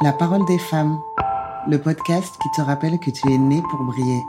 La 0.00 0.12
parole 0.12 0.44
des 0.44 0.58
femmes, 0.58 1.00
le 1.66 1.80
podcast 1.80 2.36
qui 2.40 2.48
te 2.54 2.60
rappelle 2.60 3.00
que 3.00 3.10
tu 3.10 3.32
es 3.32 3.36
né 3.36 3.60
pour 3.68 3.82
briller. 3.82 4.22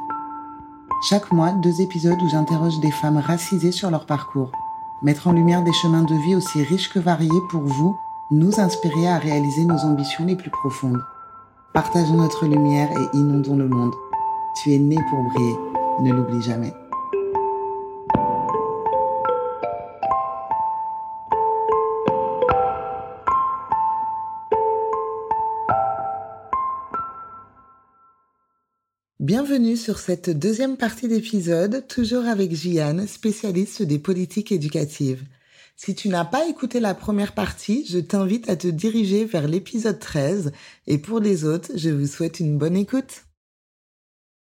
Chaque 1.07 1.31
mois, 1.31 1.51
deux 1.51 1.81
épisodes 1.81 2.19
où 2.19 2.27
j'interroge 2.27 2.79
des 2.79 2.89
femmes 2.89 3.17
racisées 3.19 3.71
sur 3.71 3.91
leur 3.91 4.07
parcours. 4.07 4.51
Mettre 5.03 5.27
en 5.27 5.31
lumière 5.31 5.61
des 5.61 5.73
chemins 5.73 6.01
de 6.01 6.15
vie 6.15 6.35
aussi 6.35 6.63
riches 6.63 6.91
que 6.91 6.97
variés 6.97 7.29
pour 7.51 7.61
vous, 7.61 7.95
nous 8.31 8.59
inspirer 8.59 9.07
à 9.07 9.19
réaliser 9.19 9.63
nos 9.63 9.77
ambitions 9.85 10.25
les 10.25 10.35
plus 10.35 10.49
profondes. 10.49 11.03
Partageons 11.71 12.15
notre 12.15 12.47
lumière 12.47 12.89
et 12.91 13.17
inondons 13.17 13.55
le 13.55 13.67
monde. 13.67 13.93
Tu 14.55 14.73
es 14.73 14.79
né 14.79 14.97
pour 15.11 15.21
briller, 15.21 15.55
ne 16.01 16.11
l'oublie 16.11 16.41
jamais. 16.41 16.73
Bienvenue 29.59 29.75
sur 29.75 29.99
cette 29.99 30.29
deuxième 30.29 30.77
partie 30.77 31.09
d'épisode, 31.09 31.85
toujours 31.89 32.25
avec 32.25 32.55
Jiane, 32.55 33.05
spécialiste 33.05 33.81
des 33.81 33.99
politiques 33.99 34.53
éducatives. 34.53 35.21
Si 35.75 35.95
tu 35.95 36.07
n'as 36.07 36.23
pas 36.23 36.47
écouté 36.47 36.79
la 36.79 36.93
première 36.93 37.33
partie, 37.33 37.85
je 37.89 37.99
t'invite 37.99 38.49
à 38.49 38.55
te 38.55 38.67
diriger 38.69 39.25
vers 39.25 39.49
l'épisode 39.49 39.99
13 39.99 40.53
et 40.87 40.97
pour 40.97 41.19
les 41.19 41.43
autres, 41.43 41.71
je 41.75 41.89
vous 41.89 42.07
souhaite 42.07 42.39
une 42.39 42.57
bonne 42.57 42.77
écoute. 42.77 43.25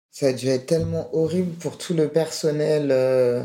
Ça 0.10 0.28
a 0.28 0.32
dû 0.32 0.48
être 0.48 0.68
tellement 0.68 1.14
horrible 1.14 1.52
pour 1.56 1.78
tout 1.78 1.94
le 1.94 2.08
personnel 2.08 2.88
euh, 2.92 3.44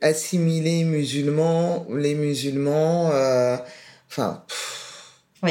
assimilé 0.00 0.84
musulman, 0.84 1.84
les 1.90 2.14
musulmans, 2.14 3.10
euh, 3.10 3.56
enfin... 4.08 4.44
Oui, 5.42 5.50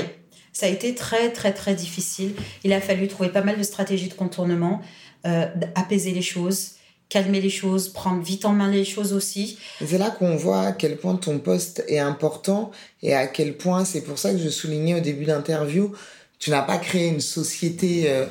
ça 0.53 0.67
a 0.67 0.69
été 0.69 0.95
très 0.95 1.31
très 1.31 1.53
très 1.53 1.75
difficile. 1.75 2.35
Il 2.63 2.71
a 2.71 2.79
fallu 2.79 3.09
trouver 3.09 3.29
pas 3.29 3.41
mal 3.41 3.57
de 3.57 3.63
stratégies 3.63 4.07
de 4.07 4.13
contournement. 4.13 4.81
Euh, 5.25 5.45
apaiser 5.75 6.13
les 6.13 6.23
choses, 6.23 6.71
calmer 7.07 7.41
les 7.41 7.49
choses, 7.49 7.89
prendre 7.89 8.23
vite 8.23 8.45
en 8.45 8.53
main 8.53 8.71
les 8.71 8.85
choses 8.85 9.13
aussi. 9.13 9.59
C'est 9.85 9.99
là 9.99 10.09
qu'on 10.09 10.35
voit 10.35 10.61
à 10.61 10.71
quel 10.71 10.97
point 10.97 11.15
ton 11.15 11.37
poste 11.37 11.83
est 11.87 11.99
important 11.99 12.71
et 13.03 13.13
à 13.13 13.27
quel 13.27 13.55
point, 13.55 13.85
c'est 13.85 14.01
pour 14.01 14.17
ça 14.17 14.31
que 14.31 14.39
je 14.39 14.49
soulignais 14.49 14.95
au 14.95 14.99
début 14.99 15.25
de 15.25 15.31
l'interview, 15.31 15.93
tu 16.39 16.49
n'as 16.49 16.63
pas 16.63 16.77
créé 16.77 17.07
une 17.07 17.21
société 17.21 18.05
euh, 18.07 18.25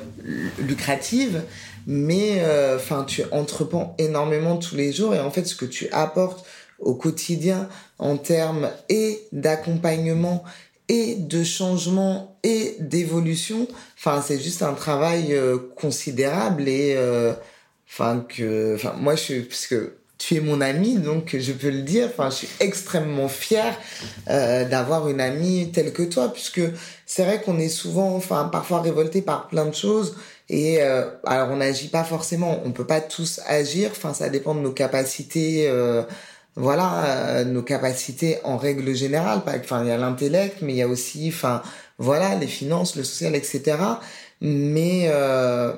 lucrative, 0.59 1.43
mais 1.87 2.39
euh, 2.39 2.77
tu 3.07 3.23
entreprends 3.31 3.95
énormément 3.97 4.57
tous 4.57 4.75
les 4.75 4.91
jours 4.91 5.15
et 5.15 5.19
en 5.21 5.31
fait 5.31 5.45
ce 5.45 5.55
que 5.55 5.65
tu 5.65 5.87
apportes 5.91 6.45
au 6.79 6.95
quotidien 6.95 7.69
en 7.99 8.17
termes 8.17 8.69
et 8.89 9.21
d'accompagnement 9.31 10.43
et 10.91 11.15
de 11.15 11.41
changement 11.41 12.37
et 12.43 12.75
d'évolution. 12.81 13.65
Enfin, 13.97 14.21
c'est 14.21 14.41
juste 14.41 14.61
un 14.61 14.73
travail 14.73 15.33
euh, 15.33 15.57
considérable 15.77 16.67
et 16.67 16.95
euh, 16.97 17.31
enfin 17.87 18.25
que 18.27 18.75
enfin 18.75 18.93
moi 18.99 19.15
je 19.15 19.21
suis 19.21 19.41
parce 19.43 19.67
que 19.67 19.93
tu 20.17 20.35
es 20.35 20.41
mon 20.41 20.59
ami 20.59 20.97
donc 20.97 21.37
je 21.39 21.53
peux 21.53 21.69
le 21.69 21.83
dire. 21.83 22.09
Enfin, 22.11 22.29
je 22.29 22.35
suis 22.35 22.49
extrêmement 22.59 23.29
fier 23.29 23.73
euh, 24.29 24.67
d'avoir 24.67 25.07
une 25.07 25.21
amie 25.21 25.71
telle 25.71 25.93
que 25.93 26.03
toi 26.03 26.27
puisque 26.27 26.61
c'est 27.05 27.23
vrai 27.23 27.41
qu'on 27.41 27.57
est 27.57 27.69
souvent 27.69 28.13
enfin 28.13 28.49
parfois 28.51 28.81
révolté 28.81 29.21
par 29.21 29.47
plein 29.47 29.65
de 29.65 29.73
choses 29.73 30.17
et 30.49 30.81
alors 30.81 31.51
on 31.51 31.55
n'agit 31.55 31.87
pas 31.87 32.03
forcément, 32.03 32.61
on 32.65 32.73
peut 32.73 32.85
pas 32.85 32.99
tous 32.99 33.39
agir. 33.45 33.91
Enfin, 33.91 34.13
ça 34.13 34.27
dépend 34.27 34.53
de 34.53 34.59
nos 34.59 34.73
capacités 34.73 35.71
voilà 36.55 37.05
euh, 37.05 37.45
nos 37.45 37.63
capacités 37.63 38.39
en 38.43 38.57
règle 38.57 38.93
générale 38.93 39.41
enfin 39.45 39.83
il 39.83 39.87
y 39.87 39.91
a 39.91 39.97
l'intellect 39.97 40.57
mais 40.61 40.73
il 40.73 40.77
y 40.77 40.81
a 40.81 40.87
aussi 40.87 41.29
enfin 41.29 41.61
voilà 41.97 42.35
les 42.35 42.47
finances 42.47 42.95
le 42.95 43.03
social 43.03 43.35
etc 43.35 43.77
mais 44.41 45.05
euh, 45.07 45.73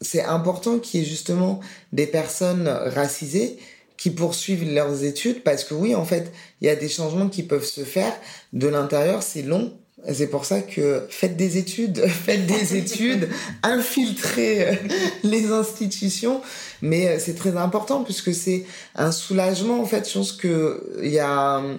c'est 0.00 0.22
important 0.22 0.78
qu'il 0.78 1.00
y 1.00 1.02
ait 1.02 1.06
justement 1.06 1.60
des 1.92 2.06
personnes 2.06 2.68
racisées 2.68 3.58
qui 3.96 4.10
poursuivent 4.10 4.72
leurs 4.72 5.04
études 5.04 5.42
parce 5.42 5.64
que 5.64 5.74
oui 5.74 5.94
en 5.94 6.04
fait 6.04 6.32
il 6.60 6.66
y 6.66 6.70
a 6.70 6.76
des 6.76 6.88
changements 6.88 7.28
qui 7.28 7.42
peuvent 7.42 7.64
se 7.64 7.84
faire. 7.84 8.12
De 8.52 8.68
l'intérieur 8.68 9.22
c'est 9.22 9.42
long 9.42 9.72
c'est 10.12 10.28
pour 10.28 10.44
ça 10.44 10.60
que 10.60 11.06
faites 11.08 11.36
des 11.36 11.56
études, 11.56 12.06
faites 12.06 12.46
des 12.46 12.76
études, 12.76 13.28
infiltrez 13.62 14.68
euh, 14.68 14.74
les 15.22 15.50
institutions, 15.50 16.42
mais 16.82 17.08
euh, 17.08 17.18
c'est 17.18 17.34
très 17.34 17.56
important 17.56 18.04
puisque 18.04 18.34
c'est 18.34 18.64
un 18.94 19.12
soulagement 19.12 19.80
en 19.80 19.86
fait. 19.86 20.08
Je 20.08 20.14
pense 20.14 20.32
que 20.32 21.00
il 21.02 21.10
y 21.10 21.18
a 21.18 21.58
euh, 21.58 21.76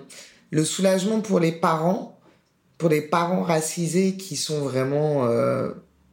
le 0.52 0.66
soulagement 0.66 1.22
pour 1.22 1.40
les 1.40 1.52
parents, 1.52 2.20
pour 2.78 2.90
les 2.90 3.02
parents 3.02 3.44
racisés 3.44 4.16
qui 4.18 4.36
sont 4.36 4.60
vraiment 4.60 5.30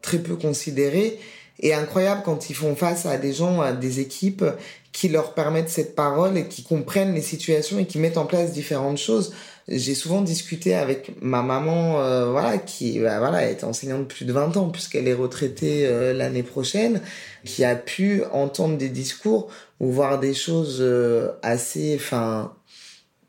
très 0.00 0.18
peu 0.18 0.36
considérés 0.36 1.18
et 1.60 1.74
incroyable 1.74 2.22
quand 2.24 2.50
ils 2.50 2.54
font 2.54 2.74
face 2.76 3.04
à 3.04 3.18
des 3.18 3.32
gens, 3.32 3.60
à 3.60 3.72
des 3.72 4.00
équipes 4.00 4.44
qui 4.92 5.08
leur 5.08 5.34
permettent 5.34 5.70
cette 5.70 5.94
parole 5.94 6.36
et 6.36 6.46
qui 6.46 6.62
comprennent 6.62 7.14
les 7.14 7.22
situations 7.22 7.78
et 7.78 7.86
qui 7.86 7.98
mettent 7.98 8.18
en 8.18 8.26
place 8.26 8.52
différentes 8.52 8.98
choses 8.98 9.32
j'ai 9.68 9.94
souvent 9.94 10.22
discuté 10.22 10.74
avec 10.74 11.12
ma 11.20 11.42
maman, 11.42 12.00
euh, 12.00 12.30
voilà, 12.30 12.58
qui 12.58 12.98
bah, 12.98 13.18
voilà, 13.18 13.48
est 13.48 13.64
enseignante 13.64 14.02
depuis 14.02 14.24
plus 14.24 14.24
de 14.24 14.32
20 14.32 14.56
ans, 14.56 14.68
puisqu'elle 14.70 15.06
est 15.06 15.14
retraitée 15.14 15.86
euh, 15.86 16.12
l'année 16.12 16.42
prochaine, 16.42 17.00
qui 17.44 17.64
a 17.64 17.76
pu 17.76 18.22
entendre 18.32 18.76
des 18.76 18.88
discours 18.88 19.48
ou 19.80 19.90
voir 19.90 20.18
des 20.18 20.34
choses 20.34 20.78
euh, 20.80 21.32
assez, 21.42 21.94
enfin, 21.94 22.54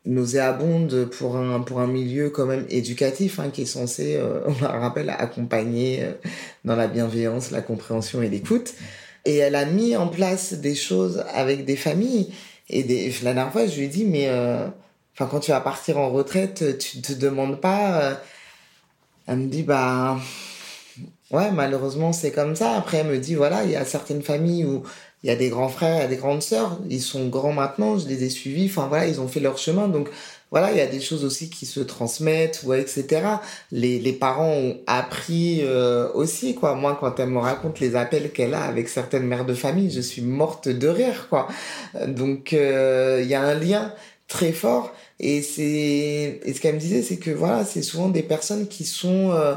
nauséabondes 0.06 1.08
pour 1.10 1.36
un, 1.36 1.60
pour 1.60 1.80
un 1.80 1.86
milieu 1.86 2.30
quand 2.30 2.46
même 2.46 2.66
éducatif, 2.68 3.38
hein, 3.38 3.50
qui 3.50 3.62
est 3.62 3.66
censé, 3.66 4.20
on 4.46 4.60
le 4.60 4.66
rappelle, 4.66 5.10
accompagner 5.10 6.04
dans 6.64 6.76
la 6.76 6.88
bienveillance, 6.88 7.52
la 7.52 7.62
compréhension 7.62 8.22
et 8.22 8.28
l'écoute. 8.28 8.74
Et 9.24 9.36
elle 9.36 9.54
a 9.54 9.64
mis 9.64 9.96
en 9.96 10.08
place 10.08 10.54
des 10.54 10.74
choses 10.74 11.24
avec 11.32 11.64
des 11.64 11.76
familles. 11.76 12.30
Et 12.68 12.82
des, 12.82 13.14
la 13.22 13.32
dernière 13.32 13.52
fois, 13.52 13.66
je 13.66 13.76
lui 13.76 13.84
ai 13.84 13.88
dit, 13.88 14.04
mais 14.04 14.28
Enfin, 15.14 15.28
quand 15.30 15.40
tu 15.40 15.52
vas 15.52 15.60
partir 15.60 15.98
en 15.98 16.10
retraite, 16.10 16.78
tu 16.78 17.00
te 17.00 17.12
demandes 17.12 17.60
pas. 17.60 18.00
Euh, 18.00 18.14
elle 19.26 19.38
me 19.38 19.48
dit, 19.48 19.62
bah. 19.62 20.18
Ouais, 21.30 21.50
malheureusement, 21.50 22.12
c'est 22.12 22.30
comme 22.30 22.54
ça. 22.54 22.76
Après, 22.76 22.98
elle 22.98 23.08
me 23.08 23.18
dit, 23.18 23.34
voilà, 23.34 23.64
il 23.64 23.70
y 23.70 23.76
a 23.76 23.84
certaines 23.84 24.22
familles 24.22 24.64
où 24.64 24.82
il 25.22 25.28
y 25.28 25.30
a 25.30 25.36
des 25.36 25.48
grands 25.48 25.68
frères, 25.68 25.96
il 25.96 26.00
y 26.00 26.04
a 26.04 26.08
des 26.08 26.16
grandes 26.16 26.42
sœurs. 26.42 26.78
Ils 26.90 27.00
sont 27.00 27.28
grands 27.28 27.52
maintenant, 27.52 27.98
je 27.98 28.06
les 28.06 28.24
ai 28.24 28.28
suivis. 28.28 28.66
Enfin, 28.66 28.86
voilà, 28.88 29.06
ils 29.06 29.20
ont 29.20 29.28
fait 29.28 29.40
leur 29.40 29.56
chemin. 29.58 29.88
Donc, 29.88 30.08
voilà, 30.50 30.70
il 30.70 30.78
y 30.78 30.80
a 30.80 30.86
des 30.86 31.00
choses 31.00 31.24
aussi 31.24 31.50
qui 31.50 31.66
se 31.66 31.80
transmettent, 31.80 32.62
ouais, 32.64 32.80
etc. 32.80 33.22
Les, 33.72 33.98
les 33.98 34.12
parents 34.12 34.52
ont 34.52 34.78
appris 34.86 35.60
euh, 35.62 36.08
aussi, 36.12 36.54
quoi. 36.54 36.74
Moi, 36.74 36.96
quand 37.00 37.18
elle 37.18 37.30
me 37.30 37.38
raconte 37.38 37.80
les 37.80 37.96
appels 37.96 38.30
qu'elle 38.32 38.54
a 38.54 38.62
avec 38.64 38.88
certaines 38.88 39.26
mères 39.26 39.46
de 39.46 39.54
famille, 39.54 39.90
je 39.90 40.00
suis 40.00 40.22
morte 40.22 40.68
de 40.68 40.88
rire, 40.88 41.28
quoi. 41.30 41.48
Donc, 42.06 42.52
euh, 42.52 43.20
il 43.22 43.28
y 43.28 43.34
a 43.34 43.42
un 43.42 43.54
lien 43.54 43.92
très 44.28 44.52
fort. 44.52 44.92
Et 45.20 45.42
c'est 45.42 46.40
ce 46.46 46.60
qu'elle 46.60 46.74
me 46.74 46.80
disait, 46.80 47.02
c'est 47.02 47.18
que 47.18 47.30
voilà, 47.30 47.64
c'est 47.64 47.82
souvent 47.82 48.08
des 48.08 48.22
personnes 48.22 48.66
qui 48.66 48.84
sont 48.84 49.30
euh, 49.32 49.54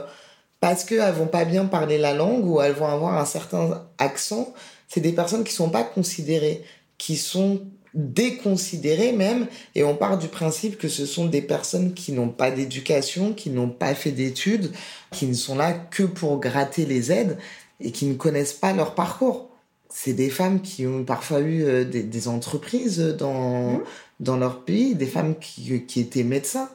parce 0.60 0.84
qu'elles 0.84 1.14
vont 1.14 1.28
pas 1.28 1.46
bien 1.46 1.66
parler 1.66 1.98
la 1.98 2.14
langue 2.14 2.46
ou 2.46 2.62
elles 2.62 2.74
vont 2.74 2.88
avoir 2.88 3.18
un 3.18 3.26
certain 3.26 3.88
accent. 3.98 4.54
C'est 4.88 5.02
des 5.02 5.12
personnes 5.12 5.44
qui 5.44 5.54
sont 5.54 5.70
pas 5.70 5.84
considérées, 5.84 6.64
qui 6.98 7.18
sont 7.18 7.62
déconsidérées 7.94 9.12
même. 9.12 9.48
Et 9.76 9.84
on 9.84 9.96
part 9.96 10.18
du 10.18 10.28
principe 10.28 10.78
que 10.78 10.88
ce 10.88 11.06
sont 11.06 11.26
des 11.26 11.42
personnes 11.42 11.94
qui 11.94 12.12
n'ont 12.12 12.30
pas 12.30 12.52
d'éducation, 12.52 13.34
qui 13.34 13.50
n'ont 13.50 13.70
pas 13.70 13.96
fait 13.96 14.12
d'études, 14.12 14.72
qui 15.12 15.26
ne 15.26 15.34
sont 15.34 15.56
là 15.56 15.74
que 15.74 16.04
pour 16.04 16.40
gratter 16.40 16.86
les 16.86 17.12
aides 17.12 17.38
et 17.80 17.92
qui 17.92 18.06
ne 18.06 18.14
connaissent 18.14 18.54
pas 18.54 18.74
leur 18.74 18.94
parcours. 18.96 19.50
C'est 19.90 20.14
des 20.14 20.30
femmes 20.30 20.62
qui 20.62 20.86
ont 20.86 21.04
parfois 21.04 21.40
eu 21.40 21.64
euh, 21.64 21.84
des, 21.86 22.04
des 22.04 22.28
entreprises 22.28 23.00
dans, 23.00 23.72
mmh 23.74 23.84
dans 24.20 24.38
leur 24.38 24.64
pays, 24.64 24.96
des 24.96 25.06
femmes 25.06 25.36
qui, 25.40 25.86
qui 25.86 26.00
étaient 26.00 26.24
médecins, 26.24 26.70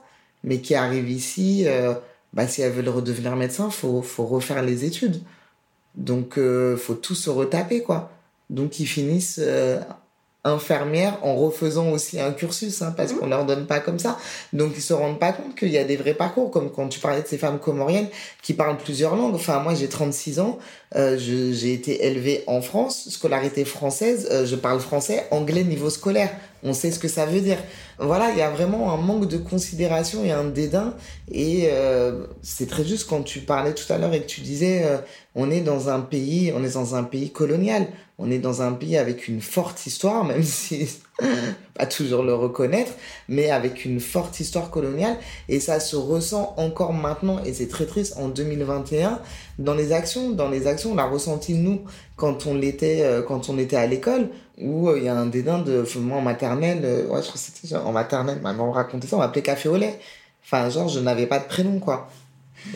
mais 0.44 0.60
qui 0.60 0.74
arrivent 0.74 1.10
ici, 1.10 1.64
euh, 1.66 1.94
bah, 2.32 2.46
si 2.46 2.62
elles 2.62 2.72
veulent 2.72 2.88
redevenir 2.88 3.36
médecin, 3.36 3.70
faut, 3.70 4.02
faut 4.02 4.26
refaire 4.26 4.62
les 4.62 4.84
études. 4.84 5.22
Donc, 5.94 6.38
euh, 6.38 6.76
faut 6.76 6.94
tout 6.94 7.14
se 7.14 7.30
retaper, 7.30 7.82
quoi. 7.82 8.10
Donc, 8.50 8.80
ils 8.80 8.86
finissent 8.86 9.40
euh, 9.42 9.80
infirmières 10.44 11.18
en 11.22 11.36
refaisant 11.36 11.90
aussi 11.90 12.20
un 12.20 12.32
cursus, 12.32 12.82
hein, 12.82 12.94
parce 12.96 13.12
mmh. 13.12 13.18
qu'on 13.18 13.26
leur 13.26 13.44
donne 13.44 13.66
pas 13.66 13.80
comme 13.80 13.98
ça. 13.98 14.18
Donc, 14.52 14.72
ils 14.76 14.82
se 14.82 14.94
rendent 14.94 15.18
pas 15.18 15.32
compte 15.32 15.54
qu'il 15.54 15.70
y 15.70 15.78
a 15.78 15.84
des 15.84 15.96
vrais 15.96 16.14
parcours, 16.14 16.50
comme 16.50 16.70
quand 16.70 16.88
tu 16.88 17.00
parlais 17.00 17.22
de 17.22 17.26
ces 17.26 17.38
femmes 17.38 17.58
comoriennes 17.58 18.08
qui 18.42 18.54
parlent 18.54 18.78
plusieurs 18.78 19.16
langues. 19.16 19.34
Enfin, 19.34 19.60
moi, 19.60 19.74
j'ai 19.74 19.88
36 19.88 20.40
ans, 20.40 20.58
euh, 20.94 21.16
j'ai 21.18 21.72
été 21.72 22.06
élevée 22.06 22.44
en 22.46 22.60
France, 22.60 23.08
scolarité 23.08 23.64
française, 23.64 24.28
euh, 24.30 24.44
je 24.44 24.56
parle 24.56 24.80
français, 24.80 25.26
anglais 25.30 25.64
niveau 25.64 25.90
scolaire. 25.90 26.30
On 26.64 26.74
sait 26.74 26.90
ce 26.90 26.98
que 26.98 27.08
ça 27.08 27.26
veut 27.26 27.40
dire. 27.40 27.58
Voilà, 27.98 28.30
il 28.30 28.38
y 28.38 28.42
a 28.42 28.50
vraiment 28.50 28.92
un 28.92 28.96
manque 28.96 29.26
de 29.26 29.36
considération 29.36 30.24
et 30.24 30.30
un 30.30 30.44
dédain. 30.44 30.94
Et 31.30 31.68
euh, 31.72 32.26
c'est 32.42 32.68
très 32.68 32.84
juste 32.84 33.08
quand 33.08 33.22
tu 33.22 33.40
parlais 33.40 33.74
tout 33.74 33.90
à 33.92 33.98
l'heure 33.98 34.14
et 34.14 34.20
que 34.20 34.26
tu 34.26 34.42
disais, 34.42 34.82
euh, 34.84 34.98
on 35.34 35.50
est 35.50 35.60
dans 35.60 35.88
un 35.88 36.00
pays, 36.00 36.52
on 36.54 36.62
est 36.62 36.74
dans 36.74 36.94
un 36.94 37.02
pays 37.02 37.30
colonial. 37.30 37.86
On 38.18 38.30
est 38.30 38.38
dans 38.38 38.62
un 38.62 38.72
pays 38.72 38.96
avec 38.96 39.26
une 39.26 39.40
forte 39.40 39.86
histoire, 39.86 40.24
même 40.26 40.42
si 40.42 40.88
pas 41.74 41.86
toujours 41.86 42.22
le 42.22 42.34
reconnaître, 42.34 42.92
mais 43.28 43.50
avec 43.50 43.84
une 43.84 44.00
forte 44.00 44.40
histoire 44.40 44.70
coloniale. 44.70 45.16
Et 45.48 45.60
ça 45.60 45.80
se 45.80 45.96
ressent 45.96 46.54
encore 46.56 46.92
maintenant, 46.92 47.42
et 47.44 47.52
c'est 47.52 47.68
très 47.68 47.86
triste, 47.86 48.14
en 48.18 48.28
2021, 48.28 49.20
dans 49.58 49.74
les 49.74 49.92
actions. 49.92 50.30
Dans 50.30 50.48
les 50.48 50.66
actions, 50.66 50.92
on 50.92 50.94
l'a 50.94 51.06
ressenti, 51.06 51.54
nous, 51.54 51.82
quand 52.16 52.46
on 52.46 52.54
l'était, 52.54 53.02
euh, 53.02 53.22
quand 53.22 53.48
on 53.48 53.58
était 53.58 53.76
à 53.76 53.86
l'école, 53.86 54.28
où 54.58 54.88
euh, 54.88 54.98
il 54.98 55.04
y 55.04 55.08
a 55.08 55.16
un 55.16 55.26
dédain 55.26 55.58
de, 55.58 55.84
moi, 55.98 56.18
en 56.18 56.22
maternelle, 56.22 56.80
euh, 56.84 57.06
ouais, 57.08 57.22
je 57.22 57.28
crois 57.28 57.32
que 57.32 57.38
c'était 57.38 57.74
en 57.74 57.92
maternelle, 57.92 58.40
ma 58.42 58.52
maman 58.52 58.72
racontait 58.72 59.06
ça, 59.06 59.16
on 59.16 59.20
m'appelait 59.20 59.42
café 59.42 59.68
au 59.68 59.76
lait. 59.76 59.98
Enfin, 60.44 60.68
genre, 60.70 60.88
je 60.88 61.00
n'avais 61.00 61.26
pas 61.26 61.38
de 61.38 61.44
prénom, 61.44 61.78
quoi 61.78 62.08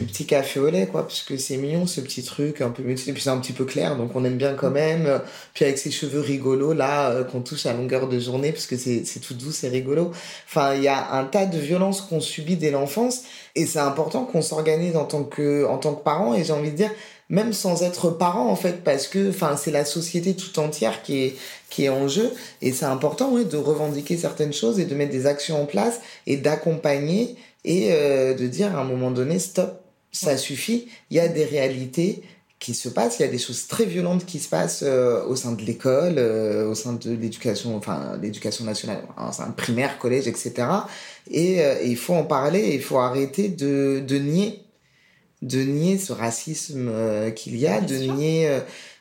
le 0.00 0.06
petit 0.06 0.26
café 0.26 0.60
au 0.60 0.68
lait, 0.68 0.86
quoi, 0.86 1.02
parce 1.02 1.22
que 1.22 1.36
c'est 1.36 1.56
mignon 1.56 1.86
ce 1.86 2.00
petit 2.00 2.22
truc 2.22 2.60
un 2.60 2.70
peu 2.70 2.82
et 2.88 2.94
puis 2.94 3.22
c'est 3.22 3.30
un 3.30 3.38
petit 3.38 3.52
peu 3.52 3.64
clair, 3.64 3.96
donc 3.96 4.10
on 4.14 4.24
aime 4.24 4.36
bien 4.36 4.54
quand 4.54 4.70
même. 4.70 5.20
Puis 5.54 5.64
avec 5.64 5.78
ses 5.78 5.90
cheveux 5.90 6.20
rigolos 6.20 6.72
là, 6.72 7.10
euh, 7.10 7.24
qu'on 7.24 7.40
touche 7.40 7.66
à 7.66 7.72
longueur 7.72 8.08
de 8.08 8.18
journée, 8.18 8.52
parce 8.52 8.66
que 8.66 8.76
c'est 8.76 9.20
tout 9.20 9.34
doux, 9.34 9.52
c'est 9.52 9.68
rigolo. 9.68 10.10
Enfin, 10.48 10.74
il 10.74 10.82
y 10.82 10.88
a 10.88 11.12
un 11.12 11.24
tas 11.24 11.46
de 11.46 11.58
violences 11.58 12.00
qu'on 12.00 12.20
subit 12.20 12.56
dès 12.56 12.70
l'enfance, 12.70 13.22
et 13.54 13.66
c'est 13.66 13.78
important 13.78 14.24
qu'on 14.24 14.42
s'organise 14.42 14.96
en 14.96 15.04
tant 15.04 15.24
que 15.24 15.64
en 15.66 15.78
tant 15.78 15.94
que 15.94 16.02
parent, 16.02 16.34
et 16.34 16.44
j'ai 16.44 16.52
envie 16.52 16.70
de 16.70 16.76
dire 16.76 16.90
même 17.28 17.52
sans 17.52 17.82
être 17.82 18.10
parent 18.10 18.48
en 18.48 18.56
fait, 18.56 18.84
parce 18.84 19.08
que 19.08 19.30
enfin 19.30 19.56
c'est 19.56 19.72
la 19.72 19.84
société 19.84 20.34
tout 20.34 20.58
entière 20.58 21.02
qui 21.02 21.24
est 21.24 21.36
qui 21.70 21.84
est 21.84 21.88
en 21.88 22.08
jeu, 22.08 22.32
et 22.62 22.72
c'est 22.72 22.84
important 22.84 23.30
oui 23.32 23.44
de 23.44 23.56
revendiquer 23.56 24.16
certaines 24.16 24.52
choses 24.52 24.78
et 24.78 24.84
de 24.84 24.94
mettre 24.94 25.12
des 25.12 25.26
actions 25.26 25.62
en 25.62 25.66
place 25.66 26.00
et 26.26 26.36
d'accompagner 26.36 27.36
et 27.66 27.88
euh, 27.90 28.32
de 28.32 28.46
dire 28.46 28.74
à 28.74 28.80
un 28.80 28.84
moment 28.84 29.10
donné, 29.10 29.38
stop, 29.38 29.82
ça 30.12 30.38
suffit, 30.38 30.88
il 31.10 31.16
y 31.16 31.20
a 31.20 31.28
des 31.28 31.44
réalités 31.44 32.22
qui 32.58 32.72
se 32.72 32.88
passent, 32.88 33.18
il 33.18 33.22
y 33.22 33.26
a 33.26 33.30
des 33.30 33.38
choses 33.38 33.66
très 33.66 33.84
violentes 33.84 34.24
qui 34.24 34.38
se 34.38 34.48
passent 34.48 34.82
euh, 34.86 35.22
au 35.26 35.36
sein 35.36 35.52
de 35.52 35.62
l'école, 35.62 36.14
euh, 36.16 36.70
au 36.70 36.74
sein 36.74 36.94
de 36.94 37.10
l'éducation, 37.10 37.76
enfin 37.76 38.18
l'éducation 38.22 38.64
nationale, 38.64 39.02
au 39.18 39.32
sein 39.32 39.50
primaire, 39.50 39.98
collège, 39.98 40.26
etc. 40.26 40.54
Et, 41.30 41.60
il 41.84 41.96
faut 41.96 42.14
en 42.14 42.24
parler, 42.24 42.70
il 42.72 42.80
faut 42.80 42.98
arrêter 42.98 43.48
de, 43.48 44.02
de 44.06 44.16
nier 44.16 44.62
de 45.42 45.60
nier 45.60 45.98
ce 45.98 46.14
racisme 46.14 46.90
qu'il 47.34 47.58
y 47.58 47.66
a, 47.66 47.82
de 47.82 47.94
nier 47.94 48.48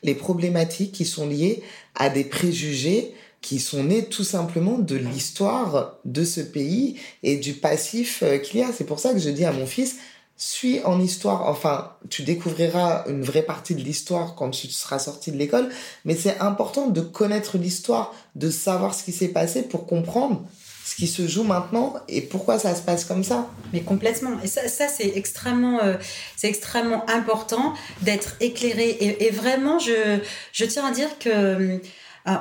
les 0.02 0.14
problématiques 0.14 0.92
qui 0.92 1.06
sont 1.06 1.26
liées 1.26 1.62
à 1.94 2.10
des 2.10 2.24
préjugés 2.24 3.14
qui 3.46 3.60
sont 3.60 3.84
nés 3.84 4.06
tout 4.06 4.24
simplement 4.24 4.76
de 4.76 4.96
l'histoire 4.96 6.00
de 6.04 6.24
ce 6.24 6.40
pays 6.40 6.98
et 7.22 7.36
du 7.36 7.52
passif 7.52 8.24
euh, 8.24 8.38
qu'il 8.38 8.58
y 8.58 8.62
a. 8.64 8.72
C'est 8.76 8.82
pour 8.82 8.98
ça 8.98 9.12
que 9.12 9.20
je 9.20 9.30
dis 9.30 9.44
à 9.44 9.52
mon 9.52 9.66
fils, 9.66 9.98
suis 10.36 10.80
en 10.82 11.00
histoire, 11.00 11.48
enfin, 11.48 11.92
tu 12.10 12.24
découvriras 12.24 13.04
une 13.06 13.22
vraie 13.22 13.44
partie 13.44 13.76
de 13.76 13.82
l'histoire 13.82 14.34
quand 14.34 14.50
tu 14.50 14.66
seras 14.66 14.98
sorti 14.98 15.30
de 15.30 15.36
l'école, 15.36 15.68
mais 16.04 16.16
c'est 16.16 16.40
important 16.40 16.88
de 16.88 17.00
connaître 17.00 17.56
l'histoire, 17.56 18.12
de 18.34 18.50
savoir 18.50 18.96
ce 18.96 19.04
qui 19.04 19.12
s'est 19.12 19.28
passé 19.28 19.62
pour 19.62 19.86
comprendre 19.86 20.42
ce 20.84 20.96
qui 20.96 21.06
se 21.06 21.28
joue 21.28 21.44
maintenant 21.44 21.94
et 22.08 22.22
pourquoi 22.22 22.58
ça 22.58 22.74
se 22.74 22.82
passe 22.82 23.04
comme 23.04 23.22
ça. 23.22 23.48
Mais 23.72 23.82
complètement. 23.82 24.40
Et 24.42 24.48
ça, 24.48 24.88
c'est 24.88 25.12
extrêmement, 25.16 25.80
euh, 25.84 25.94
extrêmement 26.42 27.08
important 27.08 27.74
d'être 28.02 28.34
éclairé. 28.40 28.90
Et, 28.90 29.26
et, 29.26 29.30
vraiment, 29.30 29.78
je, 29.78 30.18
je 30.52 30.64
tiens 30.64 30.86
à 30.86 30.90
dire 30.90 31.18
que 31.18 31.28
euh, 31.28 31.78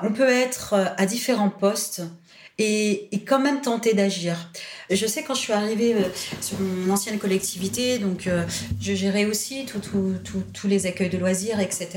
on 0.04 0.12
peut 0.12 0.30
être 0.30 0.74
euh, 0.74 0.86
à 0.98 1.06
différents 1.06 1.50
postes 1.50 2.02
et, 2.58 3.10
quand 3.28 3.40
même 3.40 3.62
tenter 3.62 3.94
d'agir. 3.94 4.52
Je 4.90 5.06
sais 5.06 5.24
quand 5.24 5.34
je 5.34 5.42
suis 5.42 5.54
arrivée 5.54 5.94
euh, 5.94 6.04
sur 6.42 6.60
mon 6.60 6.94
ancienne 6.94 7.20
collectivité, 7.20 7.98
donc 8.00 8.30
je 8.80 8.94
gérais 8.94 9.26
aussi 9.26 9.66
tous 9.66 10.68
les 10.68 10.86
accueils 10.86 11.10
de 11.10 11.18
loisirs, 11.18 11.60
etc. 11.60 11.90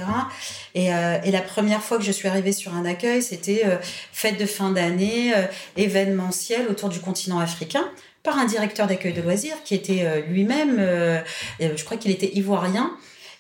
Et, 0.75 0.87
et, 0.87 1.31
la 1.31 1.43
première 1.43 1.83
fois 1.83 1.99
que 1.99 2.05
je 2.05 2.11
suis 2.11 2.29
arrivée 2.29 2.53
sur 2.53 2.75
un 2.75 2.85
accueil, 2.85 3.23
c'était 3.23 3.65
fête 4.13 4.39
de 4.41 4.47
fin 4.47 4.71
d'année, 4.71 5.33
événementiel 5.77 6.67
autour 6.69 6.89
du 6.89 6.99
continent 6.99 7.39
africain 7.39 7.85
par 8.23 8.39
un 8.39 8.47
directeur 8.47 8.87
d'accueil 8.87 9.13
de 9.13 9.23
loisirs 9.23 9.63
qui 9.65 9.75
était 9.75 10.23
lui-même, 10.29 10.79
je 11.61 11.85
crois 11.85 11.99
qu'il 11.99 12.11
était 12.11 12.35
ivoirien, 12.35 12.97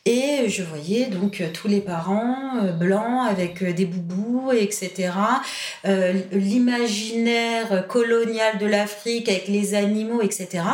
et 0.08 0.48
je 0.48 0.62
voyais 0.62 1.06
donc 1.06 1.42
euh, 1.42 1.50
tous 1.52 1.68
les 1.68 1.80
parents 1.80 2.56
euh, 2.62 2.72
blancs 2.72 3.28
avec 3.28 3.62
euh, 3.62 3.74
des 3.74 3.84
boubous, 3.84 4.52
etc. 4.52 5.10
L'imaginaire 6.32 7.86
colonial 7.86 8.58
de 8.58 8.64
l'Afrique 8.64 9.28
avec 9.28 9.48
les 9.48 9.74
animaux, 9.74 10.22
etc. 10.22 10.64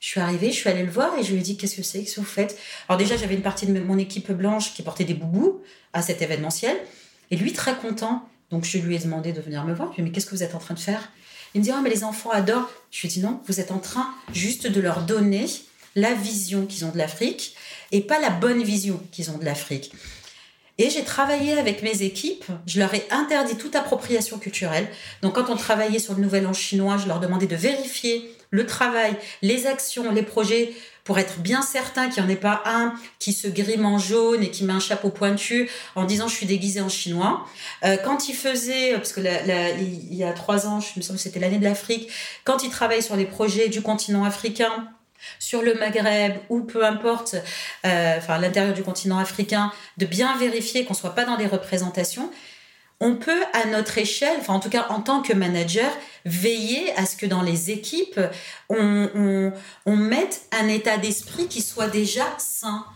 Je 0.00 0.08
suis 0.08 0.20
arrivée, 0.20 0.48
je 0.48 0.56
suis 0.56 0.68
allée 0.68 0.82
le 0.82 0.90
voir 0.90 1.18
et 1.18 1.22
je 1.22 1.32
lui 1.32 1.38
ai 1.38 1.42
dit 1.42 1.56
qu'est-ce 1.56 1.76
que 1.76 1.82
c'est, 1.82 2.04
que 2.04 2.20
vous 2.20 2.26
faites? 2.26 2.58
Alors 2.88 2.98
déjà, 2.98 3.16
j'avais 3.16 3.34
une 3.34 3.42
partie 3.42 3.66
de 3.66 3.80
mon 3.80 3.96
équipe 3.96 4.30
blanche 4.32 4.74
qui 4.74 4.82
portait 4.82 5.04
des 5.04 5.14
boubous 5.14 5.62
à 5.94 6.02
cet 6.02 6.20
événementiel. 6.20 6.76
Et 7.30 7.36
lui, 7.36 7.54
très 7.54 7.74
content. 7.76 8.28
Donc 8.50 8.64
je 8.64 8.76
lui 8.76 8.96
ai 8.96 8.98
demandé 8.98 9.32
de 9.32 9.40
venir 9.40 9.64
me 9.64 9.72
voir. 9.72 9.92
Je 9.92 9.96
lui 9.96 10.02
ai 10.02 10.04
dit 10.04 10.10
mais 10.10 10.14
qu'est-ce 10.14 10.26
que 10.26 10.34
vous 10.34 10.42
êtes 10.42 10.54
en 10.54 10.58
train 10.58 10.74
de 10.74 10.80
faire? 10.80 11.10
Il 11.54 11.60
me 11.60 11.64
dit, 11.64 11.70
ah, 11.70 11.80
mais 11.82 11.90
les 11.90 12.04
enfants 12.04 12.30
adorent. 12.30 12.70
Je 12.90 13.00
lui 13.00 13.08
ai 13.08 13.10
dit, 13.10 13.20
non, 13.20 13.40
vous 13.46 13.60
êtes 13.60 13.70
en 13.70 13.78
train 13.78 14.08
juste 14.34 14.66
de 14.66 14.80
leur 14.80 15.02
donner 15.02 15.46
la 15.94 16.14
vision 16.14 16.66
qu'ils 16.66 16.84
ont 16.84 16.90
de 16.90 16.98
l'Afrique 16.98 17.54
et 17.92 18.00
pas 18.00 18.18
la 18.18 18.30
bonne 18.30 18.62
vision 18.62 19.00
qu'ils 19.12 19.30
ont 19.30 19.38
de 19.38 19.44
l'Afrique. 19.44 19.92
Et 20.78 20.90
j'ai 20.90 21.04
travaillé 21.04 21.52
avec 21.58 21.82
mes 21.82 22.02
équipes, 22.02 22.46
je 22.66 22.80
leur 22.80 22.92
ai 22.94 23.06
interdit 23.10 23.56
toute 23.56 23.76
appropriation 23.76 24.38
culturelle. 24.38 24.88
Donc 25.20 25.34
quand 25.34 25.50
on 25.50 25.56
travaillait 25.56 25.98
sur 25.98 26.14
le 26.14 26.22
Nouvel 26.22 26.46
An 26.46 26.54
chinois, 26.54 26.96
je 26.96 27.06
leur 27.06 27.20
demandais 27.20 27.46
de 27.46 27.54
vérifier 27.54 28.34
le 28.50 28.66
travail, 28.66 29.16
les 29.42 29.66
actions, 29.66 30.10
les 30.12 30.22
projets 30.22 30.72
pour 31.04 31.18
être 31.18 31.38
bien 31.40 31.62
certain 31.62 32.08
qu'il 32.08 32.22
n'y 32.22 32.28
en 32.28 32.32
ait 32.32 32.36
pas 32.36 32.62
un 32.64 32.94
qui 33.18 33.32
se 33.32 33.48
grime 33.48 33.84
en 33.84 33.98
jaune 33.98 34.42
et 34.42 34.50
qui 34.50 34.64
met 34.64 34.72
un 34.72 34.80
chapeau 34.80 35.10
pointu 35.10 35.68
en 35.94 36.04
disant 36.04 36.28
je 36.28 36.34
suis 36.34 36.46
déguisé 36.46 36.80
en 36.80 36.88
chinois. 36.88 37.46
Euh, 37.84 37.96
quand 37.96 38.28
il 38.28 38.34
faisait, 38.34 38.92
parce 38.92 39.12
que 39.12 39.20
il 39.20 40.14
y 40.14 40.24
a 40.24 40.32
trois 40.32 40.66
ans, 40.66 40.80
je 40.80 40.92
me 40.96 41.02
semble 41.02 41.18
que 41.18 41.22
c'était 41.22 41.40
l'année 41.40 41.58
de 41.58 41.64
l'Afrique, 41.64 42.08
quand 42.44 42.62
il 42.62 42.70
travaille 42.70 43.02
sur 43.02 43.16
les 43.16 43.24
projets 43.24 43.68
du 43.68 43.82
continent 43.82 44.24
africain, 44.24 44.88
sur 45.38 45.62
le 45.62 45.74
Maghreb 45.74 46.36
ou 46.48 46.60
peu 46.60 46.84
importe, 46.84 47.36
euh, 47.84 48.16
enfin 48.18 48.38
l'intérieur 48.38 48.74
du 48.74 48.82
continent 48.82 49.18
africain, 49.18 49.72
de 49.98 50.06
bien 50.06 50.36
vérifier 50.36 50.84
qu'on 50.84 50.94
soit 50.94 51.14
pas 51.14 51.24
dans 51.24 51.36
des 51.36 51.46
représentations. 51.46 52.30
On 53.04 53.16
peut, 53.16 53.42
à 53.52 53.66
notre 53.66 53.98
échelle, 53.98 54.36
enfin 54.38 54.54
en 54.54 54.60
tout 54.60 54.70
cas 54.70 54.86
en 54.90 55.00
tant 55.00 55.22
que 55.22 55.32
manager, 55.32 55.90
veiller 56.24 56.92
à 56.96 57.04
ce 57.04 57.16
que 57.16 57.26
dans 57.26 57.42
les 57.42 57.72
équipes, 57.72 58.20
on, 58.68 59.52
on, 59.86 59.96
mette 59.96 60.42
un 60.52 60.68
état 60.68 60.98
d'esprit 60.98 61.48
qui 61.48 61.62
soit 61.62 61.88
déjà 61.88 62.22
sain. 62.38 62.86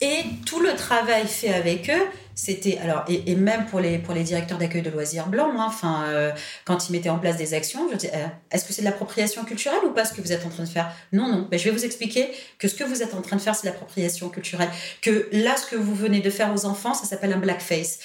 Et 0.00 0.22
tout 0.46 0.60
le 0.60 0.74
travail 0.76 1.26
fait 1.26 1.52
avec 1.52 1.90
eux, 1.90 2.06
c'était 2.36 2.78
alors 2.78 3.04
et, 3.08 3.34
même 3.34 3.66
pour 3.66 3.80
les 3.80 3.98
pour 3.98 4.14
les 4.14 4.22
directeurs 4.22 4.56
d'accueil 4.56 4.82
de 4.82 4.88
loisirs 4.88 5.26
blancs 5.26 5.52
moi 5.52 5.66
enfin 5.66 6.04
euh, 6.06 6.30
quand 6.64 6.88
ils 6.88 6.92
mettaient 6.92 7.10
en 7.10 7.18
place 7.18 7.36
des 7.36 7.52
actions 7.52 7.86
je 7.92 7.96
dis 7.96 8.06
euh, 8.06 8.26
est-ce 8.50 8.64
que 8.64 8.72
c'est 8.72 8.80
de 8.80 8.86
l'appropriation 8.86 9.44
culturelle 9.44 9.80
ou 9.84 9.90
pas 9.90 10.06
ce 10.06 10.14
que 10.14 10.22
vous 10.22 10.32
êtes 10.32 10.46
en 10.46 10.48
train 10.48 10.62
de 10.62 10.68
faire? 10.68 10.90
Non 11.12 11.28
non. 11.28 11.48
Mais 11.50 11.58
je 11.58 11.64
vais 11.64 11.70
vous 11.70 11.84
expliquer 11.84 12.30
que 12.58 12.66
ce 12.66 12.74
que 12.74 12.84
vous 12.84 13.02
êtes 13.02 13.12
en 13.12 13.20
train 13.20 13.36
de 13.36 13.42
faire 13.42 13.54
c'est 13.54 13.66
l'appropriation 13.66 14.30
culturelle. 14.30 14.70
Que 15.02 15.28
là 15.32 15.56
ce 15.56 15.66
que 15.66 15.76
vous 15.76 15.94
venez 15.94 16.20
de 16.20 16.30
faire 16.30 16.54
aux 16.54 16.64
enfants 16.64 16.94
ça 16.94 17.04
s'appelle 17.04 17.32
un 17.32 17.38
blackface 17.38 17.98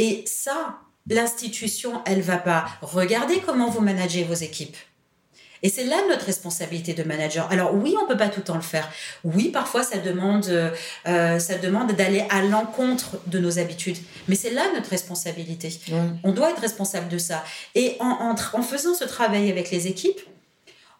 et 0.00 0.24
ça 0.26 0.80
l'institution 1.08 2.02
elle 2.06 2.22
va 2.22 2.38
pas 2.38 2.66
regarder 2.82 3.40
comment 3.40 3.70
vous 3.70 3.80
managez 3.80 4.24
vos 4.24 4.34
équipes 4.34 4.76
et 5.62 5.68
c'est 5.68 5.84
là 5.84 5.96
notre 6.08 6.24
responsabilité 6.24 6.94
de 6.94 7.02
manager. 7.02 7.46
Alors 7.50 7.74
oui, 7.74 7.94
on 8.02 8.06
peut 8.06 8.16
pas 8.16 8.28
tout 8.28 8.40
le 8.40 8.44
temps 8.44 8.54
le 8.54 8.62
faire. 8.62 8.90
Oui, 9.24 9.50
parfois 9.50 9.82
ça 9.82 9.98
demande, 9.98 10.46
euh, 10.48 11.38
ça 11.38 11.58
demande 11.58 11.92
d'aller 11.92 12.24
à 12.30 12.42
l'encontre 12.42 13.18
de 13.26 13.38
nos 13.38 13.58
habitudes. 13.58 13.98
Mais 14.28 14.36
c'est 14.36 14.50
là 14.50 14.62
notre 14.74 14.88
responsabilité. 14.88 15.78
On 16.24 16.32
doit 16.32 16.50
être 16.50 16.60
responsable 16.60 17.08
de 17.08 17.18
ça. 17.18 17.44
Et 17.74 17.96
en, 18.00 18.34
en 18.34 18.62
faisant 18.62 18.94
ce 18.94 19.04
travail 19.04 19.50
avec 19.50 19.70
les 19.70 19.86
équipes, 19.86 20.20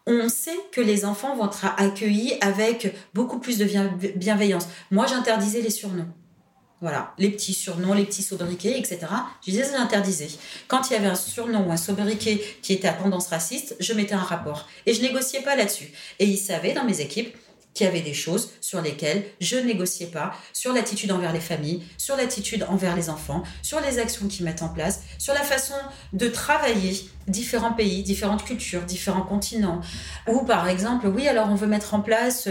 on 0.05 0.29
sait 0.29 0.57
que 0.71 0.81
les 0.81 1.05
enfants 1.05 1.35
vont 1.35 1.47
être 1.47 1.65
accueillis 1.77 2.33
avec 2.41 2.95
beaucoup 3.13 3.39
plus 3.39 3.57
de 3.57 3.65
bienveillance. 4.15 4.67
Moi, 4.89 5.05
j'interdisais 5.07 5.61
les 5.61 5.69
surnoms. 5.69 6.07
Voilà, 6.81 7.13
les 7.19 7.29
petits 7.29 7.53
surnoms, 7.53 7.93
les 7.93 8.05
petits 8.05 8.23
sobriquets, 8.23 8.77
etc. 8.79 8.99
Je 9.45 9.51
disais, 9.51 9.65
j'interdisais. 9.71 10.29
Quand 10.67 10.89
il 10.89 10.93
y 10.93 10.95
avait 10.95 11.07
un 11.07 11.15
surnom 11.15 11.67
ou 11.67 11.71
un 11.71 11.77
sobriquet 11.77 12.41
qui 12.63 12.73
était 12.73 12.87
à 12.87 12.93
tendance 12.93 13.27
raciste, 13.27 13.75
je 13.79 13.93
mettais 13.93 14.15
un 14.15 14.23
rapport. 14.23 14.67
Et 14.87 14.95
je 14.95 15.01
négociais 15.03 15.41
pas 15.41 15.55
là-dessus. 15.55 15.91
Et 16.17 16.25
ils 16.25 16.37
savaient, 16.37 16.73
dans 16.73 16.83
mes 16.83 16.99
équipes, 16.99 17.35
qu'il 17.73 17.85
y 17.85 17.89
avait 17.89 18.01
des 18.01 18.13
choses 18.13 18.51
sur 18.59 18.81
lesquelles 18.81 19.23
je 19.39 19.57
négociais 19.57 20.07
pas, 20.07 20.33
sur 20.53 20.73
l'attitude 20.73 21.11
envers 21.11 21.33
les 21.33 21.39
familles, 21.39 21.83
sur 21.97 22.15
l'attitude 22.15 22.65
envers 22.67 22.95
les 22.95 23.09
enfants, 23.09 23.43
sur 23.61 23.79
les 23.81 23.99
actions 23.99 24.27
qu'ils 24.27 24.45
mettent 24.45 24.61
en 24.61 24.69
place, 24.69 25.01
sur 25.17 25.33
la 25.33 25.43
façon 25.43 25.75
de 26.13 26.27
travailler 26.27 27.09
différents 27.27 27.73
pays, 27.73 28.03
différentes 28.03 28.43
cultures, 28.43 28.81
différents 28.81 29.21
continents. 29.21 29.81
Ou 30.27 30.43
par 30.43 30.67
exemple, 30.67 31.07
oui, 31.07 31.27
alors 31.27 31.49
on 31.49 31.55
veut 31.55 31.67
mettre 31.67 31.93
en 31.93 32.01
place 32.01 32.47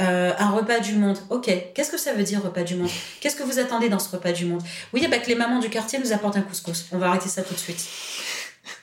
euh, 0.00 0.32
un 0.38 0.50
repas 0.50 0.80
du 0.80 0.94
monde. 0.94 1.18
Ok, 1.30 1.50
qu'est-ce 1.74 1.90
que 1.90 1.98
ça 1.98 2.12
veut 2.12 2.24
dire 2.24 2.42
repas 2.42 2.62
du 2.62 2.74
monde? 2.74 2.90
Qu'est-ce 3.20 3.36
que 3.36 3.42
vous 3.42 3.58
attendez 3.58 3.88
dans 3.88 3.98
ce 3.98 4.08
repas 4.10 4.32
du 4.32 4.46
monde? 4.46 4.62
Oui, 4.92 5.06
bah, 5.08 5.18
que 5.18 5.28
les 5.28 5.36
mamans 5.36 5.60
du 5.60 5.70
quartier 5.70 5.98
nous 5.98 6.12
apportent 6.12 6.36
un 6.36 6.42
couscous. 6.42 6.86
On 6.92 6.98
va 6.98 7.08
arrêter 7.08 7.28
ça 7.28 7.42
tout 7.42 7.54
de 7.54 7.58
suite. 7.58 7.84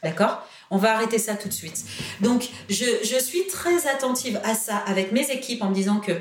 D'accord? 0.04 0.48
On 0.72 0.78
va 0.78 0.96
arrêter 0.96 1.20
ça 1.20 1.36
tout 1.36 1.50
de 1.50 1.54
suite. 1.54 1.84
Donc, 2.22 2.50
je, 2.70 3.20
suis 3.20 3.46
très 3.48 3.88
attentive 3.88 4.40
à 4.44 4.56
ça 4.56 4.78
avec 4.78 5.12
mes 5.12 5.30
équipes 5.30 5.62
en 5.62 5.70
me 5.70 5.76
disant 5.76 6.00
que 6.00 6.14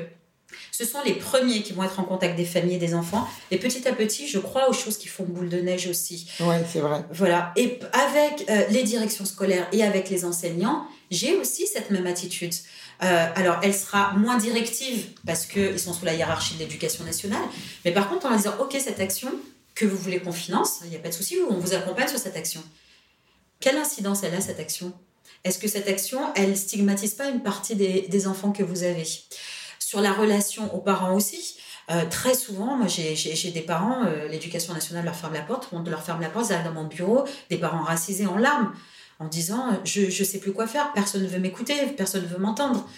Ce 0.71 0.85
sont 0.85 0.99
les 1.05 1.13
premiers 1.13 1.63
qui 1.63 1.73
vont 1.73 1.83
être 1.83 1.99
en 1.99 2.03
contact 2.03 2.35
des 2.35 2.45
familles 2.45 2.75
et 2.75 2.79
des 2.79 2.93
enfants. 2.93 3.27
Et 3.49 3.57
petit 3.57 3.87
à 3.87 3.93
petit, 3.93 4.27
je 4.27 4.39
crois 4.39 4.69
aux 4.69 4.73
choses 4.73 4.97
qui 4.97 5.07
font 5.07 5.23
boule 5.23 5.49
de 5.49 5.59
neige 5.59 5.87
aussi. 5.87 6.27
Oui, 6.41 6.55
c'est 6.71 6.79
vrai. 6.79 7.03
Voilà. 7.11 7.53
Et 7.55 7.79
avec 7.93 8.49
euh, 8.49 8.63
les 8.69 8.83
directions 8.83 9.25
scolaires 9.25 9.67
et 9.71 9.83
avec 9.83 10.09
les 10.09 10.25
enseignants, 10.25 10.85
j'ai 11.09 11.35
aussi 11.37 11.65
cette 11.67 11.89
même 11.91 12.07
attitude. 12.07 12.53
Euh, 13.03 13.27
alors, 13.35 13.57
elle 13.63 13.73
sera 13.73 14.13
moins 14.13 14.37
directive 14.37 15.07
parce 15.25 15.45
qu'ils 15.45 15.79
sont 15.79 15.93
sous 15.93 16.05
la 16.05 16.13
hiérarchie 16.13 16.55
de 16.55 16.59
l'éducation 16.59 17.03
nationale. 17.03 17.41
Mais 17.85 17.91
par 17.91 18.09
contre, 18.09 18.25
en 18.25 18.29
leur 18.29 18.37
disant, 18.37 18.53
OK, 18.59 18.75
cette 18.79 18.99
action 18.99 19.29
que 19.75 19.85
vous 19.85 19.97
voulez 19.97 20.19
qu'on 20.19 20.33
finance, 20.33 20.79
il 20.83 20.89
n'y 20.89 20.95
a 20.95 20.99
pas 20.99 21.09
de 21.09 21.13
souci, 21.13 21.37
on 21.49 21.57
vous 21.57 21.73
accompagne 21.73 22.07
sur 22.07 22.19
cette 22.19 22.35
action. 22.35 22.61
Quelle 23.61 23.77
incidence 23.77 24.23
elle 24.23 24.33
a, 24.33 24.41
cette 24.41 24.59
action? 24.59 24.91
Est-ce 25.43 25.59
que 25.59 25.67
cette 25.67 25.87
action, 25.87 26.19
elle 26.35 26.57
stigmatise 26.57 27.13
pas 27.13 27.29
une 27.29 27.41
partie 27.41 27.75
des, 27.75 28.27
enfants 28.27 28.51
que 28.51 28.63
vous 28.63 28.83
avez? 28.83 29.05
Sur 29.79 30.01
la 30.01 30.13
relation 30.13 30.73
aux 30.75 30.79
parents 30.79 31.15
aussi, 31.15 31.57
euh, 31.91 32.05
très 32.09 32.33
souvent, 32.33 32.75
moi 32.75 32.87
j'ai 32.87 33.51
des 33.51 33.61
parents, 33.61 34.03
euh, 34.05 34.27
l'éducation 34.27 34.73
nationale 34.73 35.05
leur 35.05 35.15
ferme 35.15 35.33
la 35.33 35.41
porte, 35.41 35.69
on 35.71 35.83
leur 35.83 36.03
ferme 36.03 36.21
la 36.21 36.29
porte, 36.29 36.51
ils 36.51 36.63
dans 36.63 36.73
mon 36.73 36.85
bureau, 36.85 37.25
des 37.49 37.57
parents 37.57 37.83
racisés 37.83 38.25
en 38.25 38.37
larmes 38.37 38.73
en 39.19 39.27
disant 39.27 39.79
je 39.83 40.05
ne 40.05 40.25
sais 40.25 40.39
plus 40.39 40.53
quoi 40.53 40.65
faire, 40.65 40.91
personne 40.93 41.21
ne 41.21 41.27
veut 41.27 41.39
m'écouter, 41.39 41.75
personne 41.97 42.23
ne 42.23 42.27
veut 42.27 42.39
m'entendre. 42.39 42.89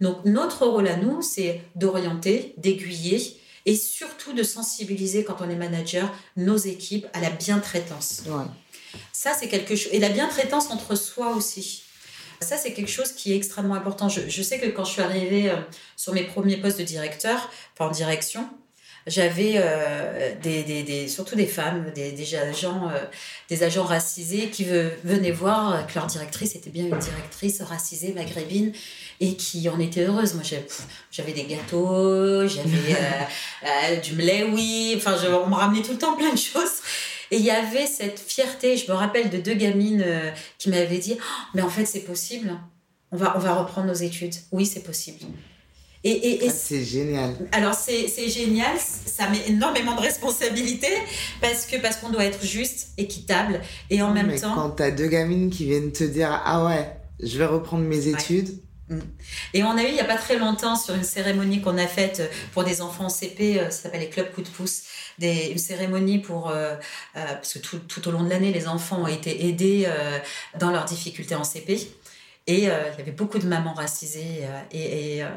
Donc 0.00 0.24
notre 0.24 0.66
rôle 0.66 0.88
à 0.88 0.96
nous, 0.96 1.20
c'est 1.20 1.62
d'orienter, 1.74 2.54
d'aiguiller 2.56 3.36
et 3.66 3.76
surtout 3.76 4.32
de 4.32 4.42
sensibiliser 4.42 5.24
quand 5.24 5.36
on 5.40 5.50
est 5.50 5.56
manager 5.56 6.10
nos 6.36 6.56
équipes 6.56 7.06
à 7.12 7.20
la 7.20 7.30
bientraitance. 7.30 8.22
Ça, 9.12 9.34
c'est 9.38 9.48
quelque 9.48 9.76
chose. 9.76 9.90
Et 9.92 9.98
la 9.98 10.08
bientraitance 10.08 10.70
entre 10.70 10.94
soi 10.94 11.34
aussi. 11.34 11.82
Ça, 12.40 12.56
c'est 12.56 12.72
quelque 12.72 12.90
chose 12.90 13.12
qui 13.12 13.32
est 13.32 13.36
extrêmement 13.36 13.74
important. 13.74 14.08
Je, 14.08 14.28
je, 14.28 14.42
sais 14.42 14.58
que 14.58 14.66
quand 14.66 14.84
je 14.84 14.92
suis 14.92 15.02
arrivée 15.02 15.50
euh, 15.50 15.56
sur 15.96 16.14
mes 16.14 16.24
premiers 16.24 16.56
postes 16.56 16.78
de 16.78 16.84
directeur, 16.84 17.50
enfin 17.74 17.90
en 17.90 17.90
direction, 17.90 18.48
j'avais 19.06 19.54
euh, 19.56 20.34
des, 20.42 20.62
des, 20.62 20.82
des, 20.82 21.08
surtout 21.08 21.34
des 21.34 21.46
femmes, 21.46 21.90
des, 21.94 22.12
des 22.12 22.34
agents, 22.36 22.90
euh, 22.90 22.98
des 23.48 23.62
agents 23.62 23.84
racisés 23.84 24.48
qui 24.50 24.64
venaient 25.04 25.30
voir 25.30 25.86
que 25.86 25.94
leur 25.94 26.06
directrice 26.06 26.54
était 26.54 26.70
bien 26.70 26.84
une 26.84 26.98
directrice 26.98 27.62
racisée 27.62 28.12
maghrébine 28.12 28.72
et 29.20 29.36
qui 29.36 29.68
en 29.68 29.80
était 29.80 30.04
heureuse. 30.04 30.34
Moi, 30.34 30.44
j'avais 31.10 31.32
des 31.32 31.44
gâteaux, 31.44 32.46
j'avais 32.46 32.96
euh, 33.64 33.96
du 34.02 34.14
mlewi, 34.14 34.94
enfin, 34.96 35.16
je, 35.20 35.28
on 35.28 35.48
me 35.48 35.54
ramenait 35.54 35.82
tout 35.82 35.92
le 35.92 35.98
temps 35.98 36.14
plein 36.14 36.32
de 36.32 36.38
choses. 36.38 36.82
Et 37.30 37.36
il 37.36 37.44
y 37.44 37.50
avait 37.50 37.86
cette 37.86 38.18
fierté. 38.18 38.76
Je 38.76 38.90
me 38.90 38.96
rappelle 38.96 39.30
de 39.30 39.38
deux 39.38 39.54
gamines 39.54 40.04
qui 40.58 40.70
m'avaient 40.70 40.98
dit 40.98 41.16
oh, 41.18 41.46
Mais 41.54 41.62
en 41.62 41.70
fait, 41.70 41.86
c'est 41.86 42.00
possible. 42.00 42.52
On 43.12 43.16
va, 43.16 43.34
on 43.36 43.40
va 43.40 43.54
reprendre 43.54 43.88
nos 43.88 43.94
études. 43.94 44.34
Oui, 44.52 44.66
c'est 44.66 44.82
possible. 44.82 45.20
Et, 46.02 46.40
ah, 46.46 46.50
c'est 46.50 46.82
génial. 46.82 47.34
Alors 47.52 47.74
c'est 47.74 48.28
génial, 48.28 48.74
ça 48.78 49.28
met 49.28 49.48
énormément 49.48 49.94
de 49.94 50.00
responsabilités 50.00 50.96
parce 51.42 51.66
que 51.66 51.76
parce 51.76 51.96
qu'on 51.96 52.08
doit 52.08 52.24
être 52.24 52.42
juste, 52.42 52.88
équitable 52.96 53.60
et 53.90 54.00
en 54.00 54.10
même 54.10 54.28
mais 54.28 54.38
temps. 54.38 54.54
Quand 54.54 54.70
t'as 54.70 54.90
deux 54.90 55.08
gamines 55.08 55.50
qui 55.50 55.66
viennent 55.66 55.92
te 55.92 56.04
dire 56.04 56.40
ah 56.46 56.64
ouais, 56.64 56.90
je 57.22 57.36
vais 57.36 57.44
reprendre 57.44 57.84
mes 57.84 58.08
études. 58.08 58.48
Mm. 58.90 58.98
Et 59.54 59.62
on 59.62 59.76
a 59.78 59.82
eu 59.82 59.88
il 59.88 59.94
y 59.94 60.00
a 60.00 60.04
pas 60.04 60.18
très 60.18 60.36
longtemps 60.36 60.76
sur 60.76 60.94
une 60.94 61.04
cérémonie 61.04 61.62
qu'on 61.62 61.78
a 61.78 61.86
faite 61.86 62.30
pour 62.52 62.64
des 62.64 62.82
enfants 62.82 63.06
en 63.06 63.08
CP, 63.08 63.58
euh, 63.58 63.70
ça 63.70 63.84
s'appelle 63.84 64.00
les 64.00 64.10
clubs 64.10 64.30
coup 64.32 64.42
de 64.42 64.48
pouce, 64.48 64.82
des, 65.18 65.46
une 65.52 65.58
cérémonie 65.58 66.18
pour 66.18 66.50
euh, 66.50 66.74
euh, 67.16 67.24
parce 67.34 67.54
que 67.54 67.60
tout, 67.60 67.78
tout, 67.78 68.06
au 68.08 68.10
long 68.10 68.24
de 68.24 68.28
l'année 68.28 68.52
les 68.52 68.66
enfants 68.66 69.02
ont 69.02 69.06
été 69.06 69.46
aidés 69.46 69.88
dans 70.58 70.70
leurs 70.70 70.84
difficultés 70.84 71.34
en 71.34 71.44
CP. 71.44 71.88
Et 72.50 72.68
euh, 72.68 72.72
il 72.94 72.98
y 72.98 73.02
avait 73.02 73.12
beaucoup 73.12 73.38
de 73.38 73.46
mamans 73.46 73.74
racisées. 73.74 74.40
Euh, 74.42 74.60
et, 74.72 75.22
euh, 75.22 75.28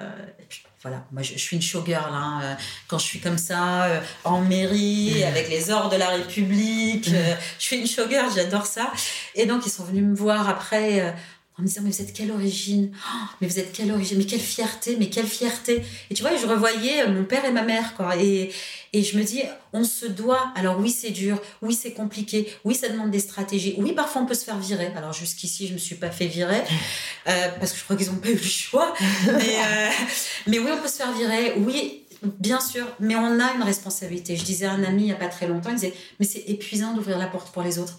voilà, 0.81 1.05
moi 1.11 1.21
je, 1.21 1.37
suis 1.37 1.55
une 1.55 1.61
showgirl. 1.61 2.11
Hein, 2.11 2.57
quand 2.87 2.97
je 2.97 3.05
suis 3.05 3.19
comme 3.19 3.37
ça, 3.37 4.01
en 4.23 4.41
mairie, 4.41 5.23
avec 5.23 5.47
les 5.49 5.71
ordres 5.71 5.91
de 5.91 5.95
la 5.95 6.09
République, 6.09 7.07
je 7.07 7.63
suis 7.63 7.77
une 7.77 7.87
showgirl, 7.87 8.29
j'adore 8.35 8.65
ça. 8.65 8.91
Et 9.35 9.45
donc 9.45 9.65
ils 9.65 9.69
sont 9.69 9.85
venus 9.85 10.03
me 10.03 10.15
voir 10.15 10.49
après 10.49 11.15
en 11.57 11.61
me 11.61 11.67
disant 11.67 11.81
mais 11.83 11.91
vous 11.91 12.01
êtes 12.01 12.13
quelle 12.13 12.31
origine? 12.31 12.91
Oh, 12.93 13.27
mais 13.41 13.47
vous 13.47 13.59
êtes 13.59 13.71
quelle 13.71 13.91
origine? 13.91 14.17
Mais 14.17 14.25
quelle 14.25 14.39
fierté 14.39 14.95
mais 14.97 15.09
quelle 15.09 15.27
fierté 15.27 15.83
et 16.09 16.13
tu 16.13 16.21
vois 16.21 16.35
je 16.35 16.45
revoyais 16.45 17.07
mon 17.07 17.23
père 17.23 17.45
et 17.45 17.51
ma 17.51 17.63
mère 17.63 17.95
quoi 17.95 18.17
et 18.17 18.51
et 18.95 19.01
je 19.01 19.17
me 19.17 19.23
dis, 19.23 19.41
on 19.73 19.83
se 19.83 20.05
doit. 20.05 20.53
Alors 20.55 20.79
oui, 20.79 20.91
c'est 20.91 21.09
dur. 21.09 21.41
Oui, 21.63 21.73
c'est 21.73 21.93
compliqué. 21.93 22.47
Oui, 22.63 22.75
ça 22.75 22.89
demande 22.89 23.09
des 23.09 23.19
stratégies. 23.19 23.73
Oui, 23.79 23.91
parfois 23.93 24.21
on 24.21 24.27
peut 24.27 24.35
se 24.35 24.45
faire 24.45 24.59
virer. 24.59 24.91
Alors 24.95 25.13
jusqu'ici, 25.13 25.67
je 25.67 25.73
me 25.73 25.79
suis 25.79 25.95
pas 25.95 26.11
fait 26.11 26.27
virer 26.27 26.61
euh, 27.27 27.49
parce 27.59 27.71
que 27.71 27.79
je 27.79 27.83
crois 27.83 27.95
qu'ils 27.95 28.11
ont 28.11 28.17
pas 28.17 28.29
eu 28.29 28.35
le 28.35 28.39
choix. 28.39 28.93
Mais, 29.25 29.57
euh, 29.57 29.89
mais 30.47 30.59
oui, 30.59 30.69
on 30.71 30.79
peut 30.79 30.87
se 30.87 30.97
faire 30.97 31.11
virer. 31.13 31.53
Oui, 31.57 32.03
bien 32.21 32.61
sûr. 32.61 32.85
Mais 32.99 33.15
on 33.15 33.39
a 33.39 33.53
une 33.55 33.63
responsabilité. 33.63 34.37
Je 34.37 34.43
disais 34.43 34.67
à 34.67 34.73
un 34.73 34.83
ami 34.83 35.05
il 35.05 35.09
y 35.09 35.11
a 35.11 35.15
pas 35.15 35.27
très 35.27 35.47
longtemps, 35.47 35.71
il 35.71 35.75
disait, 35.75 35.93
mais 36.19 36.27
c'est 36.27 36.43
épuisant 36.47 36.93
d'ouvrir 36.93 37.17
la 37.17 37.27
porte 37.27 37.51
pour 37.51 37.63
les 37.63 37.79
autres. 37.79 37.97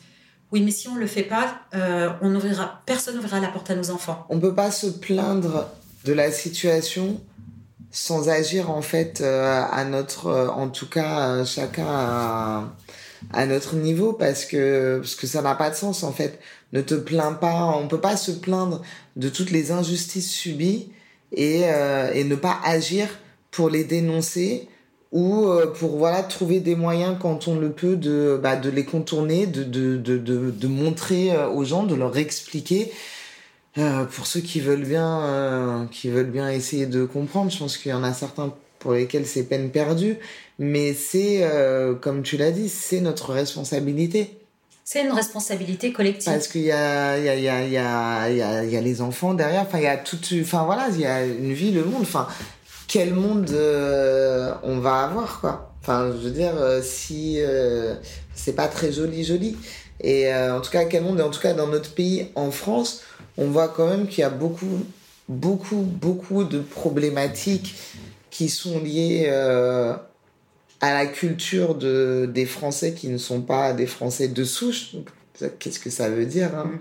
Oui, 0.54 0.62
mais 0.62 0.70
si 0.70 0.86
on 0.86 0.94
ne 0.94 1.00
le 1.00 1.08
fait 1.08 1.24
pas, 1.24 1.58
euh, 1.74 2.10
on 2.22 2.32
ouvrira, 2.32 2.80
personne 2.86 3.16
n'ouvrira 3.16 3.40
la 3.40 3.48
porte 3.48 3.72
à 3.72 3.74
nos 3.74 3.90
enfants. 3.90 4.24
On 4.28 4.36
ne 4.36 4.40
peut 4.40 4.54
pas 4.54 4.70
se 4.70 4.86
plaindre 4.86 5.68
de 6.04 6.12
la 6.12 6.30
situation 6.30 7.20
sans 7.90 8.28
agir 8.28 8.70
en 8.70 8.80
fait 8.80 9.20
euh, 9.20 9.64
à 9.68 9.84
notre 9.84 10.28
euh, 10.28 10.48
en 10.48 10.68
tout 10.68 10.88
cas 10.88 11.44
chacun 11.44 11.86
à, 13.32 13.46
notre 13.46 13.74
niveau 13.74 14.12
parce 14.12 14.44
que 14.44 14.98
parce 14.98 15.16
que 15.16 15.26
ça 15.26 15.42
n'a 15.42 15.56
pas 15.56 15.70
de 15.70 15.74
sens 15.74 16.04
en 16.04 16.12
fait 16.12 16.38
ne 16.72 16.82
te 16.82 16.94
plains 16.94 17.32
pas 17.32 17.74
on 17.76 17.88
peut 17.88 18.00
pas 18.00 18.16
se 18.16 18.30
plaindre 18.30 18.80
de 19.16 19.28
toutes 19.28 19.50
les 19.50 19.72
injustices 19.72 20.30
subies 20.30 20.92
et 21.32 21.62
et 21.62 22.24
ne 22.24 22.36
pas 22.36 22.60
agir 22.64 23.08
pour 23.50 23.70
les 23.70 23.84
dénoncer 23.84 24.68
ou 25.14 25.48
pour 25.78 25.96
voilà 25.96 26.22
trouver 26.22 26.60
des 26.60 26.74
moyens 26.74 27.16
quand 27.18 27.48
on 27.48 27.56
le 27.56 27.70
peut 27.70 27.96
de 27.96 28.38
bah, 28.42 28.56
de 28.56 28.68
les 28.68 28.84
contourner 28.84 29.46
de 29.46 29.62
de, 29.62 29.96
de 29.96 30.18
de 30.50 30.66
montrer 30.68 31.30
aux 31.46 31.64
gens 31.64 31.84
de 31.84 31.94
leur 31.94 32.18
expliquer 32.18 32.92
euh, 33.76 34.04
pour 34.04 34.26
ceux 34.26 34.40
qui 34.40 34.60
veulent 34.60 34.84
bien, 34.84 35.20
euh, 35.22 35.84
qui 35.86 36.08
veulent 36.08 36.30
bien 36.30 36.48
essayer 36.48 36.86
de 36.86 37.04
comprendre, 37.04 37.50
je 37.50 37.58
pense 37.58 37.76
qu'il 37.76 37.90
y 37.90 37.94
en 37.94 38.04
a 38.04 38.12
certains 38.12 38.54
pour 38.78 38.92
lesquels 38.92 39.26
c'est 39.26 39.44
peine 39.44 39.70
perdue, 39.70 40.16
mais 40.58 40.94
c'est, 40.94 41.40
euh, 41.42 41.94
comme 41.94 42.22
tu 42.22 42.36
l'as 42.36 42.52
dit, 42.52 42.68
c'est 42.68 43.00
notre 43.00 43.32
responsabilité. 43.32 44.38
C'est 44.84 45.02
une 45.02 45.12
responsabilité 45.12 45.92
collective. 45.92 46.30
Parce 46.30 46.46
qu'il 46.46 46.60
y 46.60 46.70
a, 46.70 47.18
il 47.18 47.24
y 47.24 47.28
a, 47.28 47.34
il 47.34 47.42
y 47.42 47.48
a, 47.48 47.64
il 47.66 47.72
y 48.36 48.42
a, 48.42 48.62
il 48.62 48.70
y 48.70 48.76
a, 48.76 48.80
les 48.80 49.00
enfants 49.00 49.34
derrière. 49.34 49.62
Enfin, 49.62 49.78
il 49.78 49.84
y 49.84 49.88
a 49.88 49.96
tout, 49.96 50.18
enfin 50.40 50.64
voilà, 50.64 50.88
il 50.92 51.00
y 51.00 51.06
a 51.06 51.24
une 51.24 51.54
vie, 51.54 51.72
le 51.72 51.82
monde. 51.84 52.02
Enfin, 52.02 52.28
quel 52.88 53.14
monde 53.14 53.50
on 54.62 54.78
va 54.78 55.04
avoir, 55.04 55.40
quoi. 55.40 55.74
Enfin, 55.80 56.12
je 56.12 56.28
veux 56.28 56.30
dire, 56.30 56.54
si 56.82 57.38
c'est 58.34 58.54
pas 58.54 58.68
très 58.68 58.92
joli, 58.92 59.24
joli. 59.24 59.56
Et 60.00 60.32
en 60.34 60.60
tout 60.60 60.70
cas, 60.70 60.84
quel 60.84 61.02
monde, 61.02 61.20
en 61.20 61.30
tout 61.30 61.40
cas 61.40 61.54
dans 61.54 61.66
notre 61.66 61.92
pays, 61.94 62.28
en 62.34 62.50
France, 62.50 63.02
on 63.36 63.46
voit 63.46 63.68
quand 63.68 63.88
même 63.88 64.06
qu'il 64.06 64.20
y 64.20 64.24
a 64.24 64.30
beaucoup, 64.30 64.84
beaucoup, 65.28 65.82
beaucoup 65.82 66.44
de 66.44 66.60
problématiques 66.60 67.74
qui 68.30 68.48
sont 68.48 68.80
liées 68.80 69.26
euh, 69.28 69.94
à 70.80 70.92
la 70.92 71.06
culture 71.06 71.74
de, 71.74 72.28
des 72.32 72.46
Français 72.46 72.92
qui 72.94 73.08
ne 73.08 73.18
sont 73.18 73.40
pas 73.40 73.72
des 73.72 73.86
Français 73.86 74.28
de 74.28 74.44
souche. 74.44 74.96
Qu'est-ce 75.58 75.80
que 75.80 75.90
ça 75.90 76.08
veut 76.08 76.26
dire 76.26 76.50
hein? 76.56 76.64
mm. 76.64 76.78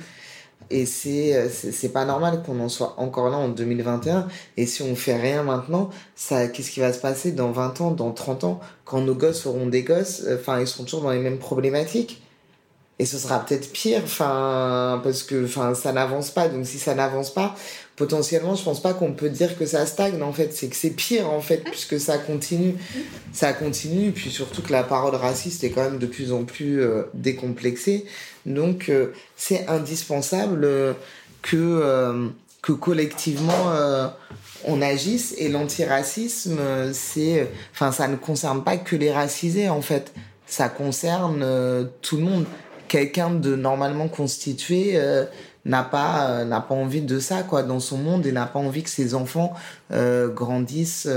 Et 0.70 0.86
c'est, 0.86 1.50
c'est 1.50 1.90
pas 1.90 2.06
normal 2.06 2.44
qu'on 2.46 2.60
en 2.60 2.70
soit 2.70 2.96
encore 2.98 3.30
là 3.30 3.38
en 3.38 3.50
2021. 3.50 4.28
Et 4.58 4.66
si 4.66 4.82
on 4.82 4.96
fait 4.96 5.16
rien 5.16 5.44
maintenant, 5.44 5.90
ça, 6.16 6.48
qu'est-ce 6.48 6.72
qui 6.72 6.80
va 6.80 6.94
se 6.94 7.00
passer 7.00 7.32
dans 7.32 7.52
20 7.52 7.82
ans, 7.82 7.92
dans 7.92 8.12
30 8.12 8.44
ans, 8.44 8.60
quand 8.86 9.02
nos 9.02 9.16
gosses 9.16 9.46
auront 9.46 9.68
des 9.68 9.84
gosses, 9.84 10.24
enfin, 10.34 10.60
ils 10.60 10.68
seront 10.68 10.84
toujours 10.84 11.04
dans 11.04 11.12
les 11.12 11.20
mêmes 11.20 11.40
problématiques? 11.40 12.22
Et 13.00 13.06
ce 13.06 13.18
sera 13.18 13.44
peut-être 13.44 13.72
pire 13.72 14.02
enfin 14.04 15.02
parce 15.04 15.24
que 15.24 15.46
enfin 15.46 15.74
ça 15.74 15.92
n'avance 15.92 16.30
pas. 16.30 16.48
Donc 16.48 16.66
si 16.66 16.78
ça 16.78 16.94
n'avance 16.94 17.34
pas 17.34 17.56
potentiellement 17.96 18.56
je 18.56 18.64
pense 18.64 18.82
pas 18.82 18.94
qu'on 18.94 19.14
peut 19.14 19.30
dire 19.30 19.58
que 19.58 19.66
ça 19.66 19.86
stagne 19.86 20.22
en 20.22 20.32
fait. 20.32 20.54
C'est 20.54 20.68
que 20.68 20.76
c'est 20.76 20.92
pire 20.92 21.30
en 21.30 21.42
fait 21.42 21.64
puisque 21.64 22.00
ça 22.00 22.18
continue. 22.20 22.76
Ça 23.32 23.54
continue 23.54 24.12
puis 24.12 24.30
surtout 24.30 24.62
que 24.62 24.72
la 24.72 24.84
parole 24.84 25.16
raciste 25.16 25.64
est 25.64 25.72
quand 25.72 25.84
même 25.84 25.98
de 25.98 26.06
plus 26.06 26.32
en 26.32 26.44
plus 26.44 26.82
euh, 26.82 27.04
décomplexée. 27.16 28.06
Donc 28.46 28.90
euh, 28.90 29.14
c'est 29.36 29.68
indispensable 29.68 30.64
euh, 30.64 30.94
que 31.42 32.30
que 32.62 32.72
collectivement 32.72 33.74
on 34.66 34.82
agisse. 34.82 35.34
Et 35.40 35.50
l'antiracisme 35.50 36.60
c'est 36.94 37.50
enfin 37.74 37.92
ça 37.92 38.08
ne 38.08 38.16
concerne 38.18 38.64
pas 38.64 38.78
que 38.78 38.96
les 38.96 39.12
racisés 39.12 39.68
en 39.68 39.82
fait. 39.82 40.14
Ça 40.46 40.70
concerne 40.70 41.90
tout 42.02 42.18
le 42.18 42.24
monde 42.24 42.46
quelqu'un 42.94 43.32
de 43.32 43.56
normalement 43.56 44.08
constitué 44.08 44.92
euh, 44.98 45.26
n'a 45.66 45.82
pas 45.82 46.30
euh, 46.30 46.46
n'a 46.46 46.62
pas 46.62 46.76
envie 46.76 47.02
de 47.02 47.18
ça 47.18 47.42
quoi 47.42 47.64
dans 47.64 47.80
son 47.80 47.98
monde 47.98 48.28
et 48.28 48.32
n'a 48.32 48.46
pas 48.46 48.60
envie 48.60 48.84
que 48.84 48.90
ses 48.92 49.16
enfants 49.16 49.56
euh, 49.92 50.28
grandissent 50.28 51.10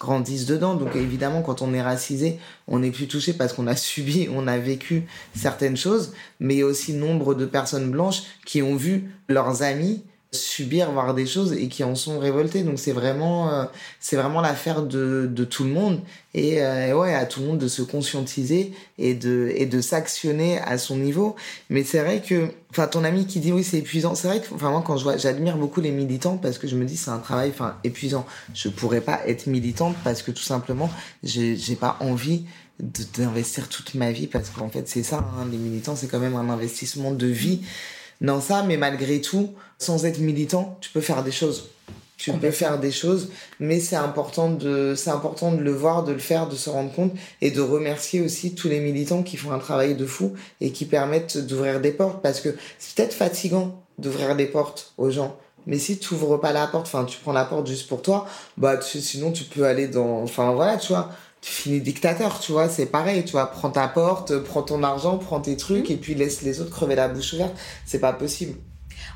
grandissent 0.00 0.46
dedans. 0.46 0.74
Donc 0.74 0.96
évidemment 0.96 1.42
quand 1.42 1.62
on 1.62 1.72
est 1.74 1.80
racisé 1.80 2.40
on 2.66 2.82
est 2.82 2.90
plus 2.90 3.06
touché 3.06 3.34
parce 3.34 3.52
qu'on 3.52 3.68
a 3.68 3.76
subi 3.90 4.28
on 4.34 4.48
a 4.48 4.58
vécu 4.58 5.06
certaines 5.36 5.76
choses 5.76 6.12
mais 6.40 6.64
aussi 6.64 6.92
nombre 6.92 7.36
de 7.36 7.46
personnes 7.46 7.88
blanches 7.88 8.24
qui 8.44 8.60
ont 8.60 8.74
vu 8.74 9.14
leurs 9.28 9.62
amis 9.62 10.02
subir, 10.40 10.90
voir 10.92 11.14
des 11.14 11.26
choses 11.26 11.52
et 11.52 11.68
qui 11.68 11.84
en 11.84 11.94
sont 11.94 12.18
révoltés. 12.18 12.62
Donc 12.62 12.78
c'est 12.78 12.92
vraiment, 12.92 13.52
euh, 13.52 13.64
c'est 14.00 14.16
vraiment 14.16 14.40
l'affaire 14.40 14.82
de, 14.82 15.28
de 15.30 15.44
tout 15.44 15.64
le 15.64 15.70
monde 15.70 16.00
et, 16.34 16.62
euh, 16.62 16.96
ouais, 16.96 17.14
à 17.14 17.26
tout 17.26 17.40
le 17.40 17.46
monde 17.46 17.58
de 17.58 17.68
se 17.68 17.82
conscientiser 17.82 18.72
et 18.98 19.14
de, 19.14 19.52
et 19.54 19.66
de 19.66 19.80
s'actionner 19.80 20.58
à 20.60 20.78
son 20.78 20.96
niveau. 20.96 21.36
Mais 21.70 21.82
c'est 21.82 22.00
vrai 22.00 22.20
que, 22.20 22.48
enfin, 22.70 22.86
ton 22.86 23.04
ami 23.04 23.26
qui 23.26 23.40
dit 23.40 23.52
oui, 23.52 23.64
c'est 23.64 23.78
épuisant. 23.78 24.14
C'est 24.14 24.28
vrai 24.28 24.40
que, 24.40 24.54
enfin, 24.54 24.70
moi, 24.70 24.82
quand 24.86 24.96
je 24.96 25.04
vois, 25.04 25.16
j'admire 25.16 25.56
beaucoup 25.56 25.80
les 25.80 25.90
militants 25.90 26.36
parce 26.36 26.58
que 26.58 26.68
je 26.68 26.76
me 26.76 26.84
dis 26.84 26.96
c'est 26.96 27.10
un 27.10 27.18
travail, 27.18 27.50
enfin, 27.50 27.76
épuisant. 27.84 28.26
Je 28.54 28.68
pourrais 28.68 29.00
pas 29.00 29.20
être 29.26 29.46
militante 29.46 29.96
parce 30.04 30.22
que 30.22 30.30
tout 30.30 30.42
simplement, 30.42 30.90
j'ai 31.22 31.76
pas 31.78 31.96
envie 32.00 32.44
d'investir 32.78 33.68
toute 33.68 33.94
ma 33.94 34.12
vie 34.12 34.26
parce 34.26 34.50
qu'en 34.50 34.68
fait 34.68 34.86
c'est 34.86 35.02
ça 35.02 35.18
hein, 35.18 35.46
les 35.50 35.56
militants 35.56 35.96
c'est 35.96 36.08
quand 36.08 36.18
même 36.18 36.36
un 36.36 36.50
investissement 36.50 37.12
de 37.12 37.26
vie 37.26 37.62
dans 38.20 38.40
ça 38.40 38.62
mais 38.62 38.76
malgré 38.76 39.20
tout 39.20 39.52
sans 39.78 40.04
être 40.06 40.18
militant 40.18 40.78
tu 40.80 40.90
peux 40.90 41.00
faire 41.00 41.22
des 41.22 41.32
choses. 41.32 41.70
Tu 42.18 42.32
peux 42.32 42.50
faire 42.50 42.78
des 42.78 42.92
choses 42.92 43.28
mais 43.60 43.78
c'est 43.78 43.96
important 43.96 44.50
de 44.50 44.94
c'est 44.96 45.10
important 45.10 45.52
de 45.52 45.60
le 45.60 45.72
voir 45.72 46.02
de 46.02 46.12
le 46.12 46.18
faire 46.18 46.48
de 46.48 46.56
se 46.56 46.70
rendre 46.70 46.92
compte 46.92 47.12
et 47.42 47.50
de 47.50 47.60
remercier 47.60 48.22
aussi 48.22 48.54
tous 48.54 48.68
les 48.68 48.80
militants 48.80 49.22
qui 49.22 49.36
font 49.36 49.52
un 49.52 49.58
travail 49.58 49.94
de 49.94 50.06
fou 50.06 50.32
et 50.60 50.72
qui 50.72 50.86
permettent 50.86 51.36
d'ouvrir 51.36 51.80
des 51.80 51.92
portes. 51.92 52.22
Parce 52.22 52.40
que 52.40 52.56
c'est 52.78 52.96
peut-être 52.96 53.12
fatigant 53.12 53.82
d'ouvrir 53.98 54.34
des 54.34 54.46
portes 54.46 54.94
aux 54.96 55.10
gens 55.10 55.36
mais 55.66 55.78
si 55.78 55.98
tu 55.98 56.14
ouvres 56.14 56.36
pas 56.36 56.52
la 56.52 56.66
porte, 56.66 56.86
enfin, 56.86 57.04
tu 57.04 57.18
prends 57.18 57.32
la 57.32 57.44
porte 57.44 57.66
juste 57.66 57.88
pour 57.88 58.00
toi, 58.00 58.26
bah, 58.56 58.80
sinon, 58.80 59.32
tu 59.32 59.44
peux 59.44 59.64
aller 59.64 59.88
dans, 59.88 60.22
enfin, 60.22 60.52
voilà, 60.52 60.76
tu 60.76 60.92
vois 60.92 61.10
tu 61.46 61.52
finis 61.52 61.80
dictateur, 61.80 62.40
tu 62.40 62.50
vois, 62.50 62.68
c'est 62.68 62.86
pareil, 62.86 63.24
tu 63.24 63.32
vois, 63.32 63.46
prends 63.46 63.70
ta 63.70 63.86
porte, 63.86 64.36
prends 64.40 64.62
ton 64.62 64.82
argent, 64.82 65.16
prends 65.18 65.40
tes 65.40 65.56
trucs 65.56 65.90
et 65.92 65.96
puis 65.96 66.16
laisse 66.16 66.42
les 66.42 66.60
autres 66.60 66.70
crever 66.70 66.96
la 66.96 67.08
bouche 67.08 67.34
ouverte, 67.34 67.54
c'est 67.84 68.00
pas 68.00 68.12
possible. 68.12 68.58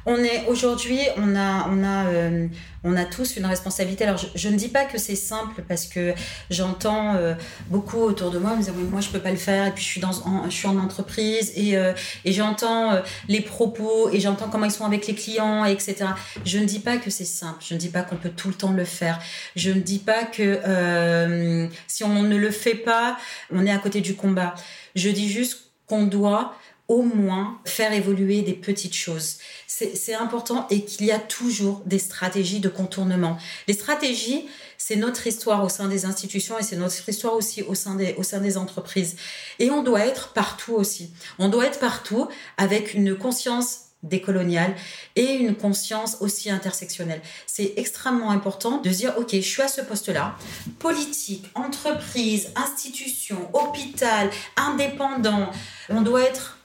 On 0.07 0.17
est 0.17 0.47
aujourd'hui, 0.47 1.01
on 1.17 1.37
a, 1.37 1.69
on 1.69 1.85
a, 1.85 2.07
euh, 2.07 2.47
on 2.85 2.97
a 2.97 3.05
tous 3.05 3.37
une 3.37 3.45
responsabilité. 3.45 4.05
Alors, 4.05 4.19
je, 4.35 4.49
ne 4.49 4.57
dis 4.57 4.69
pas 4.69 4.85
que 4.85 4.97
c'est 4.97 5.17
simple 5.17 5.63
parce 5.69 5.87
que 5.87 6.15
j'entends 6.49 7.15
euh, 7.17 7.35
beaucoup 7.69 7.99
autour 7.99 8.31
de 8.31 8.39
moi 8.39 8.57
me 8.57 8.63
dire 8.63 8.73
oui, 8.77 8.85
moi 8.85 9.01
je 9.03 9.11
peux 9.11 9.19
pas 9.19 9.31
le 9.31 9.37
faire 9.37 9.67
et 9.67 9.73
puis 9.73 9.85
je 9.85 9.89
suis 9.89 10.01
dans, 10.01 10.27
en, 10.27 10.45
je 10.49 10.55
suis 10.55 10.67
en 10.67 10.79
entreprise 10.79 11.53
et, 11.55 11.77
euh, 11.77 11.93
et 12.25 12.33
j'entends 12.33 12.99
les 13.29 13.43
propos 13.43 14.09
et 14.11 14.21
j'entends 14.21 14.49
comment 14.49 14.65
ils 14.65 14.71
sont 14.71 14.87
avec 14.87 15.07
les 15.07 15.15
clients, 15.15 15.65
etc. 15.67 15.97
Je 16.45 16.59
ne 16.59 16.65
dis 16.65 16.81
pas 16.81 16.97
que 16.97 17.11
c'est 17.11 17.25
simple. 17.25 17.63
Je 17.67 17.75
ne 17.75 17.79
dis 17.79 17.89
pas 17.89 18.03
qu'on 18.03 18.17
peut 18.17 18.31
tout 18.31 18.49
le 18.49 18.55
temps 18.55 18.73
le 18.73 18.85
faire. 18.85 19.19
Je 19.55 19.71
ne 19.71 19.81
dis 19.81 19.99
pas 19.99 20.25
que 20.25 21.69
si 21.87 22.05
on 22.05 22.23
ne 22.23 22.37
le 22.37 22.51
fait 22.51 22.75
pas, 22.75 23.19
on 23.53 23.67
est 23.67 23.73
à 23.73 23.79
côté 23.79 24.01
du 24.01 24.15
combat. 24.15 24.55
Je 24.95 25.11
dis 25.11 25.29
juste 25.31 25.71
qu'on 25.87 26.05
doit 26.05 26.55
au 26.91 27.03
moins 27.03 27.61
faire 27.65 27.93
évoluer 27.93 28.43
des 28.43 28.53
petites 28.53 28.97
choses. 28.97 29.39
C'est 29.69 30.15
important 30.15 30.67
et 30.71 30.85
qu'il 30.85 31.07
y 31.07 31.13
a 31.13 31.21
toujours 31.21 31.83
des 31.87 32.01
stratégies 32.01 32.59
de 32.59 32.69
contournement. 32.69 33.39
Les 33.69 33.75
stratégies, 33.75 34.49
c'est 34.77 34.97
notre 34.97 35.25
histoire 35.29 35.65
au 35.65 35.69
sein 35.69 35.87
des 35.87 36.05
institutions 36.05 36.59
et 36.59 36.65
c'est 36.65 36.77
notre 36.77 37.09
histoire 37.09 37.35
aussi 37.35 37.63
au 37.63 37.77
sein, 37.77 37.95
des, 37.95 38.15
au 38.19 38.25
sein 38.25 38.41
des 38.41 38.59
entreprises. 38.59 39.15
Et 39.61 39.71
on 39.71 39.85
doit 39.85 40.05
être 40.05 40.33
partout 40.33 40.73
aussi. 40.75 41.13
On 41.39 41.49
doit 41.49 41.67
être 41.67 41.79
partout 41.79 42.27
avec 42.57 42.93
une 42.93 43.17
conscience 43.17 43.83
décoloniale 44.03 44.75
et 45.15 45.35
une 45.35 45.55
conscience 45.55 46.17
aussi 46.21 46.51
intersectionnelle. 46.51 47.21
C'est 47.47 47.75
extrêmement 47.77 48.33
important 48.33 48.79
de 48.79 48.91
dire, 48.91 49.15
OK, 49.17 49.31
je 49.33 49.41
suis 49.41 49.63
à 49.63 49.69
ce 49.69 49.83
poste-là, 49.83 50.35
politique, 50.81 51.45
entreprise, 51.55 52.49
institution, 52.57 53.49
hôpital, 53.53 54.29
indépendant, 54.57 55.51
on 55.89 56.01
doit 56.01 56.23
être 56.23 56.57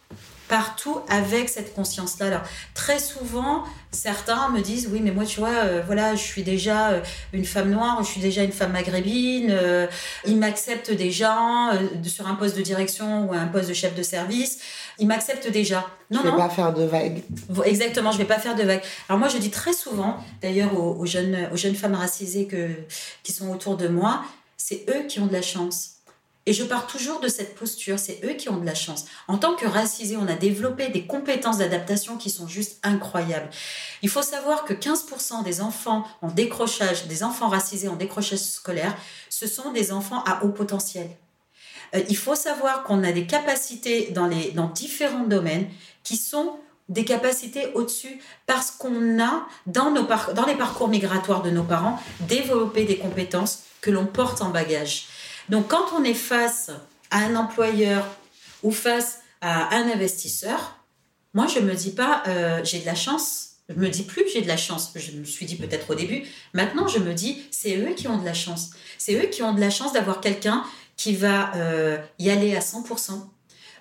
partout 0.48 1.00
avec 1.10 1.50
cette 1.50 1.74
conscience-là. 1.74 2.28
Alors, 2.28 2.42
très 2.74 3.00
souvent, 3.00 3.64
certains 3.92 4.50
me 4.50 4.62
disent, 4.62 4.90
oui, 4.92 5.00
mais 5.02 5.12
moi, 5.12 5.26
tu 5.26 5.40
vois, 5.40 5.50
euh, 5.50 5.82
voilà, 5.86 6.16
je 6.16 6.22
suis 6.22 6.44
déjà 6.44 6.90
euh, 6.90 7.02
une 7.34 7.46
femme 7.46 7.72
noire, 7.72 8.04
je 8.04 8.08
suis 8.08 8.22
déjà 8.22 8.44
une 8.44 8.52
femme 8.52 8.72
maghrébine, 8.72 9.50
euh, 9.52 9.88
ils 10.26 10.38
m'acceptent 10.38 10.92
déjà 10.92 11.72
sur 12.04 12.28
un 12.28 12.36
poste 12.36 12.56
de 12.58 12.62
direction 12.62 13.30
ou 13.30 13.34
un 13.34 13.48
poste 13.48 13.70
de 13.70 13.74
chef 13.74 13.96
de 13.96 14.04
service, 14.04 14.60
ils 15.00 15.08
m'acceptent 15.08 15.52
déjà. 15.52 15.86
Non, 16.12 16.22
je 16.24 16.30
vais 16.30 16.38
pas 16.38 16.50
faire 16.50 16.74
de 16.74 16.84
vagues. 16.84 17.24
Exactement, 17.66 18.12
je 18.12 18.18
vais 18.18 18.26
pas 18.26 18.40
faire 18.40 18.56
de 18.56 18.64
vagues. 18.64 18.84
Alors 19.10 19.20
moi, 19.20 19.30
je 19.30 19.38
dis 19.38 19.50
très 19.50 19.74
souvent, 19.74 20.18
d'ailleurs, 20.42 20.78
aux, 20.80 21.06
jeunes, 21.06 21.50
aux 21.52 21.58
jeunes 21.58 21.76
femmes 21.76 21.96
racisées 21.96 22.46
que, 22.46 22.70
qui 23.24 23.32
sont 23.32 23.50
autour 23.50 23.78
de 23.78 23.88
moi, 23.88 24.24
c'est 24.58 24.86
eux 24.90 25.06
qui 25.08 25.20
ont 25.20 25.26
de 25.26 25.34
la 25.34 25.42
chance 25.42 25.95
et 26.46 26.54
je 26.54 26.64
pars 26.64 26.86
toujours 26.86 27.20
de 27.20 27.28
cette 27.28 27.56
posture, 27.56 27.98
c'est 27.98 28.20
eux 28.24 28.34
qui 28.34 28.50
ont 28.50 28.58
de 28.58 28.66
la 28.66 28.76
chance. 28.76 29.06
En 29.28 29.38
tant 29.38 29.56
que 29.56 29.66
racisés, 29.66 30.18
on 30.18 30.28
a 30.28 30.36
développé 30.36 30.90
des 30.90 31.08
compétences 31.08 31.58
d'adaptation 31.58 32.18
qui 32.18 32.30
sont 32.30 32.48
juste 32.48 32.78
incroyables. 32.84 33.50
Il 34.04 34.10
faut 34.10 34.22
savoir 34.22 34.64
que 34.64 34.74
15% 34.74 35.44
des 35.44 35.62
enfants 35.62 36.06
en 36.22 36.30
décrochage, 36.30 37.08
des 37.08 37.24
enfants 37.24 37.50
racisés 37.50 37.88
en 37.88 37.96
décrochage 37.96 38.40
scolaire, 38.40 38.96
ce 39.30 39.48
sont 39.48 39.72
des 39.72 39.92
enfants 39.92 40.24
à 40.26 40.44
haut 40.44 40.52
potentiel. 40.52 41.10
Euh, 41.96 42.02
il 42.10 42.18
faut 42.18 42.36
savoir 42.36 42.84
qu'on 42.84 43.04
a 43.04 43.12
des 43.12 43.26
capacités 43.26 44.12
dans, 44.12 44.28
les, 44.28 44.52
dans 44.52 44.68
différents 44.68 45.26
domaines 45.26 45.68
qui 46.04 46.16
sont 46.16 46.60
des 46.90 47.06
capacités 47.06 47.72
au-dessus 47.74 48.20
parce 48.46 48.70
qu'on 48.70 49.20
a, 49.20 49.48
dans, 49.66 49.90
nos 49.90 50.04
dans 50.04 50.46
les 50.46 50.54
parcours 50.54 50.88
migratoires 50.88 51.42
de 51.42 51.50
nos 51.50 51.64
parents, 51.64 52.00
développé 52.22 52.86
des 52.86 52.98
compétences 52.98 53.64
que 53.82 53.90
l'on 53.90 54.06
porte 54.06 54.42
en 54.42 54.50
bagage. 54.50 55.08
Donc 55.50 55.68
quand 55.68 55.86
on 55.94 56.04
est 56.04 56.14
face 56.14 56.72
à 57.12 57.20
un 57.20 57.36
employeur 57.36 58.06
ou 58.64 58.72
face 58.72 59.20
à 59.42 59.76
un 59.76 59.90
investisseur, 59.92 60.80
moi 61.34 61.48
je 61.48 61.60
me 61.60 61.74
dis 61.74 61.92
pas 61.92 62.24
euh, 62.28 62.62
j'ai 62.64 62.80
de 62.80 62.86
la 62.86 62.96
chance. 62.96 63.52
Je 63.70 63.76
me 63.76 63.90
dis 63.90 64.04
plus 64.04 64.24
j'ai 64.32 64.42
de 64.42 64.48
la 64.48 64.58
chance. 64.58 64.92
Je 64.96 65.12
me 65.12 65.24
suis 65.24 65.46
dit 65.46 65.56
peut-être 65.56 65.92
au 65.92 65.96
début. 65.96 66.24
Maintenant 66.54 66.88
je 66.88 67.00
me 67.00 67.14
dis 67.14 67.44
c'est 67.52 67.78
eux 67.78 67.94
qui 67.94 68.08
ont 68.08 68.18
de 68.18 68.26
la 68.26 68.34
chance. 68.34 68.72
C'est 68.98 69.16
eux 69.16 69.28
qui 69.28 69.44
ont 69.44 69.54
de 69.54 69.62
la 69.62 69.70
chance 69.70 69.94
d'avoir 69.94 70.22
quelqu'un 70.22 70.64
qui 70.98 71.16
va 71.16 71.54
euh, 71.56 71.98
y 72.20 72.30
aller 72.30 72.56
à 72.56 72.60
100%, 72.60 73.28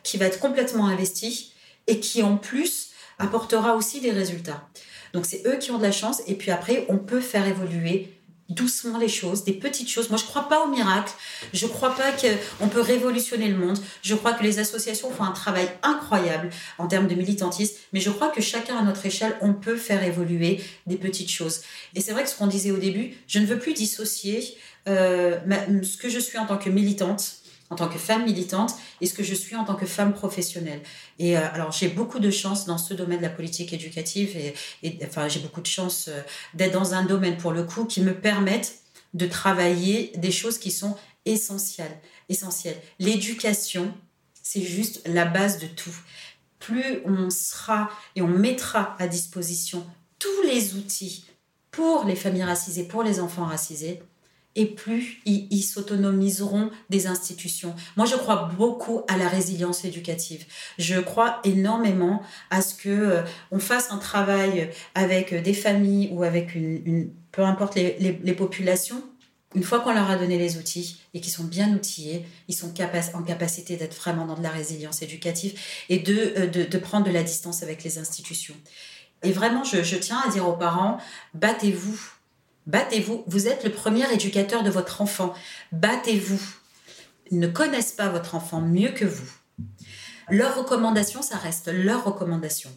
qui 0.03 0.17
va 0.17 0.27
être 0.27 0.41
complètement 0.41 0.87
investi 0.87 1.53
et 1.87 2.01
qui 2.01 2.23
en 2.23 2.37
plus 2.37 2.91
apportera 3.19 3.77
aussi 3.77 4.01
des 4.01 4.11
résultats. 4.11 4.69
Donc 5.13 5.27
c'est 5.27 5.47
eux 5.47 5.57
qui 5.59 5.71
ont 5.71 5.79
de 5.79 5.83
la 5.85 5.93
chance 5.93 6.23
et 6.27 6.35
puis 6.35 6.51
après 6.51 6.87
on 6.89 6.99
peut 6.99 7.21
faire 7.21 7.47
évoluer 7.47 8.13
doucement 8.51 8.99
les 8.99 9.09
choses, 9.09 9.45
des 9.45 9.53
petites 9.53 9.89
choses. 9.89 10.11
Moi, 10.11 10.19
je 10.19 10.25
crois 10.25 10.49
pas 10.49 10.65
au 10.65 10.69
miracle. 10.69 11.13
Je 11.53 11.67
crois 11.67 11.95
pas 11.95 12.13
qu'on 12.13 12.69
peut 12.69 12.81
révolutionner 12.81 13.49
le 13.49 13.57
monde. 13.57 13.79
Je 14.03 14.15
crois 14.15 14.33
que 14.33 14.43
les 14.43 14.59
associations 14.59 15.11
font 15.11 15.25
un 15.25 15.33
travail 15.33 15.69
incroyable 15.83 16.51
en 16.79 16.87
termes 16.87 17.09
de 17.09 17.15
militantisme, 17.15 17.75
mais 17.93 18.01
je 18.01 18.11
crois 18.11 18.29
que 18.29 18.43
chacun 18.43 18.77
à 18.77 18.83
notre 18.83 19.05
échelle, 19.07 19.37
on 19.41 19.55
peut 19.55 19.77
faire 19.77 20.03
évoluer 20.05 20.61
des 20.87 20.97
petites 20.97 21.31
choses. 21.31 21.63
Et 21.95 22.01
c'est 22.01 22.13
vrai 22.13 22.25
que 22.25 22.31
ce 22.31 22.37
qu'on 22.37 22.47
disait 22.47 22.71
au 22.71 22.79
début, 22.79 23.17
je 23.27 23.39
ne 23.39 23.47
veux 23.47 23.59
plus 23.59 23.73
dissocier 23.73 24.57
euh, 24.89 25.39
ce 25.83 25.97
que 25.97 26.09
je 26.09 26.19
suis 26.19 26.39
en 26.39 26.47
tant 26.47 26.59
que 26.59 26.69
militante 26.69 27.44
en 27.71 27.77
tant 27.77 27.89
que 27.89 27.99
femme 27.99 28.25
militante 28.25 28.75
et 29.01 29.07
ce 29.07 29.15
que 29.15 29.23
je 29.23 29.35
suis 29.35 29.57
en 29.57 29.65
tant 29.65 29.75
que 29.75 29.87
femme 29.87 30.13
professionnelle. 30.13 30.81
Et 31.19 31.37
euh, 31.37 31.53
alors 31.53 31.73
j'ai 31.73 31.89
beaucoup 31.89 32.19
de 32.19 32.31
chance 32.31 32.67
dans 32.67 32.79
ce 32.79 32.95
domaine 32.95 33.19
de 33.19 33.23
la 33.23 33.31
politique 33.31 33.73
éducative 33.73 34.37
et, 34.83 34.99
enfin 35.05 35.29
j'ai 35.29 35.41
beaucoup 35.41 35.61
de 35.61 35.67
chance 35.67 36.09
euh, 36.09 36.21
d'être 36.55 36.73
dans 36.73 36.95
un 36.95 37.05
domaine 37.05 37.37
pour 37.37 37.53
le 37.53 37.65
coup 37.65 37.85
qui 37.85 38.01
me 38.01 38.15
permettent 38.15 38.79
de 39.15 39.27
travailler 39.27 40.13
des 40.17 40.31
choses 40.31 40.59
qui 40.59 40.71
sont 40.71 40.97
essentielles. 41.25 41.99
essentielles. 42.29 42.81
L'éducation, 42.99 43.95
c'est 44.43 44.63
juste 44.63 45.01
la 45.07 45.25
base 45.25 45.59
de 45.59 45.67
tout. 45.67 45.95
Plus 46.59 47.01
on 47.05 47.31
sera 47.31 47.91
et 48.17 48.23
on 48.23 48.29
mettra 48.29 48.97
à 48.99 49.07
disposition 49.07 49.87
tous 50.19 50.43
les 50.47 50.75
outils 50.75 51.27
pour 51.71 52.05
les 52.05 52.17
familles 52.17 52.45
racisées, 52.45 52.85
pour 52.85 53.03
les 53.03 53.21
enfants 53.21 53.47
racisés, 53.47 54.01
et 54.57 54.67
plus 54.67 55.21
ils, 55.25 55.63
s'autonomiseront 55.63 56.71
des 56.91 57.07
institutions. 57.07 57.75
Moi, 57.97 58.07
je 58.07 58.15
crois 58.15 58.51
beaucoup 58.57 59.03
à 59.09 59.17
la 59.17 59.29
résilience 59.29 59.85
éducative. 59.85 60.45
Je 60.79 61.01
crois 61.01 61.41
énormément 61.45 62.23
à 62.51 62.63
ce 62.63 62.75
que 62.75 62.89
euh, 62.89 63.23
on 63.51 63.59
fasse 63.59 63.91
un 63.91 63.99
travail 63.99 64.71
avec 64.95 65.35
des 65.35 65.55
familles 65.55 66.11
ou 66.13 66.23
avec 66.23 66.55
une, 66.55 67.11
peu 67.33 67.43
importe 67.43 67.75
les, 67.75 68.35
populations. 68.35 69.03
Une 69.55 69.63
fois 69.63 69.81
qu'on 69.81 69.93
leur 69.93 70.11
a 70.11 70.17
donné 70.17 70.39
les 70.39 70.57
outils 70.57 71.01
et 71.15 71.21
qu'ils 71.21 71.33
sont 71.33 71.45
bien 71.45 71.73
outillés, 71.73 72.25
ils 72.49 72.55
sont 72.55 72.73
en 73.15 73.23
capacité 73.23 73.77
d'être 73.77 73.95
vraiment 73.95 74.27
dans 74.27 74.37
de 74.37 74.43
la 74.43 74.51
résilience 74.51 75.03
éducative 75.03 75.59
et 75.89 75.99
de, 75.99 76.35
euh, 76.37 76.47
de, 76.47 76.65
de 76.65 76.79
prendre 76.79 77.07
de 77.07 77.13
la 77.13 77.23
distance 77.23 77.63
avec 77.63 77.83
les 77.85 77.99
institutions. 77.99 78.57
Et 79.23 79.33
vraiment, 79.33 79.65
je 79.65 79.97
tiens 79.97 80.21
à 80.27 80.31
dire 80.31 80.47
aux 80.47 80.57
parents, 80.57 80.99
battez-vous 81.33 81.99
Battez-vous. 82.67 83.25
Vous 83.27 83.47
êtes 83.49 83.65
le 83.65 83.71
premier 83.71 84.11
éducateur 84.13 84.63
de 84.63 84.71
votre 84.71 85.01
enfant. 85.03 85.35
Battez-vous. 85.73 86.41
Ils 87.31 87.39
ne 87.39 87.47
connaissent 87.49 87.93
pas 87.93 88.09
votre 88.09 88.35
enfant 88.35 88.61
mieux 88.61 88.91
que 88.91 89.05
vous. 89.05 89.31
Leurs 90.31 90.57
recommandations, 90.57 91.23
ça 91.23 91.37
reste 91.37 91.69
leurs 91.69 92.05
recommandations. 92.05 92.71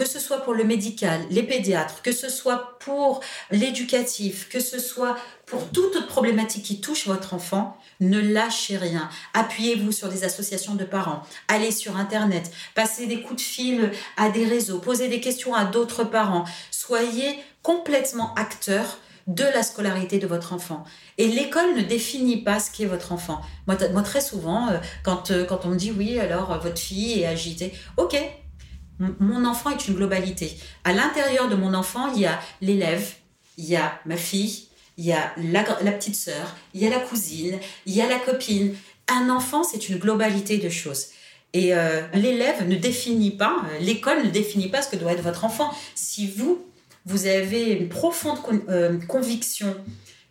que 0.00 0.06
ce 0.06 0.18
soit 0.18 0.38
pour 0.38 0.54
le 0.54 0.64
médical, 0.64 1.20
les 1.30 1.42
pédiatres, 1.42 2.00
que 2.00 2.10
ce 2.10 2.30
soit 2.30 2.78
pour 2.78 3.20
l'éducatif, 3.50 4.48
que 4.48 4.58
ce 4.58 4.78
soit 4.78 5.18
pour 5.44 5.68
toute 5.68 5.94
autre 5.94 6.06
problématique 6.06 6.64
qui 6.64 6.80
touche 6.80 7.06
votre 7.06 7.34
enfant, 7.34 7.76
ne 8.00 8.18
lâchez 8.18 8.78
rien. 8.78 9.10
Appuyez-vous 9.34 9.92
sur 9.92 10.08
des 10.08 10.24
associations 10.24 10.74
de 10.74 10.84
parents. 10.84 11.22
Allez 11.48 11.70
sur 11.70 11.98
Internet. 11.98 12.50
Passez 12.74 13.08
des 13.08 13.20
coups 13.20 13.42
de 13.42 13.46
fil 13.46 13.90
à 14.16 14.30
des 14.30 14.46
réseaux. 14.46 14.78
Posez 14.78 15.08
des 15.08 15.20
questions 15.20 15.54
à 15.54 15.66
d'autres 15.66 16.04
parents. 16.04 16.46
Soyez 16.70 17.38
complètement 17.62 18.34
acteur 18.34 18.98
de 19.26 19.44
la 19.44 19.62
scolarité 19.62 20.18
de 20.18 20.26
votre 20.26 20.52
enfant. 20.52 20.84
Et 21.18 21.28
l'école 21.28 21.76
ne 21.76 21.82
définit 21.82 22.38
pas 22.38 22.58
ce 22.58 22.70
qu'est 22.70 22.86
votre 22.86 23.12
enfant. 23.12 23.40
Moi, 23.66 23.76
très 24.02 24.20
souvent, 24.20 24.68
euh, 24.68 24.78
quand, 25.04 25.30
euh, 25.30 25.44
quand 25.44 25.64
on 25.64 25.68
me 25.68 25.76
dit 25.76 25.92
oui, 25.96 26.18
alors 26.18 26.52
euh, 26.52 26.58
votre 26.58 26.78
fille 26.78 27.20
est 27.20 27.26
agitée, 27.26 27.72
ok, 27.96 28.16
mon 28.98 29.44
enfant 29.44 29.70
est 29.70 29.88
une 29.88 29.94
globalité. 29.94 30.58
À 30.84 30.92
l'intérieur 30.92 31.48
de 31.48 31.54
mon 31.54 31.74
enfant, 31.74 32.12
il 32.12 32.22
y 32.22 32.26
a 32.26 32.38
l'élève, 32.60 33.14
il 33.56 33.64
y 33.66 33.76
a 33.76 33.98
ma 34.04 34.16
fille, 34.16 34.66
il 34.98 35.06
y 35.06 35.12
a 35.12 35.32
la, 35.38 35.62
petite 35.62 36.16
sœur, 36.16 36.54
il 36.74 36.82
y 36.82 36.86
a 36.86 36.90
la 36.90 36.98
cousine, 36.98 37.58
il 37.86 37.94
y 37.94 38.02
a 38.02 38.08
la 38.08 38.18
copine. 38.18 38.74
Un 39.08 39.30
enfant, 39.30 39.62
c'est 39.62 39.88
une 39.88 39.98
globalité 39.98 40.58
de 40.58 40.68
choses. 40.68 41.06
Et 41.54 41.72
l'élève 42.12 42.68
ne 42.68 42.76
définit 42.76 43.30
pas, 43.30 43.56
l'école 43.80 44.22
ne 44.24 44.30
définit 44.30 44.68
pas 44.68 44.82
ce 44.82 44.90
que 44.90 44.96
doit 44.96 45.12
être 45.12 45.22
votre 45.22 45.44
enfant. 45.44 45.70
Si 45.94 46.26
vous, 46.26 46.69
vous 47.06 47.26
avez 47.26 47.72
une 47.72 47.88
profonde 47.88 48.38
euh, 48.68 48.98
conviction 49.08 49.74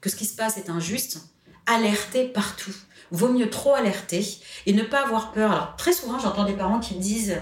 que 0.02 0.10
ce 0.10 0.16
qui 0.16 0.26
se 0.26 0.36
passe 0.36 0.58
est 0.58 0.70
injuste, 0.70 1.30
alertez 1.66 2.26
partout. 2.26 2.74
Vaut 3.12 3.32
mieux 3.34 3.50
trop 3.50 3.74
alerter 3.74 4.26
et 4.66 4.74
ne 4.74 4.84
pas 4.84 5.04
avoir 5.04 5.32
peur. 5.32 5.52
Alors, 5.52 5.76
très 5.78 5.94
souvent, 5.94 6.20
j'entends 6.20 6.46
des 6.46 6.54
parents 6.54 6.80
qui 6.80 6.96
me 6.96 7.02
disent 7.02 7.38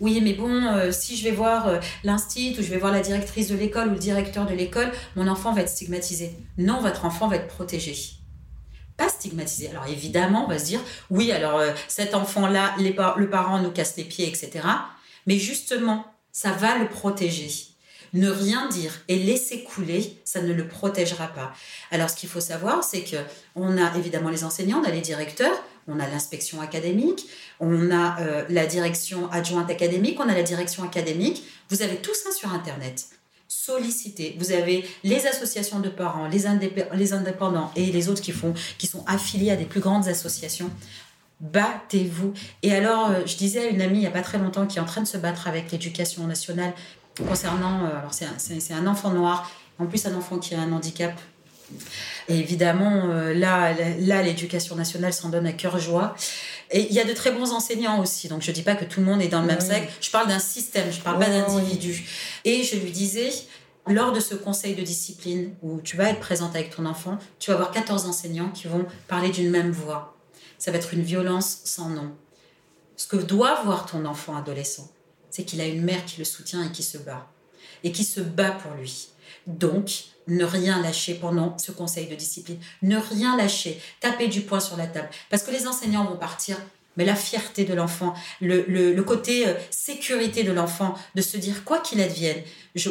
oui, 0.00 0.20
mais 0.22 0.34
bon, 0.34 0.62
euh, 0.62 0.92
si 0.92 1.16
je 1.16 1.24
vais 1.24 1.32
voir 1.32 1.66
euh, 1.66 1.80
l'instit 2.04 2.54
ou 2.56 2.62
je 2.62 2.68
vais 2.68 2.78
voir 2.78 2.92
la 2.92 3.00
directrice 3.00 3.48
de 3.48 3.56
l'école 3.56 3.88
ou 3.88 3.92
le 3.92 3.98
directeur 3.98 4.46
de 4.46 4.54
l'école, 4.54 4.92
mon 5.16 5.26
enfant 5.26 5.52
va 5.52 5.62
être 5.62 5.68
stigmatisé. 5.68 6.36
Non, 6.56 6.80
votre 6.80 7.04
enfant 7.04 7.26
va 7.26 7.36
être 7.36 7.48
protégé. 7.48 7.96
Pas 8.96 9.08
stigmatisé. 9.08 9.70
Alors 9.70 9.86
évidemment, 9.88 10.44
on 10.44 10.48
va 10.48 10.58
se 10.60 10.66
dire, 10.66 10.80
oui, 11.10 11.32
alors 11.32 11.60
cet 11.88 12.14
enfant-là, 12.14 12.76
le 12.78 13.28
parent 13.28 13.60
nous 13.60 13.70
casse 13.72 13.96
les 13.96 14.04
pieds, 14.04 14.28
etc. 14.28 14.64
Mais 15.26 15.36
justement, 15.36 16.06
ça 16.30 16.52
va 16.52 16.78
le 16.78 16.88
protéger. 16.88 17.50
Ne 18.12 18.30
rien 18.30 18.68
dire 18.68 18.92
et 19.08 19.16
laisser 19.16 19.64
couler, 19.64 20.20
ça 20.24 20.40
ne 20.40 20.52
le 20.52 20.66
protégera 20.66 21.28
pas. 21.28 21.52
Alors 21.90 22.10
ce 22.10 22.16
qu'il 22.16 22.28
faut 22.28 22.40
savoir, 22.40 22.84
c'est 22.84 23.02
que 23.02 23.16
on 23.54 23.76
a 23.76 23.96
évidemment 23.96 24.30
les 24.30 24.44
enseignants, 24.44 24.80
on 24.82 24.88
a 24.88 24.90
les 24.90 25.00
directeurs, 25.00 25.62
on 25.86 26.00
a 26.00 26.08
l'inspection 26.08 26.60
académique, 26.60 27.26
on 27.60 27.90
a 27.90 28.20
euh, 28.20 28.44
la 28.48 28.66
direction 28.66 29.30
adjointe 29.30 29.70
académique, 29.70 30.18
on 30.20 30.28
a 30.28 30.34
la 30.34 30.42
direction 30.42 30.84
académique. 30.84 31.42
Vous 31.70 31.82
avez 31.82 31.96
tout 31.96 32.14
ça 32.14 32.30
sur 32.30 32.52
Internet. 32.52 33.06
Sollicitez. 33.48 34.36
Vous 34.38 34.52
avez 34.52 34.84
les 35.04 35.26
associations 35.26 35.80
de 35.80 35.88
parents, 35.88 36.28
les, 36.28 36.46
indépendants 36.46 37.72
et 37.76 37.86
les 37.86 38.08
autres 38.10 38.20
qui, 38.20 38.32
font, 38.32 38.52
qui 38.76 38.86
sont 38.86 39.02
affiliés 39.06 39.50
à 39.50 39.56
des 39.56 39.64
plus 39.64 39.80
grandes 39.80 40.06
associations 40.08 40.70
battez-vous. 41.40 42.32
Et 42.62 42.74
alors, 42.74 43.10
euh, 43.10 43.20
je 43.26 43.36
disais 43.36 43.66
à 43.66 43.68
une 43.68 43.80
amie 43.80 43.98
il 43.98 44.00
n'y 44.00 44.06
a 44.06 44.10
pas 44.10 44.22
très 44.22 44.38
longtemps 44.38 44.66
qui 44.66 44.78
est 44.78 44.80
en 44.80 44.86
train 44.86 45.02
de 45.02 45.06
se 45.06 45.16
battre 45.16 45.46
avec 45.46 45.70
l'éducation 45.70 46.26
nationale 46.26 46.72
concernant, 47.24 47.84
euh, 47.84 47.98
alors 47.98 48.12
c'est 48.12 48.72
un, 48.72 48.86
enfant 48.86 49.10
noir, 49.10 49.50
en 49.78 49.86
plus 49.86 50.06
un 50.06 50.14
enfant 50.14 50.38
qui 50.38 50.54
a 50.54 50.60
un 50.60 50.72
handicap. 50.72 51.18
Et 52.28 52.38
évidemment, 52.38 53.10
euh, 53.10 53.34
là, 53.34 53.74
là 54.00 54.22
l'éducation 54.22 54.74
nationale 54.74 55.12
s'en 55.12 55.28
donne 55.28 55.46
à 55.46 55.52
cœur 55.52 55.78
joie. 55.78 56.14
Et 56.70 56.86
il 56.88 56.92
y 56.92 57.00
a 57.00 57.04
de 57.04 57.12
très 57.12 57.30
bons 57.30 57.52
enseignants 57.52 58.00
aussi. 58.00 58.28
Donc 58.28 58.42
je 58.42 58.50
ne 58.50 58.54
dis 58.54 58.62
pas 58.62 58.74
que 58.74 58.84
tout 58.84 59.00
le 59.00 59.06
monde 59.06 59.22
est 59.22 59.28
dans 59.28 59.40
le 59.40 59.46
même 59.46 59.60
sac. 59.60 59.88
Je 60.00 60.10
parle 60.10 60.28
d'un 60.28 60.38
système, 60.38 60.90
je 60.90 60.98
ne 60.98 61.02
parle 61.02 61.18
pas 61.18 61.28
d'individu. 61.28 62.06
Et 62.44 62.62
je 62.62 62.76
lui 62.76 62.90
disais, 62.90 63.30
lors 63.86 64.12
de 64.12 64.20
ce 64.20 64.34
conseil 64.34 64.74
de 64.74 64.82
discipline 64.82 65.54
où 65.62 65.80
tu 65.80 65.96
vas 65.96 66.10
être 66.10 66.20
présente 66.20 66.54
avec 66.54 66.74
ton 66.74 66.86
enfant, 66.86 67.18
tu 67.38 67.50
vas 67.50 67.56
avoir 67.56 67.70
14 67.70 68.06
enseignants 68.06 68.50
qui 68.50 68.68
vont 68.68 68.86
parler 69.06 69.30
d'une 69.30 69.50
même 69.50 69.70
voix. 69.70 70.16
Ça 70.58 70.70
va 70.70 70.78
être 70.78 70.92
une 70.92 71.02
violence 71.02 71.60
sans 71.64 71.88
nom. 71.88 72.12
Ce 72.96 73.06
que 73.06 73.16
doit 73.16 73.62
voir 73.62 73.86
ton 73.86 74.04
enfant 74.04 74.36
adolescent, 74.36 74.90
c'est 75.38 75.44
qu'il 75.44 75.60
a 75.60 75.66
une 75.66 75.84
mère 75.84 76.04
qui 76.04 76.18
le 76.18 76.24
soutient 76.24 76.64
et 76.64 76.72
qui 76.72 76.82
se 76.82 76.98
bat. 76.98 77.30
Et 77.84 77.92
qui 77.92 78.02
se 78.02 78.20
bat 78.20 78.50
pour 78.50 78.72
lui. 78.72 79.10
Donc, 79.46 80.06
ne 80.26 80.44
rien 80.44 80.82
lâcher 80.82 81.14
pendant 81.14 81.56
ce 81.58 81.70
conseil 81.70 82.08
de 82.08 82.16
discipline. 82.16 82.58
Ne 82.82 82.96
rien 82.96 83.36
lâcher. 83.36 83.80
Taper 84.00 84.26
du 84.26 84.40
poing 84.40 84.58
sur 84.58 84.76
la 84.76 84.88
table. 84.88 85.08
Parce 85.30 85.44
que 85.44 85.52
les 85.52 85.68
enseignants 85.68 86.04
vont 86.06 86.16
partir. 86.16 86.56
Mais 86.96 87.04
la 87.04 87.14
fierté 87.14 87.64
de 87.64 87.72
l'enfant, 87.72 88.14
le, 88.40 89.00
côté 89.02 89.46
euh, 89.46 89.54
sécurité 89.70 90.42
de 90.42 90.50
l'enfant, 90.50 90.96
de 91.14 91.22
se 91.22 91.36
dire 91.36 91.62
quoi 91.62 91.78
qu'il 91.78 92.00
advienne, 92.00 92.42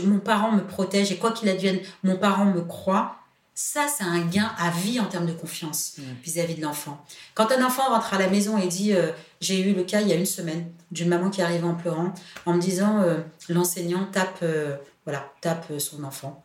mon 0.05 0.19
parent 0.19 0.53
me 0.53 0.65
protège 0.65 1.11
et 1.11 1.17
quoi 1.17 1.33
qu'il 1.33 1.49
advienne, 1.49 1.81
mon 2.03 2.15
parent 2.15 2.45
me 2.45 2.61
croit, 2.61 3.17
ça, 3.59 3.87
c'est 3.87 4.03
un 4.03 4.19
gain 4.19 4.53
à 4.59 4.69
vie 4.69 4.99
en 4.99 5.05
termes 5.05 5.25
de 5.25 5.33
confiance 5.33 5.95
vis-à-vis 6.23 6.53
de 6.53 6.61
l'enfant. 6.61 7.03
Quand 7.33 7.51
un 7.51 7.65
enfant 7.65 7.89
rentre 7.89 8.13
à 8.13 8.19
la 8.19 8.29
maison 8.29 8.55
et 8.59 8.67
dit 8.67 8.93
euh, 8.93 9.11
J'ai 9.41 9.59
eu 9.59 9.73
le 9.73 9.83
cas 9.83 10.01
il 10.01 10.07
y 10.07 10.13
a 10.13 10.15
une 10.15 10.27
semaine 10.27 10.71
d'une 10.91 11.09
maman 11.09 11.31
qui 11.31 11.41
arrive 11.41 11.65
en 11.65 11.73
pleurant 11.73 12.13
en 12.45 12.53
me 12.53 12.61
disant 12.61 13.01
euh, 13.01 13.17
L'enseignant 13.49 14.05
tape, 14.11 14.37
euh, 14.43 14.77
voilà, 15.05 15.33
tape 15.41 15.79
son 15.79 16.03
enfant 16.03 16.43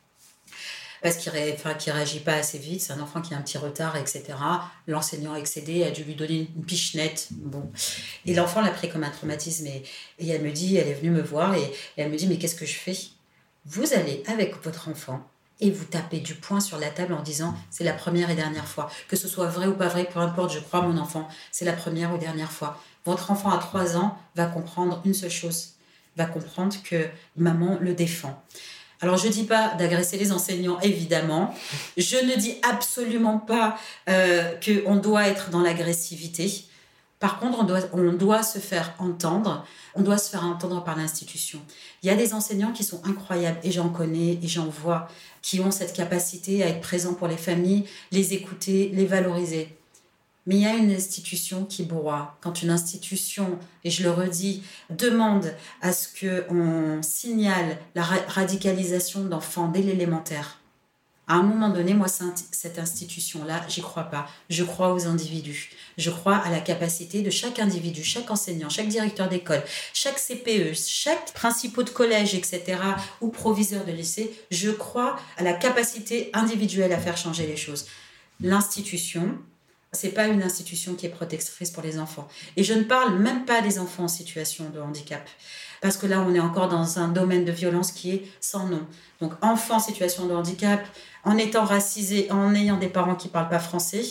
parce 1.02 1.16
qu'il 1.16 1.32
ne 1.32 1.92
réagit 1.92 2.20
pas 2.20 2.34
assez 2.34 2.58
vite, 2.58 2.80
c'est 2.80 2.92
un 2.92 3.00
enfant 3.00 3.20
qui 3.20 3.34
a 3.34 3.36
un 3.36 3.42
petit 3.42 3.58
retard, 3.58 3.96
etc. 3.96 4.22
L'enseignant 4.86 5.34
excédé 5.34 5.82
a 5.82 5.90
dû 5.90 6.04
lui 6.04 6.14
donner 6.14 6.48
une 6.56 6.64
pichenette. 6.64 7.26
Bon. 7.32 7.72
Et 8.24 8.34
l'enfant 8.34 8.60
l'a 8.60 8.70
pris 8.70 8.88
comme 8.88 9.02
un 9.02 9.10
traumatisme. 9.10 9.66
Et, 9.66 9.82
et, 10.20 10.28
elle 10.28 10.42
me 10.42 10.52
dit, 10.52 10.76
elle 10.76 10.86
est 10.86 10.94
venue 10.94 11.10
me 11.10 11.20
voir 11.20 11.56
et, 11.56 11.62
et 11.64 11.72
elle 11.96 12.10
me 12.12 12.16
dit, 12.16 12.28
mais 12.28 12.38
qu'est-ce 12.38 12.54
que 12.54 12.66
je 12.66 12.76
fais? 12.76 12.96
Vous 13.66 13.92
allez 13.94 14.22
avec 14.28 14.62
votre 14.62 14.88
enfant 14.88 15.28
et 15.62 15.70
vous 15.70 15.84
tapez 15.84 16.18
du 16.18 16.34
poing 16.34 16.60
sur 16.60 16.78
la 16.78 16.90
table 16.90 17.14
en 17.14 17.22
disant 17.22 17.54
c'est 17.70 17.84
la 17.84 17.94
première 17.94 18.28
et 18.28 18.34
dernière 18.34 18.66
fois. 18.66 18.90
Que 19.08 19.16
ce 19.16 19.28
soit 19.28 19.46
vrai 19.46 19.66
ou 19.66 19.74
pas 19.74 19.88
vrai, 19.88 20.06
peu 20.12 20.20
importe, 20.20 20.52
je 20.52 20.58
crois 20.58 20.82
mon 20.82 20.98
enfant, 20.98 21.28
c'est 21.50 21.64
la 21.64 21.72
première 21.72 22.12
ou 22.12 22.18
dernière 22.18 22.52
fois. 22.52 22.78
Votre 23.06 23.30
enfant 23.30 23.50
à 23.50 23.58
3 23.58 23.96
ans 23.96 24.18
va 24.34 24.46
comprendre 24.46 25.00
une 25.04 25.14
seule 25.14 25.30
chose, 25.30 25.70
va 26.16 26.26
comprendre 26.26 26.74
que 26.84 27.08
maman 27.36 27.78
le 27.80 27.94
défend. 27.94 28.42
Alors 29.00 29.16
je 29.16 29.26
ne 29.26 29.32
dis 29.32 29.44
pas 29.44 29.74
d'agresser 29.74 30.16
les 30.16 30.30
enseignants, 30.30 30.78
évidemment. 30.80 31.54
Je 31.96 32.16
ne 32.16 32.36
dis 32.36 32.56
absolument 32.68 33.38
pas 33.38 33.76
euh, 34.08 34.52
qu'on 34.64 34.96
doit 34.96 35.26
être 35.26 35.50
dans 35.50 35.60
l'agressivité. 35.60 36.64
Par 37.22 37.38
contre, 37.38 37.60
on 37.92 38.12
doit, 38.14 38.42
se 38.42 38.58
faire 38.58 38.96
entendre, 38.98 39.64
on 39.94 40.02
doit 40.02 40.18
se 40.18 40.28
faire 40.28 40.42
entendre 40.42 40.82
par 40.82 40.96
l'institution. 40.96 41.60
Il 42.02 42.08
y 42.08 42.10
a 42.10 42.16
des 42.16 42.34
enseignants 42.34 42.72
qui 42.72 42.82
sont 42.82 43.00
incroyables, 43.04 43.60
et 43.62 43.70
j'en 43.70 43.90
connais, 43.90 44.40
et 44.42 44.48
j'en 44.48 44.66
vois, 44.66 45.06
qui 45.40 45.60
ont 45.60 45.70
cette 45.70 45.92
capacité 45.92 46.64
à 46.64 46.66
être 46.66 46.80
présents 46.80 47.14
pour 47.14 47.28
les 47.28 47.36
familles, 47.36 47.84
les 48.10 48.34
écouter, 48.34 48.90
les 48.92 49.06
valoriser. 49.06 49.68
Mais 50.48 50.56
il 50.56 50.62
y 50.62 50.66
a 50.66 50.74
une 50.74 50.90
institution 50.90 51.64
qui 51.64 51.84
broie. 51.84 52.36
Quand 52.40 52.60
une 52.60 52.70
institution, 52.70 53.56
et 53.84 53.90
je 53.90 54.02
le 54.02 54.10
redis, 54.10 54.64
demande 54.90 55.54
à 55.80 55.92
ce 55.92 56.08
qu'on 56.08 57.02
signale 57.02 57.78
la 57.94 58.02
radicalisation 58.02 59.26
d'enfants 59.26 59.68
dès 59.68 59.82
l'élémentaire, 59.82 60.58
à 61.32 61.36
un 61.36 61.42
moment 61.44 61.70
donné, 61.70 61.94
moi, 61.94 62.08
cette 62.08 62.78
institution-là, 62.78 63.64
j'y 63.66 63.80
crois 63.80 64.02
pas. 64.02 64.28
Je 64.50 64.64
crois 64.64 64.92
aux 64.92 65.06
individus. 65.06 65.70
Je 65.96 66.10
crois 66.10 66.36
à 66.36 66.50
la 66.50 66.60
capacité 66.60 67.22
de 67.22 67.30
chaque 67.30 67.58
individu, 67.58 68.04
chaque 68.04 68.30
enseignant, 68.30 68.68
chaque 68.68 68.88
directeur 68.88 69.30
d'école, 69.30 69.62
chaque 69.94 70.18
CPE, 70.18 70.74
chaque 70.74 71.32
principal 71.32 71.86
de 71.86 71.90
collège, 71.90 72.34
etc., 72.34 72.78
ou 73.22 73.28
proviseur 73.28 73.86
de 73.86 73.92
lycée. 73.92 74.30
Je 74.50 74.70
crois 74.70 75.16
à 75.38 75.42
la 75.42 75.54
capacité 75.54 76.28
individuelle 76.34 76.92
à 76.92 76.98
faire 76.98 77.16
changer 77.16 77.46
les 77.46 77.56
choses. 77.56 77.86
L'institution, 78.42 79.38
c'est 79.92 80.10
pas 80.10 80.26
une 80.26 80.42
institution 80.42 80.94
qui 80.94 81.06
est 81.06 81.10
protectrice 81.10 81.70
pour 81.70 81.82
les 81.82 81.98
enfants. 81.98 82.26
Et 82.56 82.64
je 82.64 82.72
ne 82.72 82.82
parle 82.82 83.18
même 83.18 83.44
pas 83.44 83.60
des 83.60 83.78
enfants 83.78 84.04
en 84.04 84.08
situation 84.08 84.70
de 84.70 84.80
handicap 84.80 85.28
parce 85.82 85.96
que 85.96 86.06
là, 86.06 86.24
on 86.26 86.32
est 86.32 86.40
encore 86.40 86.68
dans 86.68 87.00
un 87.00 87.08
domaine 87.08 87.44
de 87.44 87.50
violence 87.50 87.90
qui 87.90 88.12
est 88.12 88.22
sans 88.40 88.66
nom. 88.66 88.86
Donc, 89.20 89.32
enfants 89.42 89.76
en 89.76 89.80
situation 89.80 90.26
de 90.26 90.32
handicap, 90.32 90.80
en 91.24 91.36
étant 91.36 91.64
racisés, 91.64 92.30
en 92.30 92.54
ayant 92.54 92.78
des 92.78 92.86
parents 92.88 93.16
qui 93.16 93.26
parlent 93.26 93.48
pas 93.48 93.58
français, 93.58 94.02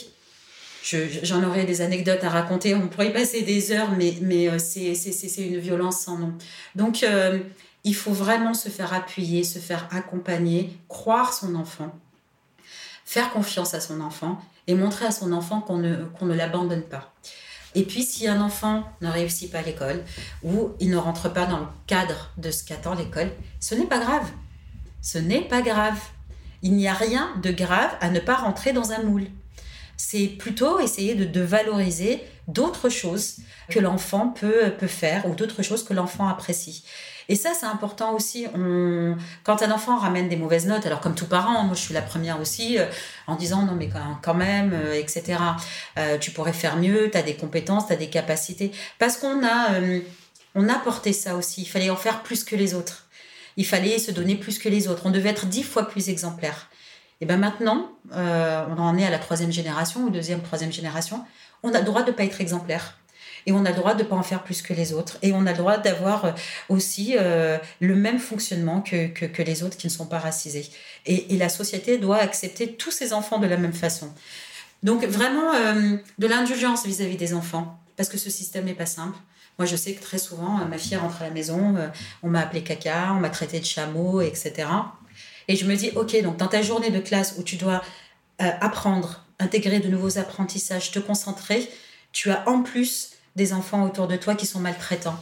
j'en 0.83 1.43
aurais 1.43 1.63
des 1.63 1.79
anecdotes 1.79 2.23
à 2.25 2.29
raconter, 2.29 2.75
on 2.75 2.89
pourrait 2.89 3.07
y 3.07 3.13
passer 3.13 3.43
des 3.43 3.71
heures, 3.71 3.91
mais, 3.97 4.17
mais 4.21 4.49
euh, 4.49 4.59
c'est 4.59 5.37
une 5.37 5.59
violence 5.59 6.01
sans 6.01 6.17
nom. 6.17 6.33
Donc, 6.75 7.03
euh, 7.03 7.39
il 7.85 7.95
faut 7.95 8.11
vraiment 8.11 8.53
se 8.53 8.67
faire 8.67 8.93
appuyer, 8.93 9.45
se 9.45 9.59
faire 9.59 9.87
accompagner, 9.91 10.77
croire 10.89 11.33
son 11.33 11.55
enfant, 11.55 11.97
faire 13.05 13.31
confiance 13.31 13.73
à 13.73 13.79
son 13.79 14.01
enfant 14.01 14.41
et 14.67 14.75
montrer 14.75 15.05
à 15.05 15.11
son 15.11 15.31
enfant 15.33 15.61
qu'on 15.61 15.77
ne, 15.77 15.95
ne 16.21 16.33
l'abandonne 16.33 16.83
pas. 16.83 17.13
Et 17.73 17.83
puis, 17.83 18.03
si 18.03 18.27
un 18.27 18.41
enfant 18.41 18.83
ne 19.01 19.09
réussit 19.09 19.51
pas 19.51 19.59
à 19.59 19.61
l'école 19.61 20.03
ou 20.43 20.71
il 20.79 20.89
ne 20.89 20.97
rentre 20.97 21.31
pas 21.31 21.45
dans 21.45 21.59
le 21.59 21.67
cadre 21.87 22.31
de 22.37 22.51
ce 22.51 22.63
qu'attend 22.63 22.95
l'école, 22.95 23.31
ce 23.59 23.75
n'est 23.75 23.85
pas 23.85 23.99
grave. 23.99 24.29
Ce 25.01 25.17
n'est 25.17 25.47
pas 25.47 25.61
grave. 25.61 25.99
Il 26.61 26.75
n'y 26.75 26.87
a 26.87 26.93
rien 26.93 27.29
de 27.41 27.51
grave 27.51 27.91
à 28.01 28.09
ne 28.09 28.19
pas 28.19 28.35
rentrer 28.35 28.73
dans 28.73 28.91
un 28.91 29.03
moule. 29.03 29.27
C'est 30.01 30.27
plutôt 30.27 30.79
essayer 30.79 31.13
de, 31.13 31.41
valoriser 31.41 32.23
d'autres 32.47 32.89
choses 32.89 33.37
que 33.69 33.79
l'enfant 33.79 34.29
peut, 34.29 34.73
peut 34.79 34.87
faire 34.87 35.27
ou 35.27 35.35
d'autres 35.35 35.61
choses 35.61 35.83
que 35.83 35.93
l'enfant 35.93 36.27
apprécie. 36.27 36.83
Et 37.29 37.35
ça, 37.35 37.51
c'est 37.57 37.67
important 37.67 38.15
aussi. 38.15 38.47
On... 38.55 39.15
Quand 39.43 39.61
un 39.61 39.69
enfant 39.69 39.97
ramène 39.97 40.27
des 40.27 40.35
mauvaises 40.35 40.65
notes, 40.65 40.87
alors 40.87 41.01
comme 41.01 41.13
tout 41.13 41.27
parent, 41.27 41.63
moi 41.63 41.75
je 41.75 41.81
suis 41.81 41.93
la 41.93 42.01
première 42.01 42.41
aussi, 42.41 42.79
euh, 42.79 42.85
en 43.27 43.35
disant 43.35 43.63
non 43.63 43.75
mais 43.75 43.89
quand, 44.23 44.33
même, 44.33 44.73
euh, 44.73 44.95
etc. 44.95 45.39
Euh, 45.99 46.17
tu 46.17 46.31
pourrais 46.31 46.51
faire 46.51 46.77
mieux, 46.77 47.11
tu 47.11 47.17
as 47.17 47.21
des 47.21 47.35
compétences, 47.35 47.85
tu 47.85 47.93
as 47.93 47.97
des 47.97 48.09
capacités. 48.09 48.71
Parce 48.97 49.17
qu'on 49.17 49.45
a, 49.45 49.79
on 50.55 50.67
a 50.67 50.79
porté 50.79 51.13
ça 51.13 51.35
aussi. 51.35 51.61
Il 51.61 51.67
fallait 51.67 51.91
en 51.91 51.95
faire 51.95 52.23
plus 52.23 52.43
que 52.43 52.55
les 52.55 52.73
autres. 52.73 53.05
Il 53.55 53.67
fallait 53.67 53.99
se 53.99 54.09
donner 54.09 54.35
plus 54.35 54.57
que 54.57 54.67
les 54.67 54.87
autres. 54.87 55.03
On 55.05 55.11
devait 55.11 55.29
être 55.29 55.45
dix 55.45 55.63
fois 55.63 55.87
plus 55.87 56.09
exemplaire. 56.09 56.69
Et 57.21 57.25
bien 57.25 57.37
maintenant, 57.37 57.91
on 58.11 58.77
en 58.77 58.97
est 58.97 59.05
à 59.05 59.09
la 59.09 59.19
troisième 59.19 59.51
génération 59.51 60.01
ou 60.03 60.09
deuxième, 60.09 60.41
troisième 60.41 60.71
génération, 60.71 61.23
on 61.63 61.73
a 61.73 61.79
le 61.79 61.85
droit 61.85 62.01
de 62.01 62.11
ne 62.11 62.15
pas 62.15 62.23
être 62.23 62.41
exemplaire 62.41 62.97
et 63.45 63.51
on 63.51 63.65
a 63.65 63.69
le 63.69 63.75
droit 63.75 63.93
de 63.93 64.03
ne 64.03 64.07
pas 64.07 64.15
en 64.15 64.23
faire 64.23 64.43
plus 64.43 64.61
que 64.61 64.73
les 64.73 64.93
autres. 64.93 65.17
Et 65.21 65.33
on 65.33 65.45
a 65.45 65.51
le 65.51 65.57
droit 65.57 65.77
d'avoir 65.77 66.25
euh, 66.25 66.31
aussi 66.69 67.15
euh, 67.17 67.57
le 67.79 67.95
même 67.95 68.19
fonctionnement 68.19 68.81
que, 68.81 69.07
que, 69.07 69.41
les 69.41 69.63
autres 69.63 69.77
qui 69.77 69.87
ne 69.87 69.91
sont 69.91 70.05
pas 70.05 70.19
racisés. 70.19 70.69
Et, 71.05 71.37
la 71.37 71.49
société 71.49 71.97
doit 71.97 72.17
accepter 72.17 72.73
tous 72.73 72.91
ces 72.91 73.13
enfants 73.13 73.39
de 73.39 73.47
la 73.47 73.57
même 73.57 73.73
façon. 73.73 74.11
Donc 74.83 75.03
vraiment 75.05 75.53
euh, 75.53 75.97
de 76.19 76.27
l'indulgence 76.27 76.85
vis-à-vis 76.85 77.17
des 77.17 77.33
enfants, 77.33 77.79
parce 77.97 78.09
que 78.09 78.17
ce 78.17 78.29
système 78.29 78.65
n'est 78.65 78.75
pas 78.75 78.85
simple. 78.85 79.17
Moi, 79.57 79.65
je 79.65 79.75
sais 79.75 79.93
que 79.93 80.01
très 80.01 80.17
souvent, 80.17 80.65
ma 80.65 80.77
fille 80.77 80.97
rentre 80.97 81.21
à 81.21 81.25
la 81.25 81.31
maison, 81.31 81.75
on 82.23 82.29
m'a 82.29 82.39
appelé 82.39 82.63
caca, 82.63 83.11
on 83.11 83.19
m'a 83.19 83.29
traité 83.29 83.59
de 83.59 83.65
chameau, 83.65 84.21
etc. 84.21 84.67
Et 85.51 85.57
je 85.57 85.65
me 85.65 85.75
dis, 85.75 85.91
ok, 85.97 86.23
donc 86.23 86.37
dans 86.37 86.47
ta 86.47 86.61
journée 86.61 86.91
de 86.91 86.99
classe 86.99 87.35
où 87.37 87.43
tu 87.43 87.57
dois 87.57 87.81
apprendre, 88.39 89.25
intégrer 89.37 89.81
de 89.81 89.89
nouveaux 89.89 90.17
apprentissages, 90.17 90.91
te 90.91 90.99
concentrer, 90.99 91.69
tu 92.13 92.31
as 92.31 92.47
en 92.47 92.61
plus 92.61 93.09
des 93.35 93.51
enfants 93.51 93.83
autour 93.83 94.07
de 94.07 94.15
toi 94.15 94.35
qui 94.35 94.45
sont 94.45 94.59
maltraitants. 94.59 95.19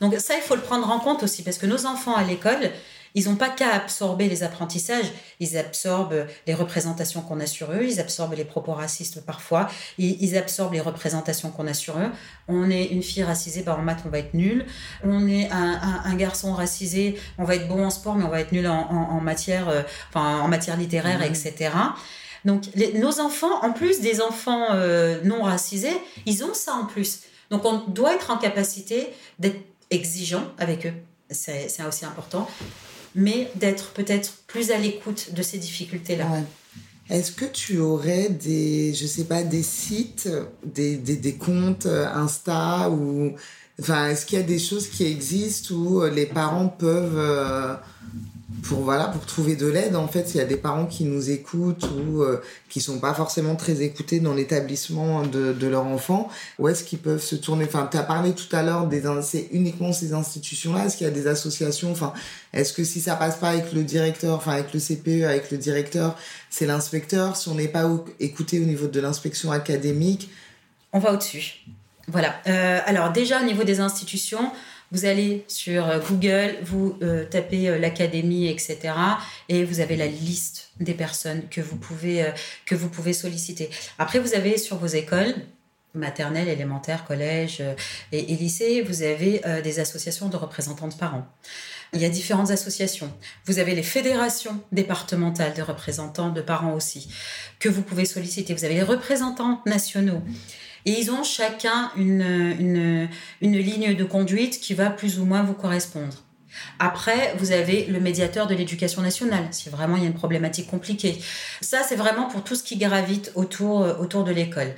Donc 0.00 0.16
ça, 0.18 0.34
il 0.34 0.42
faut 0.42 0.56
le 0.56 0.62
prendre 0.62 0.90
en 0.90 0.98
compte 0.98 1.22
aussi, 1.22 1.44
parce 1.44 1.58
que 1.58 1.66
nos 1.66 1.86
enfants 1.86 2.16
à 2.16 2.24
l'école, 2.24 2.72
ils 3.14 3.28
n'ont 3.28 3.36
pas 3.36 3.48
qu'à 3.48 3.72
absorber 3.72 4.28
les 4.28 4.42
apprentissages, 4.42 5.06
ils 5.40 5.56
absorbent 5.56 6.26
les 6.46 6.54
représentations 6.54 7.22
qu'on 7.22 7.40
a 7.40 7.46
sur 7.46 7.72
eux, 7.72 7.84
ils 7.84 8.00
absorbent 8.00 8.34
les 8.34 8.44
propos 8.44 8.72
racistes 8.72 9.24
parfois, 9.24 9.68
ils, 9.98 10.36
absorbent 10.36 10.74
les 10.74 10.80
représentations 10.80 11.50
qu'on 11.50 11.66
a 11.66 11.74
sur 11.74 11.98
eux. 11.98 12.10
On 12.48 12.70
est 12.70 12.86
une 12.86 13.02
fille 13.02 13.24
racisée, 13.24 13.62
bah 13.62 13.76
en 13.78 13.82
maths, 13.82 14.02
on 14.06 14.08
va 14.08 14.18
être 14.18 14.34
nul. 14.34 14.66
On 15.04 15.26
est 15.28 15.50
un, 15.50 16.14
garçon 16.16 16.52
racisé, 16.52 17.18
on 17.38 17.44
va 17.44 17.54
être 17.54 17.68
bon 17.68 17.84
en 17.84 17.90
sport, 17.90 18.14
mais 18.14 18.24
on 18.24 18.28
va 18.28 18.40
être 18.40 18.52
nul 18.52 18.66
en, 18.66 19.20
matière, 19.20 19.68
euh, 19.68 19.82
enfin, 20.08 20.40
en 20.40 20.48
matière 20.48 20.76
littéraire, 20.76 21.20
mmh. 21.20 21.22
etc. 21.24 21.70
Donc 22.44 22.64
nos 22.94 23.20
enfants, 23.20 23.62
en 23.62 23.72
plus 23.72 24.00
des 24.00 24.20
enfants 24.20 24.68
euh, 24.72 25.20
non 25.24 25.42
racisés, 25.42 25.96
ils 26.26 26.44
ont 26.44 26.54
ça 26.54 26.72
en 26.72 26.86
plus. 26.86 27.20
Donc 27.50 27.64
on 27.64 27.78
doit 27.88 28.14
être 28.14 28.30
en 28.30 28.38
capacité 28.38 29.08
d'être 29.38 29.60
exigeant 29.90 30.44
avec 30.58 30.86
eux, 30.86 30.94
c'est 31.30 31.68
aussi 31.86 32.04
important, 32.04 32.48
mais 33.18 33.50
d'être 33.56 33.90
peut-être 33.90 34.32
plus 34.46 34.70
à 34.70 34.78
l'écoute 34.78 35.34
de 35.34 35.42
ces 35.42 35.58
difficultés-là. 35.58 36.26
Est-ce 37.10 37.32
que 37.32 37.46
tu 37.46 37.78
aurais 37.78 38.28
des, 38.28 38.94
je 38.94 39.06
sais 39.06 39.24
pas, 39.24 39.42
des 39.42 39.62
sites, 39.62 40.28
des, 40.64 40.96
des, 40.96 41.34
comptes 41.34 41.86
euh, 41.86 42.06
Insta 42.06 42.90
ou, 42.90 43.32
enfin, 43.80 44.08
est-ce 44.08 44.26
qu'il 44.26 44.38
y 44.38 44.42
a 44.42 44.44
des 44.44 44.58
choses 44.58 44.88
qui 44.88 45.06
existent 45.06 45.74
où 45.74 46.04
les 46.04 46.26
parents 46.26 46.68
peuvent 46.68 47.16
euh, 47.16 47.74
pour 48.62 48.80
voilà 48.80 49.06
pour 49.06 49.24
trouver 49.26 49.56
de 49.56 49.66
l'aide 49.66 49.96
en 49.96 50.08
fait 50.08 50.34
il 50.34 50.38
y 50.38 50.40
a 50.40 50.44
des 50.44 50.56
parents 50.56 50.86
qui 50.86 51.04
nous 51.04 51.30
écoutent 51.30 51.84
ou 51.84 52.22
euh, 52.22 52.40
qui 52.68 52.80
sont 52.80 52.98
pas 52.98 53.14
forcément 53.14 53.56
très 53.56 53.82
écoutés 53.82 54.20
dans 54.20 54.34
l'établissement 54.34 55.22
de, 55.26 55.52
de 55.52 55.66
leur 55.66 55.86
enfant 55.86 56.28
où 56.58 56.68
est-ce 56.68 56.84
qu'ils 56.84 56.98
peuvent 56.98 57.22
se 57.22 57.36
tourner? 57.36 57.64
Enfin 57.64 57.88
tu 57.90 57.96
as 57.96 58.02
parlé 58.02 58.32
tout 58.32 58.54
à 58.54 58.62
l'heure 58.62 58.86
des 58.86 59.02
c'est 59.22 59.48
uniquement 59.52 59.92
ces 59.92 60.12
institutions 60.12 60.74
là 60.74 60.86
est-ce 60.86 60.96
qu'il 60.96 61.06
y 61.06 61.10
a 61.10 61.12
des 61.12 61.26
associations? 61.26 61.90
Enfin 61.90 62.12
est-ce 62.52 62.72
que 62.72 62.84
si 62.84 63.00
ça 63.00 63.16
passe 63.16 63.36
pas 63.36 63.50
avec 63.50 63.72
le 63.72 63.84
directeur 63.84 64.36
enfin 64.36 64.52
avec 64.52 64.72
le 64.72 64.80
CPE 64.80 65.24
avec 65.24 65.50
le 65.50 65.58
directeur 65.58 66.16
c'est 66.50 66.66
l'inspecteur? 66.66 67.36
Si 67.36 67.48
on 67.48 67.54
n'est 67.54 67.68
pas 67.68 67.88
écouté 68.20 68.60
au 68.60 68.64
niveau 68.64 68.86
de 68.86 69.00
l'inspection 69.00 69.52
académique? 69.52 70.30
On 70.92 70.98
va 70.98 71.12
au-dessus. 71.12 71.64
Voilà. 72.08 72.34
Euh, 72.46 72.80
alors 72.86 73.12
déjà 73.12 73.40
au 73.40 73.44
niveau 73.44 73.64
des 73.64 73.80
institutions 73.80 74.50
vous 74.90 75.04
allez 75.04 75.44
sur 75.48 75.86
euh, 75.86 75.98
Google, 75.98 76.56
vous 76.62 76.96
euh, 77.02 77.24
tapez 77.24 77.68
euh, 77.68 77.78
l'académie, 77.78 78.48
etc. 78.48 78.94
Et 79.48 79.64
vous 79.64 79.80
avez 79.80 79.96
la 79.96 80.06
liste 80.06 80.70
des 80.80 80.94
personnes 80.94 81.48
que 81.50 81.60
vous 81.60 81.76
pouvez, 81.76 82.32
que 82.64 82.74
vous 82.74 82.88
pouvez 82.88 83.12
solliciter. 83.12 83.68
Après, 83.98 84.18
vous 84.18 84.34
avez 84.34 84.58
sur 84.58 84.76
vos 84.76 84.86
écoles, 84.86 85.34
maternelle, 85.94 86.48
élémentaire, 86.48 87.04
collège 87.04 87.62
et, 88.12 88.32
et 88.32 88.36
lycée, 88.36 88.82
vous 88.82 89.02
avez 89.02 89.40
des 89.64 89.80
associations 89.80 90.28
de 90.28 90.36
représentants 90.36 90.86
de 90.86 90.94
parents. 90.94 91.26
Il 91.92 92.00
y 92.00 92.04
a 92.04 92.08
différentes 92.08 92.50
associations. 92.50 93.12
Vous 93.46 93.58
avez 93.58 93.74
les 93.74 93.82
fédérations 93.82 94.62
départementales 94.70 95.54
de 95.54 95.62
représentants 95.62 96.30
de 96.30 96.42
parents 96.42 96.74
aussi, 96.74 97.08
que 97.58 97.68
vous 97.68 97.82
pouvez 97.82 98.04
solliciter. 98.04 98.54
Vous 98.54 98.64
avez 98.64 98.74
les 98.74 98.82
représentants 98.82 99.62
nationaux. 99.66 100.22
Et 100.88 100.92
ils 100.92 101.10
ont 101.10 101.22
chacun 101.22 101.90
une, 101.98 103.10
une, 103.42 103.58
ligne 103.58 103.94
de 103.94 104.04
conduite 104.04 104.58
qui 104.58 104.72
va 104.72 104.88
plus 104.88 105.20
ou 105.20 105.26
moins 105.26 105.42
vous 105.42 105.52
correspondre. 105.52 106.14
Après, 106.78 107.34
vous 107.36 107.52
avez 107.52 107.84
le 107.84 108.00
médiateur 108.00 108.46
de 108.46 108.54
l'éducation 108.54 109.02
nationale, 109.02 109.48
si 109.50 109.68
vraiment 109.68 109.96
il 109.96 110.02
y 110.04 110.06
a 110.06 110.08
une 110.08 110.14
problématique 110.14 110.66
compliquée. 110.66 111.18
Ça, 111.60 111.82
c'est 111.86 111.94
vraiment 111.94 112.26
pour 112.28 112.42
tout 112.42 112.54
ce 112.54 112.62
qui 112.62 112.78
gravite 112.78 113.32
autour, 113.34 113.82
euh, 113.82 113.96
autour 113.98 114.24
de 114.24 114.32
l'école. 114.32 114.72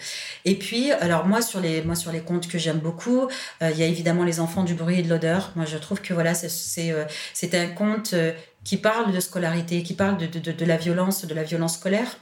Et 0.44 0.56
puis, 0.56 0.90
alors 0.90 1.26
moi 1.26 1.42
sur 1.42 1.60
les, 1.60 1.82
moi, 1.82 1.94
sur 1.94 2.10
les 2.10 2.20
comptes 2.20 2.48
que 2.48 2.58
j'aime 2.58 2.80
beaucoup, 2.80 3.28
euh, 3.62 3.70
il 3.70 3.78
y 3.78 3.84
a 3.84 3.86
évidemment 3.86 4.24
les 4.24 4.40
enfants 4.40 4.64
du 4.64 4.74
bruit 4.74 4.98
et 4.98 5.02
de 5.02 5.08
l'odeur. 5.08 5.52
Moi, 5.54 5.64
je 5.64 5.78
trouve 5.78 6.00
que 6.00 6.12
voilà, 6.12 6.34
c'est, 6.34 6.50
c'est, 6.50 6.90
euh, 6.90 7.04
un 7.52 7.68
compte 7.68 8.16
qui 8.64 8.76
parle 8.76 9.12
de 9.12 9.20
scolarité, 9.20 9.82
qui 9.82 9.94
parle 9.94 10.18
de, 10.18 10.64
la 10.64 10.76
violence, 10.76 11.24
de 11.24 11.34
la 11.34 11.42
violence 11.42 11.74
scolaire. 11.74 12.18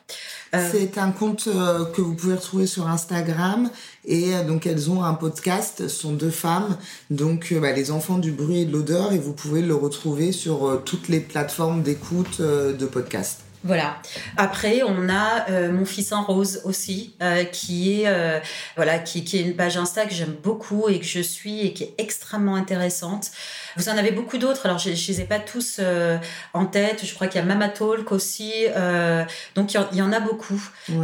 Euh, 0.54 0.68
c'est 0.72 0.96
un 0.96 1.10
compte 1.10 1.48
euh, 1.48 1.84
que 1.86 2.00
vous 2.00 2.14
pouvez 2.14 2.34
retrouver 2.34 2.66
sur 2.66 2.88
Instagram 2.88 3.68
et 4.04 4.34
euh, 4.34 4.44
donc 4.44 4.66
elles 4.66 4.90
ont 4.90 5.02
un 5.04 5.14
podcast, 5.14 5.82
ce 5.82 5.88
sont 5.88 6.12
deux 6.12 6.30
femmes, 6.30 6.78
donc 7.10 7.52
bah, 7.60 7.72
les 7.72 7.90
enfants 7.90 8.18
du 8.18 8.32
bruit 8.32 8.60
et 8.60 8.64
de 8.64 8.72
l'odeur 8.72 9.12
et 9.12 9.18
vous 9.18 9.34
pouvez 9.34 9.60
le 9.60 9.74
retrouver 9.74 10.32
sur 10.32 10.82
toutes 10.84 11.08
les 11.08 11.20
plateformes 11.20 11.82
d'écoute 11.82 12.40
de 12.40 12.86
podcast. 12.86 13.47
Voilà. 13.64 14.00
Après, 14.36 14.82
on 14.82 15.08
a 15.08 15.50
euh, 15.50 15.72
mon 15.72 15.84
fils 15.84 16.12
en 16.12 16.22
rose 16.22 16.60
aussi, 16.64 17.14
euh, 17.20 17.42
qui 17.44 18.02
est 18.02 18.06
euh, 18.06 18.38
voilà, 18.76 19.00
qui, 19.00 19.24
qui, 19.24 19.38
est 19.38 19.42
une 19.42 19.56
page 19.56 19.76
Insta 19.76 20.06
que 20.06 20.14
j'aime 20.14 20.36
beaucoup 20.42 20.88
et 20.88 21.00
que 21.00 21.04
je 21.04 21.18
suis 21.20 21.66
et 21.66 21.72
qui 21.72 21.82
est 21.82 21.94
extrêmement 21.98 22.54
intéressante. 22.54 23.32
Vous 23.76 23.88
en 23.88 23.98
avez 23.98 24.12
beaucoup 24.12 24.38
d'autres. 24.38 24.66
Alors, 24.66 24.78
je, 24.78 24.94
je 24.94 25.08
les 25.08 25.22
ai 25.22 25.24
pas 25.24 25.40
tous 25.40 25.80
en 26.54 26.66
tête. 26.66 27.04
Je 27.04 27.14
crois 27.14 27.26
qu'il 27.26 27.40
y 27.40 27.44
a 27.44 27.46
Mama 27.46 27.68
Talk 27.68 28.12
aussi. 28.12 28.52
donc, 29.54 29.74
il 29.74 29.96
y, 29.96 30.02
en 30.02 30.12
a 30.12 30.20
beaucoup 30.20 30.60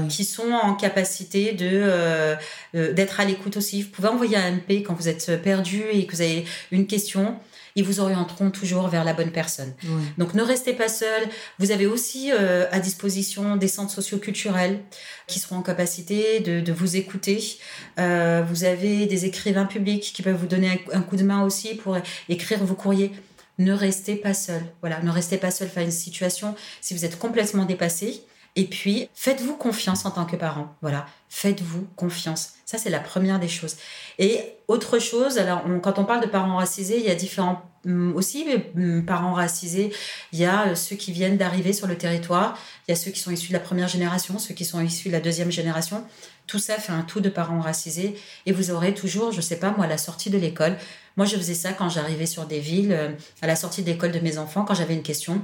qui 0.09 0.25
sont 0.25 0.53
en 0.53 0.75
capacité 0.75 1.53
de 1.53 2.37
d'être 2.73 3.21
à 3.21 3.25
l'écoute 3.25 3.57
aussi. 3.57 3.83
Vous 3.83 3.91
pouvez 3.91 4.09
envoyer 4.09 4.37
un 4.37 4.53
MP 4.53 4.83
quand 4.85 4.95
vous 4.95 5.09
êtes 5.09 5.43
perdu 5.43 5.85
et 5.93 6.07
que 6.07 6.17
vous 6.17 6.23
avez 6.23 6.45
une 6.73 6.87
question 6.87 7.37
ils 7.77 7.85
vous 7.85 8.01
orienteront 8.01 8.51
toujours 8.51 8.89
vers 8.89 9.05
la 9.05 9.15
bonne 9.15 9.31
personne. 9.31 9.73
Donc 10.19 10.35
ne 10.35 10.43
restez 10.43 10.75
pas 10.75 10.89
seul. 10.89 11.29
Vous 11.59 11.73
avez 11.73 11.87
aussi 11.87 12.31
euh, 12.33 12.67
à 12.71 12.79
disposition 12.79 13.57
des 13.57 13.69
centres 13.69 13.93
socioculturels 13.93 14.81
qui 15.27 15.41
seront 15.41 15.57
en 15.57 15.63
capacité 15.63 16.41
de, 16.41 16.61
de 16.61 16.73
vous 16.73 16.97
écouter. 16.97 17.59
Euh, 17.99 18.45
vous 18.49 18.65
avez 18.65 19.07
des 19.07 19.25
écrivains 19.25 19.67
publics 19.67 20.13
qui 20.15 20.23
peuvent 20.23 20.37
vous 20.37 20.47
donner 20.47 20.85
un, 20.93 21.01
coup 21.01 21.17
de 21.17 21.25
main 21.25 21.45
aussi 21.45 21.75
pour 21.75 21.97
écrire 22.29 22.65
vos 22.65 22.75
courriers. 22.75 23.13
Ne 23.59 23.73
restez 23.73 24.17
pas 24.17 24.35
seul. 24.35 24.63
Voilà, 24.81 25.01
ne 25.03 25.11
restez 25.11 25.37
pas 25.37 25.51
seul 25.51 25.69
face 25.69 25.79
à 25.79 25.83
une 25.83 25.91
situation 25.91 26.55
si 26.81 26.95
vous 26.95 27.05
êtes 27.05 27.19
complètement 27.19 27.65
dépassé. 27.65 28.25
Et 28.57 28.65
puis, 28.65 29.09
faites-vous 29.15 29.57
confiance 29.57 30.05
en 30.05 30.13
tant 30.13 30.27
que 30.27 30.37
parent. 30.37 30.75
Voilà, 30.81 31.07
faites-vous 31.29 31.89
confiance. 31.97 32.53
Ça, 32.65 32.79
c'est 32.79 32.91
la 32.91 33.01
première 33.01 33.41
des 33.41 33.49
choses. 33.49 33.77
Et 34.19 34.41
autre 34.69 35.01
chose, 35.01 35.39
alors 35.39 35.65
quand 35.83 35.99
on 35.99 36.05
parle 36.05 36.23
de 36.23 36.29
parents 36.29 36.57
racisés, 36.57 36.99
il 36.99 37.05
y 37.05 37.11
a 37.11 37.17
différents 37.17 37.63
hum, 37.85 38.15
aussi 38.15 38.47
hum, 38.77 39.05
parents 39.05 39.33
racisés. 39.33 39.93
Il 40.33 40.39
y 40.39 40.45
a 40.45 40.69
euh, 40.69 40.75
ceux 40.77 40.95
qui 40.95 41.11
viennent 41.11 41.37
d'arriver 41.37 41.73
sur 41.73 41.89
le 41.89 41.99
territoire, 41.99 42.57
il 42.87 42.93
y 42.93 42.95
a 42.95 42.97
ceux 42.97 43.11
qui 43.11 43.19
sont 43.19 43.33
issus 43.33 43.49
de 43.49 43.55
la 43.55 43.61
première 43.61 43.89
génération, 43.89 44.39
ceux 44.39 44.55
qui 44.55 44.65
sont 44.65 44.81
issus 44.81 45.09
de 45.09 45.15
la 45.15 45.21
deuxième 45.21 45.51
génération. 45.51 46.05
Tout 46.47 46.61
ça 46.61 46.77
fait 46.77 46.93
un 46.93 47.03
tout 47.03 47.21
de 47.21 47.29
parents 47.29 47.61
racisés. 47.61 48.15
Et 48.47 48.53
vous 48.53 48.71
aurez 48.71 48.95
toujours, 48.95 49.33
je 49.33 49.41
sais 49.41 49.59
pas 49.59 49.73
moi, 49.73 49.87
à 49.87 49.89
la 49.89 49.99
sortie 49.99 50.31
de 50.31 50.39
l'école, 50.39 50.77
Moi, 51.17 51.27
je 51.27 51.37
faisais 51.37 51.55
ça 51.55 51.73
quand 51.73 51.89
j'arrivais 51.89 52.27
sur 52.27 52.47
des 52.47 52.59
villes, 52.61 52.93
euh, 52.93 53.11
à 53.41 53.47
la 53.47 53.57
sortie 53.57 53.83
de 53.83 53.91
l'école 53.91 54.11
de 54.13 54.19
mes 54.21 54.39
enfants, 54.39 54.65
quand 54.65 54.75
j'avais 54.75 54.95
une 54.95 55.03
question. 55.03 55.43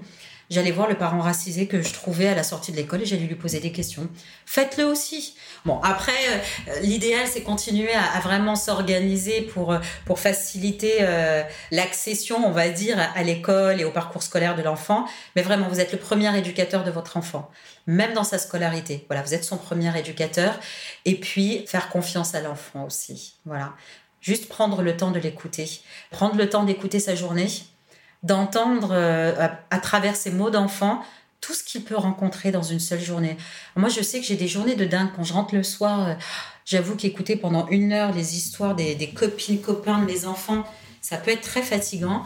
J'allais 0.51 0.73
voir 0.73 0.89
le 0.89 0.97
parent 0.97 1.21
racisé 1.21 1.69
que 1.69 1.81
je 1.81 1.93
trouvais 1.93 2.27
à 2.27 2.35
la 2.35 2.43
sortie 2.43 2.73
de 2.73 2.77
l'école 2.77 3.03
et 3.03 3.07
j'allais 3.07 3.27
lui 3.27 3.37
poser 3.37 3.61
des 3.61 3.71
questions. 3.71 4.09
Faites-le 4.47 4.85
aussi. 4.85 5.37
Bon, 5.65 5.81
après, 5.81 6.13
euh, 6.13 6.81
l'idéal, 6.81 7.27
c'est 7.27 7.43
continuer 7.43 7.93
à, 7.93 8.19
vraiment 8.19 8.57
s'organiser 8.57 9.43
pour, 9.43 9.73
euh, 9.73 9.79
pour 10.07 10.19
faciliter 10.19 11.07
l'accession, 11.71 12.45
on 12.45 12.51
va 12.51 12.69
dire, 12.69 12.99
à 13.15 13.23
l'école 13.23 13.81
et 13.81 13.85
au 13.85 13.93
parcours 13.93 14.25
scolaire 14.25 14.57
de 14.57 14.63
l'enfant. 14.63 15.07
Mais 15.37 15.43
vraiment, 15.43 15.69
vous 15.69 15.79
êtes 15.79 15.93
le 15.93 15.99
premier 15.99 16.37
éducateur 16.37 16.83
de 16.83 16.91
votre 16.91 17.17
enfant, 17.17 17.49
même 17.87 18.13
dans 18.13 18.25
sa 18.25 18.39
scolarité. 18.39 19.05
Voilà, 19.09 19.23
vous 19.23 19.35
êtes 19.35 19.45
son 19.45 19.57
premier 19.57 19.97
éducateur. 19.97 20.59
Et 21.05 21.15
puis, 21.15 21.65
faire 21.69 21.89
confiance 21.91 22.35
à 22.35 22.41
l'enfant 22.41 22.85
aussi. 22.85 23.35
Voilà. 23.45 23.75
Juste 24.21 24.49
prendre 24.49 24.83
le 24.83 24.97
temps 24.97 25.13
de 25.13 25.19
l'écouter, 25.19 25.81
prendre 26.11 26.37
le 26.37 26.49
temps 26.49 26.65
d'écouter 26.65 27.01
sa 27.01 27.15
journée, 27.15 27.49
d'entendre 28.23 28.91
euh, 28.93 29.49
à, 29.71 29.79
travers 29.79 30.17
ses 30.17 30.31
mots 30.31 30.51
d'enfant 30.51 31.03
tout 31.41 31.55
ce 31.55 31.65
qu'il 31.65 31.83
peut 31.83 31.97
rencontrer 31.97 32.51
dans 32.51 32.63
une 32.63 32.81
seule 32.81 33.01
journée. 33.01 33.37
Moi, 33.77 33.89
je 33.89 34.03
sais 34.03 34.21
que 34.21 34.27
j'ai 34.27 34.37
des 34.37 34.49
journées 34.49 34.75
de 34.75 34.85
dingue. 34.85 35.09
Quand 35.17 35.25
je 35.25 35.33
rentre 35.33 35.55
le 35.55 35.63
soir, 35.63 36.09
euh, 36.09 36.15
j'avoue 36.67 36.97
qu'écouter 36.97 37.37
pendant 37.37 37.67
une 37.69 37.93
heure 37.93 38.13
les 38.13 38.37
histoires 38.37 38.75
des, 38.75 39.13
copines, 39.15 39.61
copains 39.61 39.99
de 39.99 40.05
mes 40.05 40.27
enfants, 40.27 40.65
ça 41.01 41.17
peut 41.17 41.31
être 41.31 41.41
très 41.41 41.63
fatigant. 41.63 42.23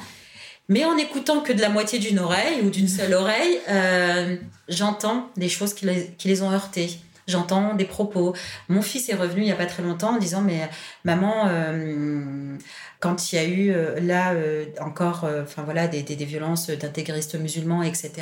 Mais 0.68 0.85
en 0.85 0.96
écoutant 0.96 1.40
que 1.40 1.52
de 1.52 1.61
la 1.61 1.68
moitié 1.68 1.98
d'une 1.98 2.18
oreille 2.18 2.62
ou 2.62 2.70
d'une 2.70 2.88
seule 2.88 3.14
oreille, 3.14 3.61
euh, 3.68 4.37
j'entends 4.68 5.30
des 5.37 5.48
choses 5.48 5.74
qui 5.74 5.87
les 5.87 6.42
ont 6.42 6.50
heurtés 6.50 6.98
j'entends 7.26 7.74
des 7.74 7.84
propos. 7.84 8.34
Mon 8.68 8.82
fils 8.82 9.08
est 9.08 9.14
revenu 9.14 9.42
il 9.42 9.46
n'y 9.46 9.52
a 9.52 9.56
pas 9.56 9.66
très 9.66 9.82
longtemps 9.82 10.14
en 10.14 10.18
disant 10.18 10.42
mais 10.42 10.68
maman 11.04 11.46
euh, 11.48 12.56
quand 13.00 13.32
il 13.32 13.37
y 13.37 13.38
a 13.38 13.44
eu 13.44 13.70
euh, 13.70 14.00
là 14.00 14.32
euh, 14.32 14.66
encore 14.80 15.26
enfin 15.42 15.62
voilà 15.62 15.87
des, 15.87 16.02
des, 16.02 16.24
violences 16.24 16.70
d'intégristes 16.70 17.34
musulmans 17.37 17.82
etc. 17.82 18.12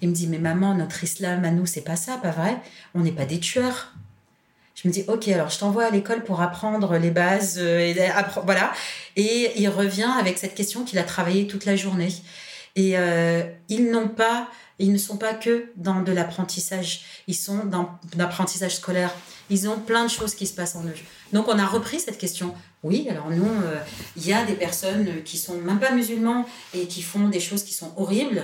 Il 0.00 0.08
me 0.08 0.14
dit 0.14 0.26
mais 0.26 0.38
maman 0.38 0.74
notre 0.74 1.02
islam 1.04 1.44
à 1.44 1.50
nous 1.50 1.66
c'est 1.66 1.82
pas 1.82 1.96
ça 1.96 2.16
pas 2.16 2.30
vrai? 2.30 2.56
On 2.94 3.00
n'est 3.00 3.12
pas 3.12 3.26
des 3.26 3.40
tueurs. 3.40 3.92
Je 4.74 4.88
me 4.88 4.92
dis 4.92 5.04
ok 5.08 5.28
alors 5.28 5.50
je 5.50 5.58
t'envoie 5.58 5.84
à 5.84 5.90
l'école 5.90 6.24
pour 6.24 6.40
apprendre 6.40 6.96
les 6.96 7.10
bases 7.10 7.58
et 7.58 7.94
voilà 8.44 8.72
et 9.16 9.52
il 9.56 9.68
revient 9.68 10.10
avec 10.18 10.38
cette 10.38 10.54
question 10.54 10.84
qu'il 10.84 10.98
a 10.98 11.02
travaillé 11.02 11.46
toute 11.46 11.66
la 11.66 11.76
journée 11.76 12.08
et 12.80 12.96
ils 13.68 13.90
n'ont 13.90 14.08
pas 14.08 14.48
ils 14.80 14.92
ne 14.92 14.98
sont 14.98 15.18
pas 15.18 15.34
que 15.34 15.66
dans 15.76 16.00
de 16.00 16.10
l'apprentissage, 16.10 17.02
ils 17.26 17.36
sont 17.36 17.66
dans 17.66 17.98
l'apprentissage 18.16 18.76
scolaire. 18.76 19.14
Ils 19.50 19.68
ont 19.68 19.78
plein 19.78 20.04
de 20.04 20.10
choses 20.10 20.34
qui 20.34 20.46
se 20.46 20.54
passent 20.54 20.74
en 20.74 20.84
eux. 20.84 20.94
Donc 21.34 21.48
on 21.48 21.58
a 21.58 21.66
repris 21.66 22.00
cette 22.00 22.16
question. 22.16 22.54
Oui, 22.82 23.06
alors 23.10 23.28
nous, 23.28 23.44
euh, 23.44 23.78
il 24.16 24.26
y 24.26 24.32
a 24.32 24.42
des 24.44 24.54
personnes 24.54 25.22
qui 25.22 25.36
sont 25.36 25.58
même 25.58 25.78
pas 25.78 25.90
musulmans 25.90 26.46
et 26.72 26.86
qui 26.86 27.02
font 27.02 27.28
des 27.28 27.40
choses 27.40 27.62
qui 27.62 27.74
sont 27.74 27.92
horribles. 27.98 28.42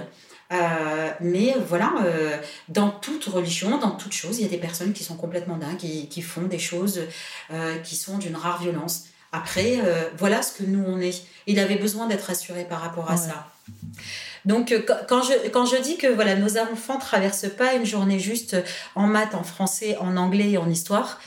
Euh, 0.53 1.11
mais 1.21 1.57
voilà, 1.67 1.95
euh, 2.05 2.37
dans 2.69 2.91
toute 2.91 3.25
religion, 3.25 3.79
dans 3.79 3.93
toute 3.93 4.13
chose, 4.13 4.39
il 4.39 4.43
y 4.43 4.47
a 4.47 4.51
des 4.51 4.59
personnes 4.59 4.93
qui 4.93 5.05
sont 5.05 5.17
complètement 5.17 5.57
dingues, 5.57 5.79
qui, 5.79 6.07
qui 6.09 6.21
font 6.21 6.43
des 6.43 6.59
choses 6.59 7.01
qui 7.83 7.97
sont 7.97 8.19
d'une 8.19 8.37
rare 8.37 8.61
violence. 8.61 9.07
Après, 9.33 9.81
voilà 10.19 10.43
ce 10.43 10.53
que 10.53 10.65
nous 10.65 10.85
on 10.87 11.01
est. 11.01 11.23
Il 11.47 11.59
avait 11.59 11.77
besoin 11.77 12.07
d'être 12.07 12.29
assuré 12.29 12.65
par 12.65 12.83
rapport 12.83 13.11
à 13.11 13.17
ça. 13.17 13.51
Donc 14.47 14.73
euh, 14.73 14.81
quand 15.09 15.23
je, 15.23 15.49
quand 15.51 15.67
je 15.67 15.77
dis 15.83 15.99
que 15.99 16.07
voilà, 16.07 16.37
nos 16.37 16.57
enfants 16.57 16.99
traversent 16.99 17.51
pas 17.59 17.75
une 17.75 17.85
journée 17.85 18.19
juste 18.19 18.57
en 18.95 19.07
maths, 19.07 19.35
en 19.35 19.43
français, 19.43 19.97
en 19.99 20.17
anglais 20.17 20.53
et 20.53 20.59
en 20.59 20.71
histoire, 20.71 21.21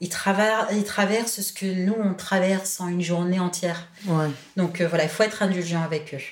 ils, 0.00 0.08
traversent, 0.08 0.72
ils 0.72 0.84
traversent 0.84 1.40
ce 1.40 1.52
que 1.52 1.66
nous, 1.66 1.94
on 1.98 2.14
traverse 2.14 2.80
en 2.80 2.88
une 2.88 3.02
journée 3.02 3.40
entière. 3.40 3.88
Donc 4.56 4.80
euh, 4.80 4.88
voilà, 4.88 5.04
il 5.04 5.10
faut 5.10 5.22
être 5.22 5.42
indulgent 5.42 5.82
avec 5.82 6.14
eux. 6.14 6.22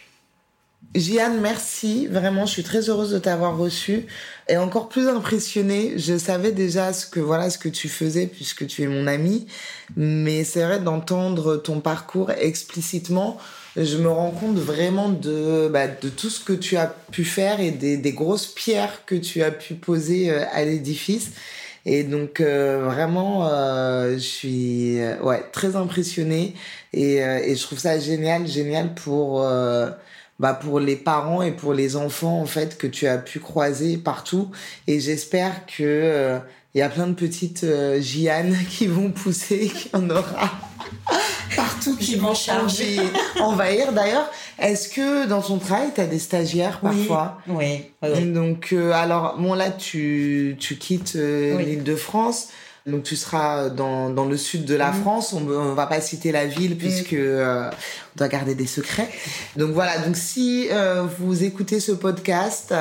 Jeanne, 0.95 1.41
merci. 1.41 2.07
Vraiment, 2.09 2.47
je 2.47 2.53
suis 2.53 2.63
très 2.63 2.89
heureuse 2.89 3.11
de 3.11 3.19
t'avoir 3.19 3.57
reçue 3.57 4.07
et 4.49 4.57
encore 4.57 4.89
plus 4.89 5.09
impressionnée. 5.09 5.95
Je 5.97 6.19
savais 6.19 6.53
déjà 6.53 6.93
ce 6.93 7.07
que 7.07 7.21
voilà 7.21 7.49
ce 7.49 7.59
que 7.59 7.69
tu 7.69 7.89
faisais 7.89 8.27
puisque 8.27 8.67
tu 8.67 8.83
es 8.83 8.87
mon 8.87 9.07
amie, 9.07 9.47
mais 9.97 10.45
c'est 10.45 10.63
vrai 10.63 10.81
d'entendre 10.81 11.57
ton 11.57 11.81
parcours 11.81 12.31
explicitement 12.33 13.39
je 13.77 13.97
me 13.97 14.09
rends 14.09 14.31
compte 14.31 14.57
vraiment 14.57 15.09
de, 15.09 15.69
bah, 15.69 15.89
de 15.89 16.09
tout 16.09 16.31
ce 16.31 16.43
que 16.43 16.53
tu 16.53 16.77
as 16.77 16.87
pu 16.87 17.25
faire 17.25 17.61
et 17.61 17.73
des, 17.73 17.97
des 17.97 18.13
grosses 18.13 18.47
pierres 18.47 19.05
que 19.05 19.15
tu 19.15 19.43
as 19.43 19.51
pu 19.51 19.75
poser 19.75 20.31
euh, 20.31 20.45
à 20.53 20.65
l'édifice. 20.65 21.33
Et 21.87 22.03
donc 22.05 22.41
euh, 22.41 22.83
vraiment, 22.85 23.49
euh, 23.49 24.15
je 24.15 24.19
suis 24.19 24.99
ouais 25.23 25.43
très 25.53 25.77
impressionnée 25.77 26.55
et, 26.95 27.17
et 27.17 27.55
je 27.55 27.63
trouve 27.63 27.79
ça 27.79 27.99
génial, 27.99 28.47
génial 28.47 28.95
pour 28.95 29.47
bah 30.41 30.55
pour 30.55 30.81
les 30.81 30.97
parents 30.97 31.43
et 31.43 31.53
pour 31.53 31.75
les 31.75 31.97
enfants 31.97 32.41
en 32.41 32.47
fait 32.47 32.79
que 32.79 32.87
tu 32.87 33.07
as 33.07 33.19
pu 33.19 33.39
croiser 33.39 33.99
partout. 33.99 34.51
Et 34.87 34.99
j'espère 34.99 35.67
que 35.67 36.39
il 36.75 36.79
y 36.79 36.83
a 36.83 36.89
plein 36.89 37.07
de 37.07 37.13
petites 37.13 37.67
Giannes 38.01 38.57
qui 38.71 38.87
vont 38.87 39.11
pousser, 39.11 39.69
qu'il 39.69 39.91
y 39.93 39.97
en 39.97 40.09
aura 40.09 40.51
partout 41.57 41.97
qui 41.97 42.17
vont 42.17 42.35
charger, 42.35 43.01
envahir. 43.41 43.93
D'ailleurs, 43.93 44.31
est-ce 44.59 44.89
que 44.89 45.27
dans 45.27 45.43
ton 45.43 45.59
travail, 45.59 45.89
tu 45.95 46.01
as 46.01 46.07
des 46.07 46.19
stagiaires 46.19 46.81
parfois 46.81 47.39
Oui. 47.49 47.85
Donc, 48.03 48.69
euh, 48.73 48.93
alors, 48.93 49.37
bon, 49.39 49.55
là, 49.55 49.71
tu, 49.71 50.57
tu 50.59 50.77
quittes 50.77 51.17
euh, 51.17 51.61
l'île 51.61 51.83
de 51.85 51.97
France. 51.97 52.49
Donc 52.87 53.03
tu 53.03 53.17
seras 53.17 53.71
dans, 53.71 54.11
dans 54.11 54.27
le 54.27 54.37
sud 54.37 54.67
de 54.67 54.75
la 54.75 54.93
mhm. 54.93 55.01
France. 55.01 55.33
On 55.33 55.41
ne 55.41 55.75
va 55.75 55.87
pas 55.87 56.03
citer 56.03 56.33
la 56.33 56.45
ville 56.45 56.77
puisque 56.77 57.15
euh, 57.15 57.71
on 57.71 58.19
doit 58.19 58.29
garder 58.29 58.55
des 58.55 58.67
secrets. 58.67 59.09
Donc 59.57 59.71
voilà. 59.71 59.97
Donc 60.01 60.17
si 60.17 60.69
vous 61.19 61.45
écoutez 61.45 61.81
ce 61.81 61.93
podcast, 61.93 62.75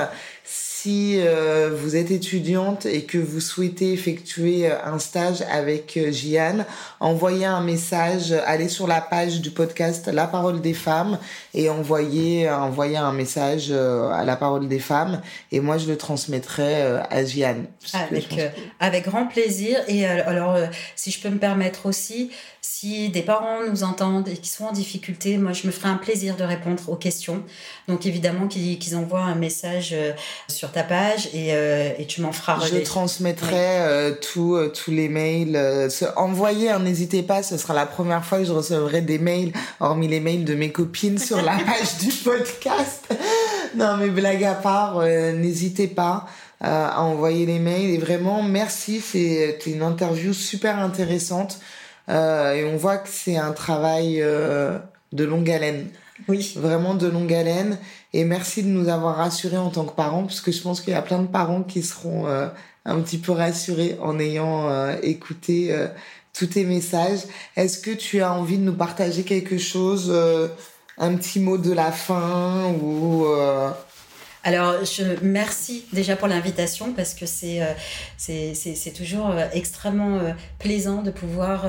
si 0.84 1.16
euh, 1.18 1.70
vous 1.74 1.96
êtes 1.96 2.12
étudiante 2.12 2.86
et 2.86 3.04
que 3.04 3.18
vous 3.18 3.40
souhaitez 3.40 3.94
effectuer 3.94 4.70
euh, 4.70 4.76
un 4.84 5.00
stage 5.00 5.42
avec 5.50 5.96
euh, 5.96 6.12
Jiane, 6.12 6.66
envoyez 7.00 7.46
un 7.46 7.62
message, 7.62 8.34
allez 8.46 8.68
sur 8.68 8.86
la 8.86 9.00
page 9.00 9.40
du 9.40 9.50
podcast 9.50 10.10
La 10.12 10.28
Parole 10.28 10.60
des 10.60 10.74
Femmes 10.74 11.20
et 11.54 11.70
envoyez, 11.70 12.50
envoyez 12.50 12.98
un 12.98 13.14
message 13.14 13.72
à 13.72 14.26
La 14.26 14.36
Parole 14.36 14.68
des 14.68 14.80
Femmes 14.80 15.22
et 15.54 15.62
moi 15.62 15.78
je 15.78 15.88
le 15.88 15.96
transmettrai 15.96 16.82
à 17.10 17.24
Jiane. 17.24 17.68
Avec, 17.94 18.36
avec 18.82 19.06
grand 19.06 19.28
plaisir 19.28 19.80
et 19.88 20.06
alors 20.06 20.58
si 20.96 21.12
je 21.12 21.22
peux 21.22 21.30
me 21.30 21.40
permettre 21.40 21.86
aussi, 21.86 22.32
si 22.66 23.10
des 23.10 23.24
parents 23.24 23.60
nous 23.70 23.84
entendent 23.84 24.30
et 24.30 24.38
qui 24.38 24.48
sont 24.48 24.64
en 24.64 24.72
difficulté, 24.72 25.38
moi, 25.38 25.52
je 25.52 25.68
me 25.68 25.72
ferai 25.74 25.90
un 25.90 25.98
plaisir 25.98 26.38
de 26.38 26.46
répondre 26.46 26.82
aux 26.88 26.96
questions. 26.96 27.44
Donc, 27.90 28.06
évidemment, 28.06 28.48
qu'ils 28.48 28.96
envoient 28.96 29.20
un 29.20 29.36
message 29.36 29.90
euh, 29.92 30.14
sur 30.48 30.72
ta 30.72 30.84
page 30.84 31.28
et, 31.34 31.54
euh, 31.54 31.92
et 31.98 32.06
tu 32.06 32.22
m'en 32.22 32.32
feras 32.32 32.66
Je 32.66 32.78
transmettrai 32.78 33.82
euh, 33.82 34.14
tous 34.22 34.72
les 34.88 35.10
mails. 35.10 35.90
envoyez, 36.16 36.70
hein, 36.70 36.80
n'hésitez 36.80 37.22
pas, 37.22 37.44
ce 37.44 37.58
sera 37.58 37.74
la 37.74 37.86
première 37.86 38.24
fois 38.24 38.38
que 38.40 38.46
je 38.46 38.54
recevrai 38.54 39.02
des 39.02 39.20
mails, 39.20 39.52
hormis 39.82 40.08
les 40.08 40.22
mails 40.22 40.46
de 40.46 40.56
mes 40.56 40.72
copines 40.72 41.18
sur 41.18 41.42
la 41.42 41.58
page 41.66 41.98
du 42.00 42.14
podcast. 42.14 43.14
non, 43.76 43.98
mais 43.98 44.08
blague 44.08 44.46
à 44.46 44.54
part, 44.54 45.02
n'hésitez 45.02 45.88
pas 45.88 46.28
à 46.62 47.02
envoyer 47.02 47.46
les 47.46 47.60
mails. 47.60 47.90
Et 47.90 47.98
vraiment, 47.98 48.42
merci, 48.42 49.02
c'est 49.02 49.60
une 49.66 49.82
interview 49.82 50.32
super 50.32 50.80
intéressante. 50.80 51.60
Euh, 52.10 52.54
et 52.54 52.66
on 52.66 52.78
voit 52.78 52.98
que 52.98 53.10
c'est 53.10 53.38
un 53.38 53.52
travail 53.52 54.22
euh, 54.22 54.78
de 55.12 55.24
longue 55.24 55.50
haleine. 55.50 55.88
Oui. 56.28 56.54
Vraiment 56.58 56.96
de 56.96 57.08
longue 57.08 57.34
haleine. 57.34 57.78
Et 58.14 58.24
merci 58.24 58.64
de 58.64 58.70
nous 58.70 58.90
avoir 58.90 59.18
rassurés 59.18 59.58
en 59.58 59.70
tant 59.70 59.86
que 59.86 59.96
parents, 59.96 60.24
parce 60.24 60.42
que 60.42 60.52
je 60.52 60.62
pense 60.62 60.82
qu'il 60.82 60.94
y 60.94 60.96
a 60.96 61.02
plein 61.02 61.20
de 61.20 61.28
parents 61.28 61.64
qui 61.64 61.82
seront 61.82 62.28
euh, 62.28 62.48
un 62.86 63.00
petit 63.00 63.18
peu 63.18 63.32
rassurés 63.32 63.98
en 64.02 64.20
ayant 64.20 64.92
écouté 65.02 65.74
tous 66.34 66.48
tes 66.48 66.66
messages. 66.66 67.22
Est-ce 67.56 67.80
que 67.80 67.92
tu 67.92 68.22
as 68.22 68.34
envie 68.34 68.58
de 68.58 68.64
nous 68.64 68.76
partager 68.76 69.24
quelque 69.24 69.58
chose, 69.58 70.14
un 70.98 71.16
petit 71.16 71.40
mot 71.40 71.58
de 71.58 71.72
la 71.72 71.92
fin 71.94 72.66
ou 72.82 73.26
alors, 74.46 74.84
je 74.84 75.04
merci 75.22 75.86
déjà 75.94 76.18
pour 76.18 76.28
l'invitation 76.28 76.92
parce 76.92 77.14
que 77.14 77.26
c'est 77.26 77.62
euh, 77.62 77.74
c'est 78.18 78.94
toujours 78.94 79.30
euh, 79.30 79.48
extrêmement 79.54 80.18
euh, 80.18 80.34
plaisant 80.60 81.02
de 81.02 81.12
pouvoir 81.12 81.66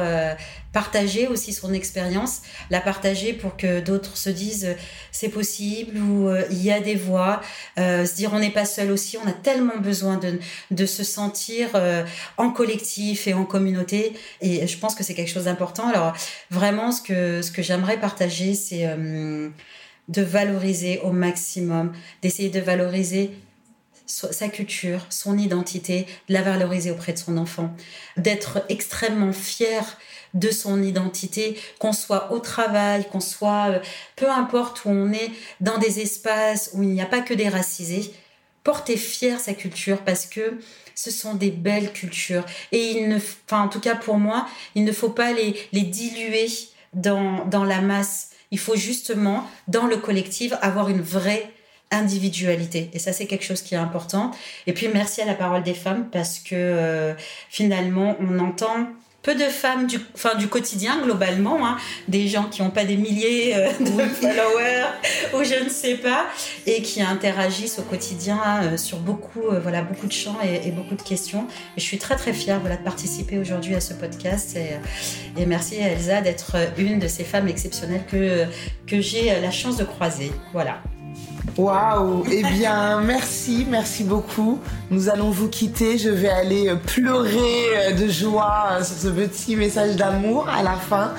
partager 0.72 1.28
aussi 1.28 1.52
son 1.52 1.72
expérience, 1.72 2.42
la 2.70 2.80
partager 2.80 3.32
pour 3.32 3.56
que 3.56 3.78
d'autres 3.78 4.16
se 4.16 4.28
disent 4.28 4.74
c'est 5.12 5.28
possible 5.28 5.98
ou 5.98 6.28
il 6.50 6.62
y 6.62 6.72
a 6.72 6.80
des 6.80 6.96
voix, 6.96 7.40
se 7.76 8.14
dire 8.14 8.32
on 8.32 8.40
n'est 8.40 8.50
pas 8.50 8.64
seul 8.64 8.90
aussi, 8.90 9.16
on 9.16 9.28
a 9.28 9.32
tellement 9.32 9.78
besoin 9.78 10.16
de, 10.16 10.40
de 10.72 10.86
se 10.86 11.04
sentir 11.04 11.70
en 12.36 12.50
collectif 12.50 13.28
et 13.28 13.34
en 13.34 13.44
communauté 13.44 14.14
et 14.40 14.66
je 14.66 14.78
pense 14.78 14.96
que 14.96 15.04
c'est 15.04 15.14
quelque 15.14 15.30
chose 15.30 15.44
d'important. 15.44 15.88
Alors 15.88 16.12
vraiment 16.50 16.90
ce 16.90 17.02
que, 17.02 17.42
ce 17.42 17.52
que 17.52 17.62
j'aimerais 17.62 18.00
partager 18.00 18.54
c'est 18.54 18.84
de 20.08 20.22
valoriser 20.22 21.00
au 21.00 21.10
maximum, 21.10 21.92
d'essayer 22.22 22.50
de 22.50 22.60
valoriser 22.60 23.30
sa 24.06 24.48
culture, 24.48 25.06
son 25.08 25.38
identité, 25.38 26.06
de 26.28 26.34
la 26.34 26.42
valoriser 26.42 26.90
auprès 26.90 27.12
de 27.14 27.18
son 27.18 27.38
enfant, 27.38 27.74
d'être 28.16 28.62
extrêmement 28.68 29.32
fier 29.32 29.96
de 30.34 30.50
son 30.50 30.82
identité, 30.82 31.58
qu'on 31.78 31.92
soit 31.92 32.32
au 32.32 32.38
travail, 32.38 33.06
qu'on 33.10 33.20
soit 33.20 33.70
euh, 33.70 33.78
peu 34.16 34.28
importe 34.28 34.84
où 34.84 34.90
on 34.90 35.12
est, 35.12 35.30
dans 35.60 35.78
des 35.78 36.00
espaces 36.00 36.70
où 36.74 36.82
il 36.82 36.88
n'y 36.90 37.00
a 37.00 37.06
pas 37.06 37.20
que 37.20 37.34
des 37.34 37.48
racisés, 37.48 38.12
porter 38.64 38.96
fier 38.96 39.38
sa 39.38 39.54
culture 39.54 39.98
parce 39.98 40.26
que 40.26 40.58
ce 40.94 41.10
sont 41.10 41.34
des 41.34 41.50
belles 41.50 41.92
cultures 41.92 42.44
et 42.72 42.90
il 42.90 43.08
ne, 43.08 43.16
enfin 43.16 43.62
en 43.62 43.68
tout 43.68 43.80
cas 43.80 43.94
pour 43.94 44.18
moi, 44.18 44.46
il 44.74 44.84
ne 44.84 44.92
faut 44.92 45.10
pas 45.10 45.32
les, 45.32 45.54
les 45.72 45.82
diluer 45.82 46.48
dans, 46.92 47.44
dans 47.46 47.64
la 47.64 47.80
masse. 47.80 48.30
Il 48.50 48.58
faut 48.58 48.76
justement, 48.76 49.44
dans 49.68 49.86
le 49.86 49.96
collectif, 49.96 50.52
avoir 50.60 50.88
une 50.88 51.00
vraie 51.00 51.50
individualité. 51.90 52.90
Et 52.92 52.98
ça, 52.98 53.12
c'est 53.12 53.26
quelque 53.26 53.44
chose 53.44 53.62
qui 53.62 53.74
est 53.74 53.78
important. 53.78 54.30
Et 54.66 54.72
puis, 54.72 54.88
merci 54.92 55.22
à 55.22 55.26
la 55.26 55.34
parole 55.34 55.62
des 55.62 55.74
femmes 55.74 56.08
parce 56.10 56.38
que 56.38 56.54
euh, 56.54 57.14
finalement, 57.48 58.16
on 58.20 58.38
entend 58.38 58.88
peu 59.24 59.34
de 59.34 59.44
femmes 59.44 59.86
du, 59.86 59.98
enfin, 60.14 60.36
du 60.36 60.46
quotidien 60.46 61.00
globalement, 61.02 61.66
hein, 61.66 61.78
des 62.06 62.28
gens 62.28 62.44
qui 62.44 62.62
n'ont 62.62 62.70
pas 62.70 62.84
des 62.84 62.96
milliers 62.96 63.56
euh, 63.56 63.70
de 63.80 64.02
followers 64.20 64.84
ou 65.34 65.42
je 65.42 65.64
ne 65.64 65.68
sais 65.68 65.96
pas, 65.96 66.26
et 66.66 66.82
qui 66.82 67.02
interagissent 67.02 67.78
au 67.80 67.82
quotidien 67.82 68.38
euh, 68.62 68.76
sur 68.76 68.98
beaucoup, 68.98 69.42
voilà, 69.62 69.82
beaucoup 69.82 70.06
de 70.06 70.12
champs 70.12 70.38
et, 70.42 70.70
beaucoup 70.70 70.94
de 70.94 71.02
questions. 71.02 71.48
Et 71.76 71.80
je 71.80 71.84
suis 71.84 71.98
très 71.98 72.16
très 72.16 72.32
fière 72.32 72.60
voilà, 72.60 72.76
de 72.76 72.84
participer 72.84 73.38
aujourd'hui 73.38 73.74
à 73.74 73.80
ce 73.80 73.94
podcast 73.94 74.56
et, 74.56 75.40
et 75.40 75.46
merci 75.46 75.78
à 75.82 75.88
Elsa 75.88 76.20
d'être 76.20 76.56
une 76.78 76.98
de 76.98 77.08
ces 77.08 77.24
femmes 77.24 77.48
exceptionnelles 77.48 78.04
que, 78.10 78.44
que 78.86 79.00
j'ai 79.00 79.40
la 79.40 79.50
chance 79.50 79.76
de 79.76 79.84
croiser. 79.84 80.30
Voilà. 80.52 80.82
Waouh 81.56 82.24
Eh 82.32 82.42
bien, 82.42 83.00
merci, 83.00 83.64
merci 83.68 84.02
beaucoup. 84.02 84.58
Nous 84.90 85.08
allons 85.08 85.30
vous 85.30 85.48
quitter. 85.48 85.98
Je 85.98 86.10
vais 86.10 86.28
aller 86.28 86.68
euh, 86.68 86.74
pleurer 86.74 87.64
euh, 87.76 87.92
de 87.92 88.08
joie 88.08 88.70
euh, 88.72 88.84
sur 88.84 88.96
ce 88.96 89.08
petit 89.08 89.54
message 89.54 89.94
d'amour 89.96 90.48
à 90.48 90.62
la 90.62 90.74
fin. 90.74 91.12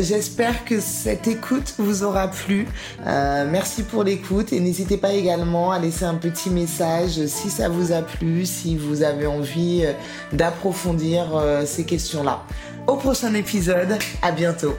J'espère 0.00 0.64
que 0.64 0.80
cette 0.80 1.28
écoute 1.28 1.74
vous 1.76 2.04
aura 2.04 2.28
plu. 2.28 2.66
merci 3.04 3.82
pour 3.82 4.02
l'écoute 4.02 4.50
et 4.54 4.58
n'hésitez 4.58 4.96
pas 4.96 5.12
également 5.12 5.72
à 5.72 5.78
laisser 5.78 6.06
un 6.06 6.14
petit 6.14 6.48
message 6.48 7.26
si 7.26 7.50
ça 7.50 7.68
vous 7.68 7.92
a 7.92 8.00
plu, 8.00 8.46
si 8.46 8.78
vous 8.78 9.02
avez 9.02 9.26
envie 9.26 9.84
d'approfondir 10.32 11.26
ces 11.66 11.84
questions-là. 11.84 12.44
Au 12.86 12.96
prochain 12.96 13.34
épisode, 13.34 13.98
à 14.22 14.32
bientôt. 14.32 14.74